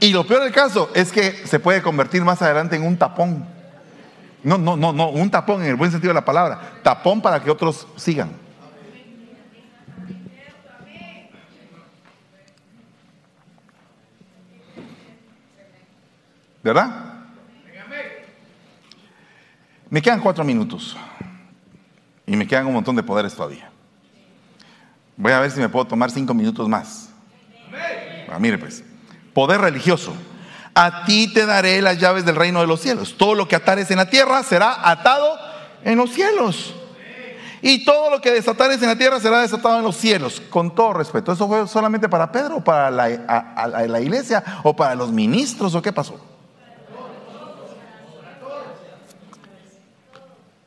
Y 0.00 0.10
lo 0.10 0.26
peor 0.26 0.42
del 0.44 0.52
caso 0.52 0.90
es 0.94 1.10
que 1.10 1.46
se 1.46 1.58
puede 1.58 1.82
convertir 1.82 2.22
más 2.22 2.40
adelante 2.42 2.76
en 2.76 2.82
un 2.82 2.96
tapón. 2.96 3.46
No, 4.42 4.58
no, 4.58 4.76
no, 4.76 4.92
no, 4.92 5.08
un 5.08 5.30
tapón 5.30 5.62
en 5.62 5.70
el 5.70 5.76
buen 5.76 5.90
sentido 5.90 6.10
de 6.10 6.20
la 6.20 6.24
palabra. 6.24 6.78
Tapón 6.82 7.20
para 7.20 7.42
que 7.42 7.50
otros 7.50 7.86
sigan. 7.96 8.30
¿Verdad? 16.62 17.15
Me 19.88 20.02
quedan 20.02 20.20
cuatro 20.20 20.44
minutos. 20.44 20.96
Y 22.26 22.36
me 22.36 22.46
quedan 22.46 22.66
un 22.66 22.74
montón 22.74 22.96
de 22.96 23.02
poderes 23.02 23.34
todavía. 23.34 23.70
Voy 25.16 25.32
a 25.32 25.40
ver 25.40 25.50
si 25.50 25.60
me 25.60 25.68
puedo 25.68 25.86
tomar 25.86 26.10
cinco 26.10 26.34
minutos 26.34 26.68
más. 26.68 27.10
Ah, 28.28 28.38
mire 28.38 28.58
pues 28.58 28.82
poder 29.32 29.60
religioso. 29.60 30.12
A 30.74 31.04
ti 31.04 31.32
te 31.32 31.46
daré 31.46 31.80
las 31.80 31.98
llaves 31.98 32.24
del 32.24 32.36
reino 32.36 32.60
de 32.60 32.66
los 32.66 32.80
cielos. 32.80 33.16
Todo 33.16 33.34
lo 33.34 33.48
que 33.48 33.56
atares 33.56 33.90
en 33.90 33.98
la 33.98 34.10
tierra 34.10 34.42
será 34.42 34.90
atado 34.90 35.38
en 35.84 35.96
los 35.96 36.10
cielos. 36.10 36.74
Y 37.62 37.84
todo 37.84 38.10
lo 38.10 38.20
que 38.20 38.30
desatares 38.30 38.82
en 38.82 38.88
la 38.88 38.96
tierra 38.96 39.18
será 39.20 39.40
desatado 39.40 39.78
en 39.78 39.84
los 39.84 39.96
cielos. 39.96 40.42
Con 40.50 40.74
todo 40.74 40.92
respeto. 40.92 41.32
¿Eso 41.32 41.48
fue 41.48 41.66
solamente 41.66 42.08
para 42.08 42.30
Pedro 42.30 42.56
o 42.56 42.64
para 42.64 42.90
la, 42.90 43.86
la 43.88 44.00
iglesia 44.00 44.42
o 44.62 44.74
para 44.76 44.94
los 44.94 45.10
ministros 45.10 45.74
o 45.74 45.80
qué 45.80 45.92
pasó? 45.92 46.20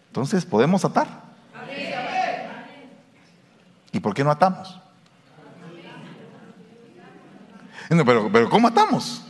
Entonces, 0.09 0.45
¿podemos 0.45 0.83
atar? 0.83 1.07
¿Y 3.91 3.99
por 3.99 4.13
qué 4.13 4.23
no 4.23 4.31
atamos? 4.31 4.79
pero, 8.05 8.29
pero 8.31 8.49
¿cómo 8.49 8.67
atamos? 8.67 9.23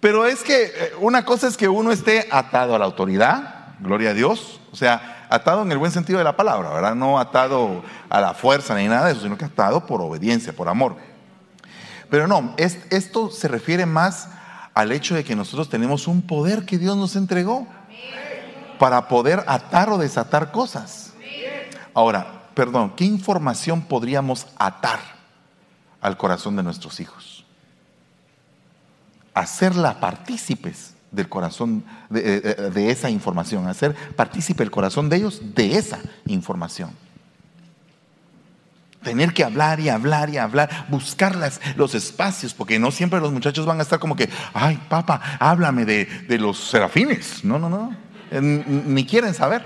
Pero 0.00 0.26
es 0.26 0.42
que 0.42 0.64
eh, 0.64 0.92
una 1.00 1.24
cosa 1.24 1.46
es 1.46 1.56
que 1.56 1.68
uno 1.68 1.92
esté 1.92 2.28
atado 2.30 2.74
a 2.74 2.78
la 2.78 2.84
autoridad, 2.84 3.74
gloria 3.80 4.10
a 4.10 4.14
Dios, 4.14 4.60
o 4.72 4.76
sea, 4.76 5.26
atado 5.30 5.62
en 5.62 5.72
el 5.72 5.78
buen 5.78 5.92
sentido 5.92 6.18
de 6.18 6.24
la 6.24 6.36
palabra, 6.36 6.70
¿verdad? 6.70 6.94
No 6.94 7.18
atado 7.18 7.82
a 8.08 8.20
la 8.20 8.34
fuerza 8.34 8.74
ni 8.74 8.88
nada 8.88 9.06
de 9.06 9.12
eso, 9.12 9.22
sino 9.22 9.38
que 9.38 9.44
atado 9.44 9.86
por 9.86 10.00
obediencia, 10.00 10.52
por 10.52 10.68
amor. 10.68 10.96
Pero 12.10 12.26
no, 12.26 12.54
esto 12.56 13.30
se 13.30 13.48
refiere 13.48 13.86
más 13.86 14.28
al 14.76 14.92
hecho 14.92 15.14
de 15.14 15.24
que 15.24 15.34
nosotros 15.34 15.70
tenemos 15.70 16.06
un 16.06 16.20
poder 16.20 16.66
que 16.66 16.76
Dios 16.76 16.98
nos 16.98 17.16
entregó 17.16 17.66
para 18.78 19.08
poder 19.08 19.42
atar 19.46 19.88
o 19.88 19.96
desatar 19.96 20.52
cosas. 20.52 21.14
Ahora, 21.94 22.50
perdón, 22.52 22.92
¿qué 22.94 23.06
información 23.06 23.80
podríamos 23.80 24.46
atar 24.58 25.00
al 26.02 26.18
corazón 26.18 26.56
de 26.56 26.62
nuestros 26.62 27.00
hijos? 27.00 27.46
Hacerla 29.32 29.98
partícipes 29.98 30.92
del 31.10 31.30
corazón 31.30 31.82
de, 32.10 32.90
esa 32.90 33.08
información, 33.08 33.66
hacer 33.68 33.94
partícipe 34.14 34.62
el 34.62 34.70
corazón 34.70 35.08
de 35.08 35.16
ellos 35.16 35.40
de 35.54 35.78
esa 35.78 36.00
información. 36.26 36.90
Tener 39.06 39.32
que 39.32 39.44
hablar 39.44 39.78
y 39.78 39.88
hablar 39.88 40.30
y 40.30 40.36
hablar, 40.36 40.68
buscar 40.88 41.36
los 41.76 41.94
espacios, 41.94 42.52
porque 42.52 42.80
no 42.80 42.90
siempre 42.90 43.20
los 43.20 43.30
muchachos 43.30 43.64
van 43.64 43.78
a 43.78 43.82
estar 43.82 44.00
como 44.00 44.16
que, 44.16 44.28
ay, 44.52 44.80
papá, 44.88 45.20
háblame 45.38 45.84
de, 45.84 46.06
de 46.06 46.38
los 46.38 46.58
serafines. 46.58 47.44
No, 47.44 47.56
no, 47.56 47.68
no, 47.68 47.96
ni 48.40 49.06
quieren 49.06 49.32
saber. 49.32 49.62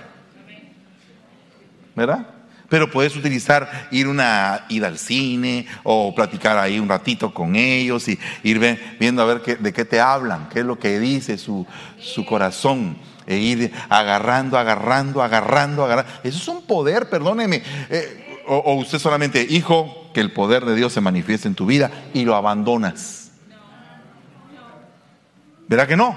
¿Verdad? 1.97 2.27
Pero 2.69 2.91
puedes 2.91 3.17
utilizar 3.17 3.89
ir 3.91 4.09
una 4.09 4.67
ida 4.69 4.89
al 4.89 4.99
cine 4.99 5.67
o 5.85 6.15
platicar 6.15 6.59
ahí 6.59 6.79
un 6.79 6.91
ratito 6.91 7.33
con 7.33 7.57
ellos 7.57 8.09
y 8.09 8.19
ir 8.43 8.79
viendo 8.99 9.23
a 9.23 9.25
ver 9.25 9.59
de 9.59 9.73
qué 9.73 9.87
te 9.87 10.03
hablan, 10.03 10.51
qué 10.51 10.59
es 10.59 10.67
lo 10.67 10.79
que 10.79 11.01
dice 11.01 11.39
su, 11.39 11.67
su 11.99 12.27
corazón 12.27 12.99
e 13.27 13.39
ir 13.39 13.73
agarrando, 13.89 14.59
agarrando, 14.59 15.23
agarrando, 15.23 15.83
agarrando. 15.83 16.13
Eso 16.25 16.37
es 16.37 16.49
un 16.49 16.61
poder, 16.67 17.09
perdóneme. 17.09 17.63
Eh, 17.89 18.30
o, 18.47 18.75
usted 18.75 18.99
solamente, 18.99 19.47
hijo, 19.49 20.11
que 20.13 20.21
el 20.21 20.33
poder 20.33 20.65
de 20.65 20.75
Dios 20.75 20.93
se 20.93 21.01
manifieste 21.01 21.49
en 21.49 21.55
tu 21.55 21.67
vida 21.67 21.91
y 22.15 22.25
lo 22.25 22.35
abandonas. 22.35 23.31
¿Verdad 25.69 25.87
que 25.87 25.97
no? 25.97 26.17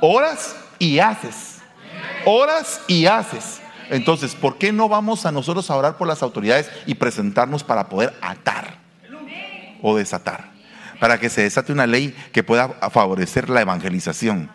Oras 0.00 0.54
y 0.78 1.00
haces. 1.00 1.60
Oras 2.24 2.80
y 2.86 3.06
haces. 3.06 3.60
Entonces, 3.90 4.34
¿por 4.34 4.58
qué 4.58 4.72
no 4.72 4.88
vamos 4.88 5.26
a 5.26 5.32
nosotros 5.32 5.70
a 5.70 5.76
orar 5.76 5.96
por 5.96 6.06
las 6.06 6.22
autoridades 6.22 6.70
y 6.86 6.94
presentarnos 6.94 7.64
para 7.64 7.88
poder 7.88 8.14
atar 8.20 8.78
o 9.82 9.96
desatar? 9.96 10.52
Para 11.00 11.18
que 11.18 11.28
se 11.28 11.42
desate 11.42 11.72
una 11.72 11.86
ley 11.86 12.14
que 12.32 12.44
pueda 12.44 12.68
favorecer 12.90 13.50
la 13.50 13.60
evangelización. 13.60 14.48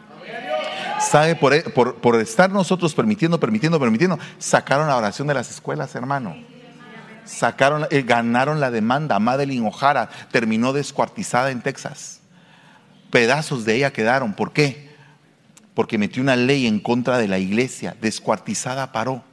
¿Sabe? 0.99 1.36
Por, 1.36 1.95
por, 1.95 2.15
estar 2.15 2.49
nosotros 2.49 2.95
permitiendo, 2.95 3.39
permitiendo, 3.39 3.80
permitiendo, 3.80 4.18
sacaron 4.39 4.88
la 4.88 4.95
oración 4.95 5.28
de 5.28 5.34
las 5.34 5.51
escuelas, 5.51 5.93
hermano. 5.93 6.36
Sacaron, 7.28 7.86
eh, 7.92 8.02
ganaron 8.02 8.60
la 8.60 8.72
demanda. 8.72 9.20
Madeline 9.20 9.68
O'Hara 9.68 10.10
terminó 10.32 10.74
descuartizada 10.74 11.52
en 11.52 11.62
Texas. 11.62 12.22
Pedazos 13.12 13.66
de 13.66 13.76
ella 13.76 13.94
quedaron. 13.94 14.34
¿Por 14.34 14.54
qué? 14.54 14.90
Porque 15.74 15.98
metió 15.98 16.24
una 16.24 16.36
ley 16.36 16.66
en 16.66 16.80
contra 16.80 17.18
de 17.18 17.28
la 17.28 17.38
iglesia. 17.38 17.96
Descuartizada 18.02 18.92
paró. 18.92 19.24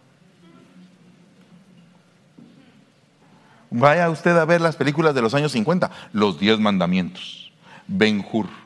Vaya 3.71 4.11
usted 4.11 4.37
a 4.37 4.45
ver 4.45 4.61
las 4.61 4.77
películas 4.77 5.15
de 5.15 5.23
los 5.23 5.35
años 5.35 5.53
50. 5.53 5.91
Los 6.13 6.39
diez 6.39 6.59
mandamientos. 6.59 7.53
Ben 7.87 8.25
Hur. 8.31 8.64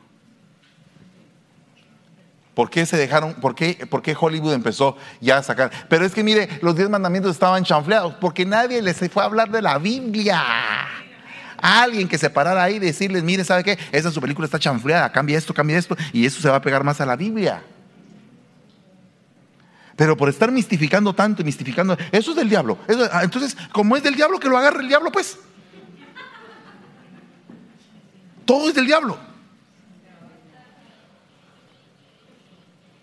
¿Por 2.59 2.69
qué 2.69 2.85
se 2.85 2.97
dejaron? 2.97 3.35
Por 3.35 3.55
qué, 3.55 3.87
por 3.89 4.01
qué, 4.01 4.13
Hollywood 4.19 4.51
empezó 4.51 4.97
ya 5.21 5.37
a 5.37 5.43
sacar? 5.43 5.71
Pero 5.87 6.03
es 6.03 6.13
que 6.13 6.25
mire, 6.25 6.59
los 6.61 6.75
diez 6.75 6.89
mandamientos 6.89 7.31
estaban 7.31 7.63
chanfleados 7.63 8.15
porque 8.15 8.45
nadie 8.45 8.81
les 8.81 8.97
fue 9.09 9.23
a 9.23 9.27
hablar 9.27 9.49
de 9.49 9.61
la 9.61 9.77
Biblia. 9.77 10.43
alguien 11.61 12.09
que 12.09 12.17
se 12.17 12.29
parara 12.29 12.61
ahí 12.61 12.75
y 12.75 12.79
decirles, 12.79 13.23
mire, 13.23 13.45
¿sabe 13.45 13.63
qué? 13.63 13.79
Esa 13.93 14.11
su 14.11 14.19
película 14.19 14.43
está 14.43 14.59
chanfleada, 14.59 15.09
cambia 15.09 15.37
esto, 15.37 15.53
cambia 15.53 15.77
esto, 15.77 15.95
y 16.11 16.25
eso 16.25 16.41
se 16.41 16.49
va 16.49 16.57
a 16.57 16.61
pegar 16.61 16.83
más 16.83 16.99
a 16.99 17.05
la 17.05 17.15
Biblia. 17.15 17.63
Pero 19.95 20.17
por 20.17 20.27
estar 20.27 20.51
mistificando 20.51 21.13
tanto 21.15 21.41
y 21.41 21.45
mistificando, 21.45 21.97
eso 22.11 22.31
es 22.31 22.35
del 22.35 22.49
diablo. 22.49 22.77
Eso, 22.89 23.09
entonces, 23.21 23.55
como 23.71 23.95
es 23.95 24.03
del 24.03 24.15
diablo, 24.15 24.37
que 24.37 24.49
lo 24.49 24.57
agarre 24.57 24.81
el 24.81 24.89
diablo, 24.89 25.13
pues. 25.13 25.37
Todo 28.43 28.67
es 28.67 28.75
del 28.75 28.85
diablo. 28.85 29.28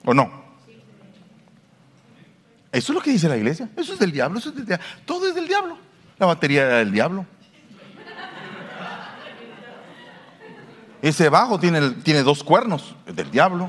¿O 0.06 0.14
no? 0.14 0.30
Eso 2.70 2.92
es 2.92 2.94
lo 2.94 3.02
que 3.02 3.10
dice 3.10 3.28
la 3.28 3.36
iglesia. 3.36 3.68
Eso 3.76 3.92
es 3.92 3.98
del 3.98 4.12
diablo, 4.12 4.38
eso 4.38 4.50
es 4.50 4.54
del 4.54 4.66
diablo. 4.66 4.84
Todo 5.04 5.28
es 5.28 5.34
del 5.34 5.48
diablo. 5.48 5.76
La 6.18 6.26
batería 6.26 6.62
era 6.62 6.76
del 6.78 6.92
diablo. 6.92 7.26
Ese 11.02 11.28
bajo 11.28 11.58
tiene, 11.58 11.90
tiene 12.02 12.22
dos 12.22 12.42
cuernos, 12.42 12.94
es 13.06 13.16
del 13.16 13.30
diablo. 13.30 13.68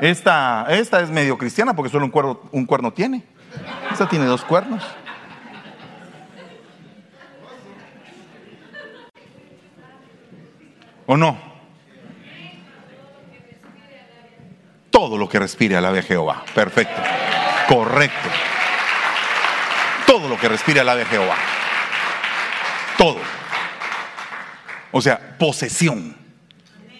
Esta, 0.00 0.66
esta 0.70 1.00
es 1.00 1.10
medio 1.10 1.36
cristiana 1.36 1.74
porque 1.74 1.90
solo 1.90 2.06
un 2.06 2.10
cuerno, 2.10 2.40
un 2.50 2.64
cuerno 2.64 2.92
tiene. 2.92 3.24
Esta 3.92 4.08
tiene 4.08 4.24
dos 4.24 4.44
cuernos. 4.44 4.82
¿O 11.06 11.16
no? 11.16 11.47
Todo 14.98 15.16
lo 15.16 15.28
que 15.28 15.38
respire 15.38 15.76
alabe 15.76 16.00
a 16.00 16.02
Jehová. 16.02 16.42
Perfecto. 16.52 17.00
Correcto. 17.68 18.28
Todo 20.04 20.28
lo 20.28 20.36
que 20.36 20.48
respire 20.48 20.80
alabe 20.80 21.02
a 21.02 21.06
Jehová. 21.06 21.36
Todo. 22.96 23.18
O 24.90 25.00
sea, 25.00 25.36
posesión. 25.38 26.16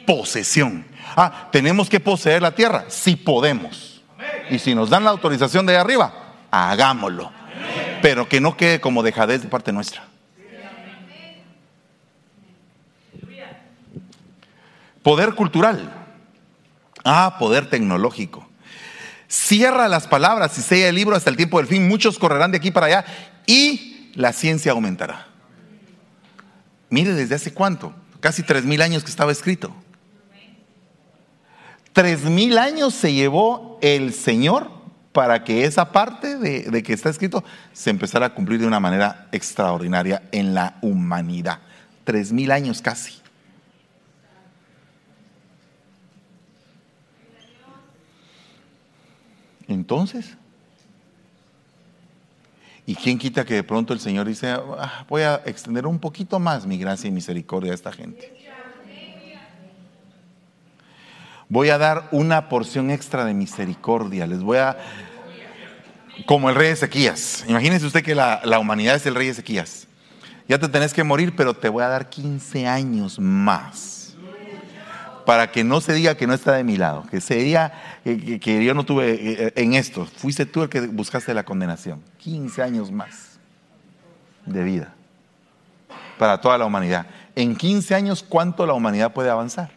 Posesión. 0.07 0.87
Ah, 1.17 1.49
tenemos 1.51 1.89
que 1.89 1.99
poseer 1.99 2.41
la 2.41 2.53
tierra. 2.53 2.85
Si 2.87 3.17
podemos. 3.17 4.01
Y 4.49 4.61
si 4.61 4.77
nos 4.77 4.91
dan 4.91 5.03
la 5.03 5.11
autorización 5.11 5.67
de 5.67 5.77
arriba, 5.77 6.13
hagámoslo. 6.53 7.33
Pero 8.01 8.29
que 8.29 8.41
no 8.41 8.57
quede 8.57 8.81
como 8.81 9.03
dejadez 9.03 9.43
de 9.43 9.49
parte 9.49 9.73
nuestra. 9.73 10.05
Poder 15.03 15.35
cultural. 15.35 15.98
Ah, 17.11 17.37
poder 17.39 17.71
tecnológico. 17.71 18.47
Cierra 19.29 19.89
las 19.89 20.07
palabras 20.07 20.59
y 20.59 20.61
sella 20.61 20.91
el 20.91 20.95
libro 20.95 21.17
hasta 21.17 21.31
el 21.31 21.39
tiempo 21.39 21.57
del 21.57 21.67
fin. 21.67 21.89
Muchos 21.89 22.19
correrán 22.19 22.51
de 22.51 22.59
aquí 22.59 22.71
para 22.71 22.87
allá 22.87 23.05
y 23.47 24.11
la 24.15 24.35
ciencia 24.35 24.73
aumentará. 24.73 25.27
Mire, 26.91 27.15
desde 27.15 27.37
hace 27.37 27.55
cuánto? 27.55 27.95
Casi 28.21 28.43
tres 28.43 28.65
mil 28.65 28.83
años 28.83 29.05
que 29.05 29.11
estaba 29.11 29.33
escrito. 29.33 29.75
Tres 31.95 32.25
mil 32.25 32.59
años 32.59 32.93
se 32.93 33.15
llevó 33.15 33.79
el 33.81 34.13
Señor 34.13 34.71
para 35.13 35.45
que 35.45 35.65
esa 35.65 35.93
parte 35.93 36.37
de, 36.37 36.65
de, 36.65 36.83
que 36.83 36.93
está 36.93 37.09
escrito 37.09 37.43
se 37.73 37.89
empezara 37.89 38.27
a 38.27 38.35
cumplir 38.35 38.61
de 38.61 38.67
una 38.67 38.81
manera 38.81 39.29
extraordinaria 39.33 40.25
en 40.31 40.53
la 40.53 40.77
humanidad. 40.83 41.61
Tres 42.05 42.33
mil 42.33 42.51
años 42.51 42.83
casi. 42.83 43.15
Entonces, 49.89 50.37
¿y 52.85 52.95
quién 52.95 53.17
quita 53.17 53.47
que 53.47 53.55
de 53.55 53.63
pronto 53.63 53.95
el 53.95 54.01
Señor 54.01 54.27
dice, 54.27 54.51
ah, 54.51 55.07
voy 55.09 55.23
a 55.23 55.37
extender 55.47 55.87
un 55.87 55.99
poquito 55.99 56.39
más 56.39 56.67
mi 56.67 56.77
gracia 56.77 57.09
y 57.09 57.11
misericordia 57.11 57.73
a 57.73 57.75
esta 57.75 57.91
gente? 57.91 58.37
Voy 61.49 61.71
a 61.71 61.79
dar 61.79 62.07
una 62.13 62.51
porción 62.51 62.91
extra 62.91 63.25
de 63.25 63.33
misericordia, 63.33 64.27
les 64.27 64.43
voy 64.43 64.59
a... 64.59 64.77
Como 66.27 66.51
el 66.51 66.55
rey 66.55 66.69
Ezequías. 66.69 67.47
Imagínese 67.49 67.87
usted 67.87 68.03
que 68.03 68.15
la, 68.15 68.59
humanidad 68.61 68.95
es 68.95 69.07
el 69.07 69.15
rey 69.15 69.29
Ezequías. 69.29 69.87
Ya 70.47 70.59
te 70.59 70.69
tenés 70.69 70.93
que 70.93 71.03
morir, 71.03 71.35
pero 71.35 71.55
te 71.55 71.71
voy 71.71 71.83
a 71.83 71.89
dar 71.89 72.11
15 72.11 72.67
años 72.67 73.19
más 73.19 73.98
para 75.29 75.53
que 75.53 75.63
no 75.63 75.83
se 75.83 75.93
diga 75.93 76.15
que 76.15 76.27
no 76.27 76.33
está 76.33 76.55
de 76.55 76.65
mi 76.65 76.79
lado, 76.79 77.05
que 77.11 77.21
se 77.21 77.35
diga 77.35 77.71
que, 78.03 78.65
yo 78.65 78.73
no 78.73 78.85
tuve 78.85 79.11
eh, 79.13 79.53
en 79.57 79.75
esto. 79.75 80.07
Fuiste 80.07 80.47
tú 80.47 80.63
el 80.63 80.71
que 80.71 80.81
buscaste 80.81 81.35
la 81.35 81.45
condenación. 81.45 82.03
15 82.17 82.63
años 82.63 82.91
más 82.91 83.39
de 84.47 84.65
vida 84.65 84.95
para 86.19 86.41
toda 86.41 86.57
la 86.57 86.65
humanidad. 86.65 87.05
En 87.37 87.55
15 87.55 87.95
años, 87.95 88.25
¿cuánto 88.27 88.65
la 88.65 88.73
humanidad 88.73 89.13
puede 89.13 89.29
avanzar? 89.29 89.69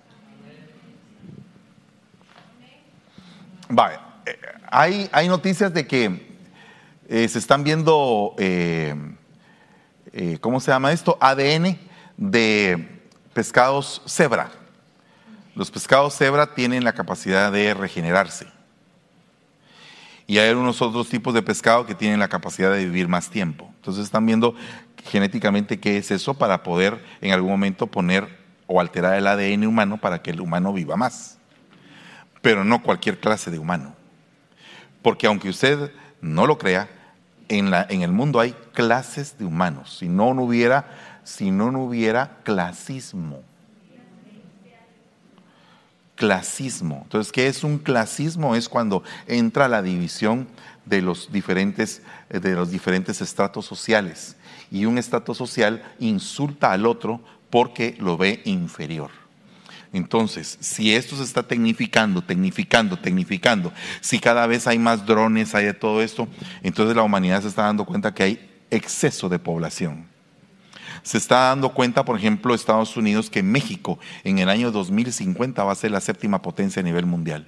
Vale, 3.67 3.95
eh, 4.25 4.39
hay, 4.69 5.09
hay 5.11 5.27
noticias 5.27 5.73
de 5.73 5.85
que 5.85 6.31
eh, 7.09 7.27
se 7.27 7.39
están 7.39 7.65
viendo, 7.65 8.35
eh, 8.37 8.95
eh, 10.13 10.37
¿cómo 10.39 10.61
se 10.61 10.71
llama 10.71 10.93
esto? 10.93 11.17
ADN 11.19 11.77
de 12.15 13.01
pescados 13.33 14.01
cebra. 14.05 14.60
Los 15.53 15.69
pescados 15.69 16.15
cebra 16.15 16.53
tienen 16.53 16.83
la 16.83 16.93
capacidad 16.93 17.51
de 17.51 17.73
regenerarse. 17.73 18.47
Y 20.27 20.37
hay 20.37 20.53
unos 20.53 20.81
otros 20.81 21.09
tipos 21.09 21.33
de 21.33 21.41
pescado 21.41 21.85
que 21.85 21.93
tienen 21.93 22.19
la 22.19 22.29
capacidad 22.29 22.71
de 22.71 22.85
vivir 22.85 23.09
más 23.09 23.29
tiempo. 23.29 23.69
Entonces 23.75 24.05
están 24.05 24.25
viendo 24.25 24.55
genéticamente 25.03 25.79
qué 25.79 25.97
es 25.97 26.09
eso 26.09 26.33
para 26.35 26.63
poder 26.63 27.03
en 27.19 27.33
algún 27.33 27.51
momento 27.51 27.87
poner 27.87 28.39
o 28.65 28.79
alterar 28.79 29.15
el 29.15 29.27
ADN 29.27 29.67
humano 29.67 29.97
para 29.97 30.21
que 30.21 30.31
el 30.31 30.39
humano 30.39 30.71
viva 30.71 30.95
más. 30.95 31.37
Pero 32.41 32.63
no 32.63 32.81
cualquier 32.81 33.19
clase 33.19 33.51
de 33.51 33.59
humano. 33.59 33.93
Porque 35.01 35.27
aunque 35.27 35.49
usted 35.49 35.91
no 36.21 36.47
lo 36.47 36.57
crea, 36.57 36.87
en, 37.49 37.69
la, 37.69 37.85
en 37.89 38.01
el 38.01 38.13
mundo 38.13 38.39
hay 38.39 38.55
clases 38.71 39.37
de 39.37 39.43
humanos. 39.43 39.97
Si 39.97 40.07
no, 40.07 40.33
no 40.33 40.43
hubiera, 40.43 41.19
si 41.25 41.51
no, 41.51 41.71
no 41.71 41.83
hubiera 41.83 42.37
clasismo 42.43 43.43
clasismo. 46.21 46.99
Entonces, 47.01 47.31
¿qué 47.31 47.47
es 47.47 47.63
un 47.63 47.79
clasismo? 47.79 48.55
Es 48.55 48.69
cuando 48.69 49.01
entra 49.25 49.67
la 49.67 49.81
división 49.81 50.47
de 50.85 51.01
los 51.01 51.31
diferentes, 51.31 52.03
de 52.29 52.53
los 52.53 52.69
diferentes 52.69 53.21
estratos 53.21 53.65
sociales. 53.65 54.35
Y 54.69 54.85
un 54.85 54.99
estrato 54.99 55.33
social 55.33 55.81
insulta 55.97 56.73
al 56.73 56.85
otro 56.85 57.21
porque 57.49 57.95
lo 57.97 58.17
ve 58.17 58.43
inferior. 58.45 59.09
Entonces, 59.93 60.59
si 60.59 60.93
esto 60.93 61.15
se 61.15 61.23
está 61.23 61.41
tecnificando, 61.41 62.21
tecnificando, 62.21 62.99
tecnificando, 62.99 63.73
si 63.99 64.19
cada 64.19 64.45
vez 64.45 64.67
hay 64.67 64.77
más 64.77 65.07
drones, 65.07 65.55
hay 65.55 65.65
de 65.65 65.73
todo 65.73 66.03
esto, 66.03 66.27
entonces 66.61 66.95
la 66.95 67.01
humanidad 67.01 67.41
se 67.41 67.47
está 67.47 67.63
dando 67.63 67.83
cuenta 67.83 68.13
que 68.13 68.21
hay 68.21 68.63
exceso 68.69 69.27
de 69.27 69.39
población. 69.39 70.10
Se 71.03 71.17
está 71.17 71.49
dando 71.49 71.69
cuenta, 71.69 72.05
por 72.05 72.17
ejemplo, 72.17 72.53
Estados 72.53 72.95
Unidos, 72.97 73.29
que 73.29 73.43
México 73.43 73.99
en 74.23 74.39
el 74.39 74.49
año 74.49 74.71
2050 74.71 75.63
va 75.63 75.71
a 75.71 75.75
ser 75.75 75.91
la 75.91 76.01
séptima 76.01 76.41
potencia 76.41 76.79
a 76.79 76.83
nivel 76.83 77.05
mundial. 77.05 77.47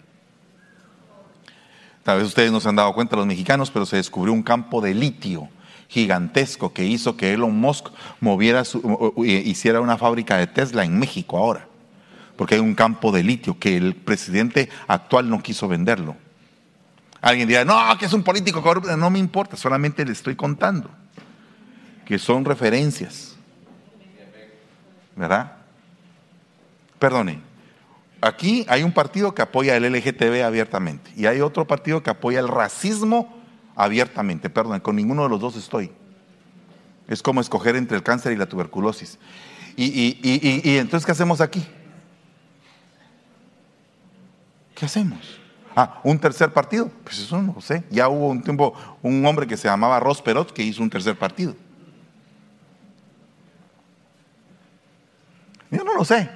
Tal 2.03 2.17
vez 2.17 2.27
ustedes 2.27 2.51
no 2.51 2.59
se 2.59 2.69
han 2.69 2.75
dado 2.75 2.93
cuenta 2.93 3.15
los 3.15 3.25
mexicanos, 3.25 3.71
pero 3.71 3.85
se 3.85 3.95
descubrió 3.95 4.33
un 4.33 4.43
campo 4.43 4.81
de 4.81 4.93
litio 4.93 5.49
gigantesco 5.87 6.73
que 6.73 6.85
hizo 6.85 7.15
que 7.15 7.33
Elon 7.33 7.55
Musk 7.55 7.89
moviera 8.19 8.63
hiciera 9.17 9.79
una 9.79 9.97
fábrica 9.97 10.37
de 10.37 10.47
Tesla 10.47 10.83
en 10.83 10.97
México 10.97 11.37
ahora, 11.37 11.67
porque 12.35 12.55
hay 12.55 12.61
un 12.61 12.75
campo 12.75 13.11
de 13.11 13.23
litio 13.23 13.57
que 13.59 13.77
el 13.77 13.95
presidente 13.95 14.69
actual 14.87 15.29
no 15.29 15.41
quiso 15.41 15.67
venderlo. 15.67 16.15
Alguien 17.21 17.47
dirá, 17.47 17.63
no, 17.63 17.79
que 17.97 18.05
es 18.05 18.13
un 18.13 18.23
político 18.23 18.61
corrupto, 18.61 18.97
no 18.97 19.09
me 19.09 19.19
importa, 19.19 19.55
solamente 19.55 20.03
le 20.03 20.11
estoy 20.11 20.35
contando 20.35 20.89
que 22.05 22.19
son 22.19 22.43
referencias. 22.43 23.32
¿Verdad? 25.15 25.57
Perdone, 26.99 27.41
aquí 28.21 28.65
hay 28.69 28.83
un 28.83 28.91
partido 28.91 29.35
que 29.35 29.41
apoya 29.41 29.75
el 29.75 29.91
LGTB 29.91 30.43
abiertamente 30.43 31.11
y 31.15 31.25
hay 31.25 31.41
otro 31.41 31.67
partido 31.67 32.01
que 32.01 32.09
apoya 32.09 32.39
el 32.39 32.47
racismo 32.47 33.37
abiertamente. 33.75 34.49
Perdón, 34.49 34.79
con 34.79 34.95
ninguno 34.95 35.23
de 35.23 35.29
los 35.29 35.39
dos 35.39 35.55
estoy. 35.55 35.91
Es 37.07 37.21
como 37.21 37.41
escoger 37.41 37.75
entre 37.75 37.97
el 37.97 38.03
cáncer 38.03 38.31
y 38.31 38.37
la 38.37 38.47
tuberculosis. 38.47 39.19
Y, 39.75 40.77
entonces, 40.77 41.05
¿qué 41.05 41.11
hacemos 41.11 41.41
aquí? 41.41 41.65
¿Qué 44.75 44.85
hacemos? 44.85 45.39
Ah, 45.75 45.99
un 46.03 46.19
tercer 46.19 46.53
partido. 46.53 46.89
Pues 47.03 47.19
eso 47.19 47.41
no 47.41 47.59
sé. 47.59 47.83
Ya 47.89 48.07
hubo 48.07 48.27
un 48.27 48.41
tiempo 48.41 48.73
un 49.01 49.25
hombre 49.25 49.47
que 49.47 49.57
se 49.57 49.67
llamaba 49.67 49.99
Ross 49.99 50.21
Perot 50.21 50.51
que 50.51 50.63
hizo 50.63 50.81
un 50.81 50.89
tercer 50.89 51.17
partido. 51.17 51.55
Yo 55.73 55.83
no 55.83 55.95
lo 55.95 56.05
sé. 56.05 56.29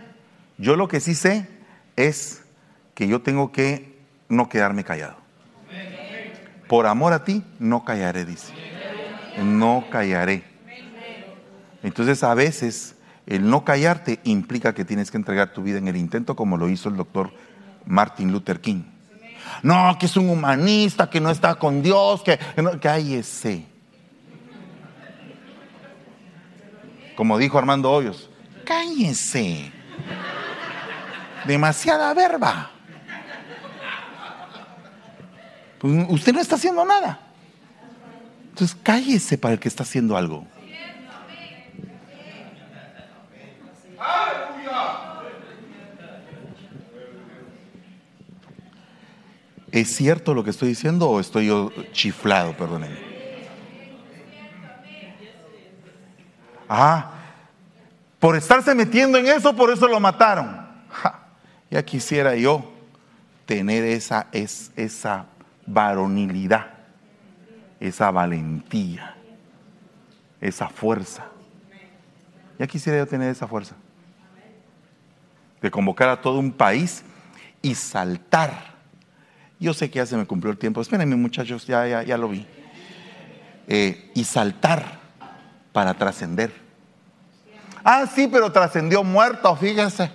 Yo 0.58 0.76
lo 0.76 0.88
que 0.88 1.00
sí 1.00 1.14
sé 1.14 1.48
es 1.96 2.44
que 2.96 3.08
yo 3.08 3.22
tengo 3.22 3.52
que 3.52 4.00
no 4.30 4.50
quedarme 4.50 4.84
callado. 4.84 5.18
Por 6.68 6.88
amor 6.88 7.14
a 7.14 7.24
ti, 7.24 7.44
no 7.60 7.86
callaré, 7.86 8.26
dice. 8.26 8.52
No 9.44 9.86
callaré. 9.92 10.44
Entonces 11.84 12.24
a 12.24 12.34
veces 12.34 12.96
el 13.28 13.48
no 13.48 13.64
callarte 13.64 14.20
implica 14.24 14.74
que 14.74 14.84
tienes 14.84 15.12
que 15.12 15.18
entregar 15.18 15.54
tu 15.54 15.62
vida 15.62 15.78
en 15.78 15.88
el 15.88 15.98
intento 15.98 16.36
como 16.36 16.58
lo 16.58 16.68
hizo 16.68 16.90
el 16.90 16.98
doctor 16.98 17.32
Martin 17.86 18.32
Luther 18.32 18.60
King. 18.60 18.82
No, 19.62 19.96
que 20.00 20.08
es 20.08 20.18
un 20.18 20.30
humanista, 20.30 21.12
que 21.12 21.22
no 21.22 21.30
está 21.30 21.56
con 21.56 21.84
Dios, 21.84 22.24
que, 22.24 22.40
no, 22.58 22.80
cállese. 22.80 23.66
Como 27.16 27.38
dijo 27.38 27.58
Armando 27.60 27.92
Hoyos, 27.92 28.30
cállese. 28.68 29.72
Demasiada 31.46 32.14
verba. 32.14 32.72
Pues 35.80 36.06
usted 36.10 36.34
no 36.34 36.42
está 36.42 36.56
haciendo 36.56 36.84
nada. 36.84 37.20
Entonces 38.50 38.78
cállese 38.84 39.38
para 39.38 39.54
el 39.54 39.60
que 39.60 39.70
está 39.70 39.84
haciendo 39.84 40.18
algo. 40.18 40.46
¿Es 49.72 49.96
cierto 49.96 50.34
lo 50.34 50.44
que 50.44 50.50
estoy 50.50 50.70
diciendo 50.70 51.08
o 51.08 51.20
estoy 51.20 51.48
yo 51.48 51.72
chiflado? 51.92 52.58
Perdónenme. 52.58 52.98
Ah, 56.68 57.17
por 58.28 58.36
estarse 58.36 58.76
metiendo 58.76 59.18
en 59.18 59.28
eso, 59.28 59.56
por 59.56 59.72
eso 59.72 59.88
lo 59.88 60.02
mataron. 60.02 60.68
ya 61.72 61.82
quisiera 61.86 62.36
yo 62.36 62.74
tener 63.46 63.86
esa, 63.86 64.28
es, 64.34 64.70
esa 64.76 65.28
varonilidad, 65.66 66.68
esa 67.80 68.12
valentía, 68.12 69.16
esa 70.42 70.68
fuerza. 70.68 71.28
Ya 72.60 72.68
quisiera 72.68 72.98
yo 72.98 73.08
tener 73.08 73.30
esa 73.30 73.48
fuerza. 73.48 73.76
De 75.62 75.72
convocar 75.72 76.10
a 76.10 76.20
todo 76.22 76.38
un 76.40 76.52
país 76.52 77.06
y 77.62 77.76
saltar. 77.76 78.76
Yo 79.58 79.74
sé 79.74 79.90
que 79.90 80.00
ya 80.00 80.06
se 80.06 80.18
me 80.18 80.26
cumplió 80.26 80.52
el 80.52 80.58
tiempo. 80.58 80.82
Espérenme 80.82 81.16
muchachos, 81.16 81.66
ya, 81.66 81.88
ya, 81.88 82.04
ya 82.04 82.18
lo 82.18 82.28
vi. 82.28 82.46
Eh, 83.70 84.12
y 84.14 84.26
saltar 84.26 85.00
para 85.72 85.94
trascender. 85.94 86.67
Ah, 87.90 88.06
sí, 88.06 88.28
pero 88.28 88.52
trascendió 88.52 89.02
muerto, 89.02 89.56
fíjense. 89.56 90.12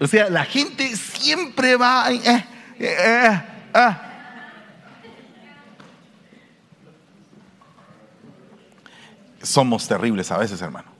O 0.00 0.08
sea, 0.08 0.28
la 0.28 0.44
gente 0.44 0.96
siempre 0.96 1.76
va... 1.76 2.10
Eh, 2.10 2.44
eh, 2.80 3.42
eh. 3.72 3.96
Somos 9.40 9.86
terribles 9.86 10.32
a 10.32 10.38
veces, 10.38 10.60
hermano. 10.60 10.90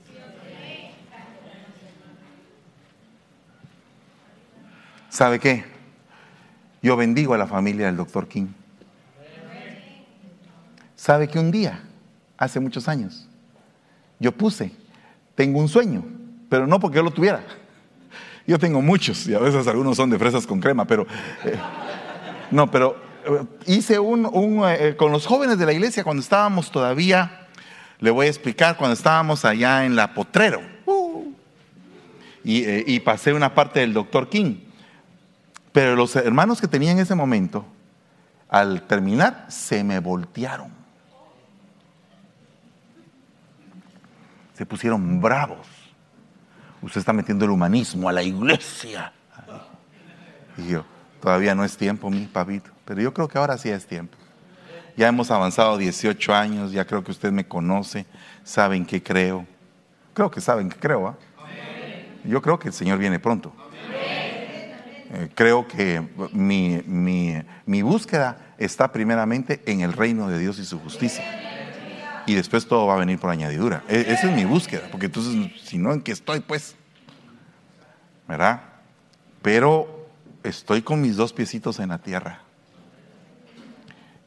¿Sabe 5.11 5.41
qué? 5.41 5.65
Yo 6.81 6.97
bendigo 6.97 7.35
a 7.35 7.39
la 7.39 7.49
familia 7.49 7.87
del 7.87 7.97
doctor 7.97 8.29
King. 8.29 8.47
¿Sabe 10.95 11.27
que 11.27 11.41
un 11.41 11.51
día, 11.51 11.83
hace 12.45 12.61
muchos 12.61 12.89
años, 12.89 13.29
yo 14.19 14.33
puse, 14.33 14.73
tengo 15.35 15.59
un 15.59 15.69
sueño, 15.69 16.05
pero 16.49 16.67
no 16.67 16.79
porque 16.79 16.97
yo 16.97 17.03
lo 17.03 17.11
tuviera 17.11 17.45
yo 18.47 18.59
tengo 18.59 18.83
muchos 18.83 19.27
y 19.27 19.35
a 19.35 19.39
veces 19.39 19.67
algunos 19.67 19.97
son 19.97 20.11
de 20.11 20.19
fresas 20.19 20.47
con 20.47 20.61
crema, 20.61 20.85
pero... 20.85 21.07
Eh, 21.45 21.57
no, 22.51 22.71
pero 22.71 22.97
eh, 23.25 23.45
hice 23.67 23.99
un, 23.99 24.29
eh, 24.67 24.95
con 24.97 25.13
los 25.13 25.27
jóvenes 25.27 25.59
de 25.59 25.67
la 25.67 25.73
iglesia 25.73 26.05
cuando 26.05 26.23
estábamos 26.23 26.71
todavía, 26.71 27.49
le 27.99 28.11
voy 28.11 28.27
a 28.27 28.29
explicar, 28.29 28.77
cuando 28.77 28.95
estábamos 28.95 29.45
allá 29.45 29.87
en 29.87 29.97
la 29.97 30.13
Potrero. 30.13 30.61
Uh, 30.87 31.33
y, 32.45 32.95
y 32.95 33.01
pasé 33.01 33.33
una 33.33 33.55
parte 33.55 33.81
del 33.81 33.95
doctor 33.95 34.29
King. 34.29 34.57
Pero 35.73 35.97
los 35.97 36.17
hermanos 36.17 36.61
que 36.61 36.69
tenía 36.69 36.91
en 36.91 36.99
ese 36.99 37.15
momento, 37.15 37.65
al 38.49 38.83
terminar, 38.83 39.47
se 39.49 39.83
me 39.85 40.01
voltearon. 40.01 40.82
Se 44.63 44.67
pusieron 44.67 45.21
bravos 45.21 45.67
usted 46.83 47.01
está 47.01 47.13
metiendo 47.13 47.45
el 47.45 47.51
humanismo 47.51 48.09
a 48.09 48.13
la 48.13 48.23
iglesia. 48.23 49.13
Y 50.57 50.69
yo, 50.69 50.85
todavía 51.21 51.53
no 51.57 51.65
es 51.65 51.77
tiempo, 51.77 52.09
mi 52.11 52.27
papito, 52.27 52.71
pero 52.85 53.01
yo 53.01 53.13
creo 53.13 53.27
que 53.27 53.39
ahora 53.39 53.59
sí 53.59 53.71
es 53.71 53.85
tiempo. 53.89 54.17
Ya 54.97 55.09
hemos 55.09 55.33
avanzado 55.33 55.79
18 55.79 56.33
años, 56.33 56.71
ya 56.71 56.85
creo 56.85 57.03
que 57.03 57.11
usted 57.11 57.33
me 57.33 57.45
conoce, 57.45 58.07
saben 58.45 58.87
que 58.87 59.03
creo. 59.03 59.49
Creo 60.15 60.31
que 60.31 60.41
saben 60.41 60.69
que 60.69 60.79
creo. 60.79 61.09
¿ah? 61.09 61.17
Yo 62.23 62.41
creo 62.41 62.57
que 62.57 62.69
el 62.69 62.75
Señor 62.75 62.99
viene 62.99 63.19
pronto. 63.19 63.53
Eh, 65.11 65.29
creo 65.35 65.67
que 65.67 66.09
mi, 66.33 67.43
mi 67.67 67.83
búsqueda 67.83 68.55
está 68.59 68.93
primeramente 68.93 69.61
en 69.67 69.81
el 69.81 69.93
reino 69.93 70.29
de 70.29 70.39
Dios 70.39 70.61
y 70.61 70.65
su 70.65 70.79
justicia 70.79 71.52
y 72.27 72.35
después 72.35 72.67
todo 72.67 72.87
va 72.87 72.95
a 72.95 72.99
venir 72.99 73.19
por 73.19 73.31
añadidura. 73.31 73.83
E, 73.89 74.01
esa 74.09 74.29
es 74.31 74.37
mi 74.37 74.45
búsqueda, 74.45 74.89
porque 74.91 75.07
entonces, 75.07 75.35
si 75.63 75.79
no, 75.79 75.93
¿en 75.93 76.03
qué 76.03 76.13
estoy? 76.13 76.41
Pues, 76.41 76.77
¿verdad? 78.29 78.63
Pero 79.43 80.09
estoy 80.43 80.83
con 80.83 81.01
mis 81.01 81.17
dos 81.17 81.33
piecitos 81.33 81.81
en 81.81 81.91
la 81.91 81.99
tierra 81.99 82.41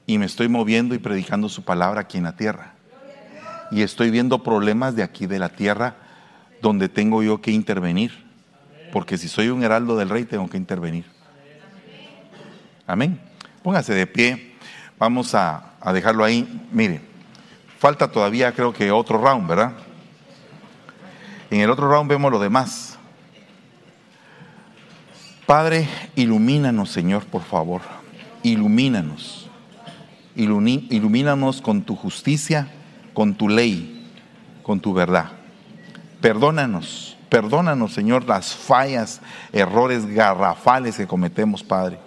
y 0.06 0.18
me 0.18 0.26
estoy 0.26 0.48
moviendo 0.48 0.94
y 0.96 1.00
predicando 1.00 1.50
su 1.50 1.64
palabra 1.64 2.02
aquí 2.02 2.18
en 2.18 2.26
la 2.26 2.36
tierra. 2.36 2.74
Y 3.72 3.82
estoy 3.82 4.12
viendo 4.12 4.44
problemas 4.44 4.96
de 4.96 5.04
aquí 5.04 5.26
de 5.26 5.40
la 5.40 5.50
tierra 5.50 5.96
donde 6.62 6.90
tengo 6.90 7.24
yo 7.24 7.42
que 7.42 7.52
intervenir. 7.52 8.26
Porque 8.92 9.18
si 9.18 9.28
soy 9.28 9.50
un 9.50 9.64
heraldo 9.64 9.98
del 9.98 10.10
rey, 10.10 10.26
tengo 10.26 10.48
que 10.48 10.58
intervenir. 10.58 11.06
Amén. 12.86 13.20
Póngase 13.64 13.94
de 13.94 14.06
pie. 14.06 14.56
Vamos 15.00 15.34
a, 15.34 15.74
a 15.82 15.92
dejarlo 15.92 16.24
ahí. 16.24 16.68
Mire. 16.72 17.15
Falta 17.86 18.08
todavía 18.08 18.52
creo 18.52 18.74
que 18.74 18.92
otro 18.92 19.20
round, 19.20 19.48
¿verdad? 19.48 19.74
En 21.52 21.60
el 21.62 21.70
otro 21.70 21.88
round 21.88 22.10
vemos 22.10 22.32
lo 22.32 22.40
demás. 22.40 22.98
Padre, 25.46 25.88
ilumínanos, 26.16 26.90
Señor, 26.90 27.28
por 27.28 27.44
favor. 27.44 27.82
Ilumínanos. 28.42 29.52
ilumínanos 30.34 31.62
con 31.62 31.84
tu 31.84 31.96
justicia, 31.96 32.70
con 33.14 33.36
tu 33.36 33.50
ley, 33.50 34.10
con 34.64 34.80
tu 34.80 34.92
verdad. 34.92 35.30
Perdónanos, 36.22 37.16
perdónanos, 37.30 37.94
Señor, 37.94 38.26
las 38.26 38.56
fallas, 38.56 39.22
errores 39.54 40.08
garrafales 40.08 40.98
que 40.98 41.06
cometemos, 41.06 41.64
Padre. 41.64 42.00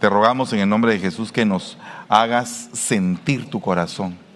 Te 0.00 0.10
rogamos 0.10 0.52
en 0.52 0.58
el 0.58 0.68
nombre 0.68 0.90
de 0.90 0.98
Jesús 0.98 1.30
que 1.30 1.44
nos 1.44 1.78
hagas 2.08 2.68
sentir 2.72 3.48
tu 3.48 3.60
corazón. 3.60 4.26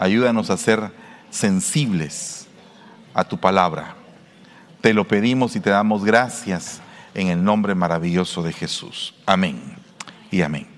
Ayúdanos 0.00 0.48
a 0.48 0.56
ser 0.56 0.90
sensibles 1.28 2.46
a 3.12 3.22
tu 3.22 3.38
palabra. 3.38 3.96
Te 4.80 4.94
lo 4.94 5.06
pedimos 5.06 5.56
y 5.56 5.60
te 5.60 5.68
damos 5.68 6.06
gracias 6.06 6.80
en 7.12 7.28
el 7.28 7.44
nombre 7.44 7.74
maravilloso 7.74 8.42
de 8.42 8.54
Jesús. 8.54 9.14
Amén 9.26 9.60
y 10.30 10.40
amén. 10.40 10.69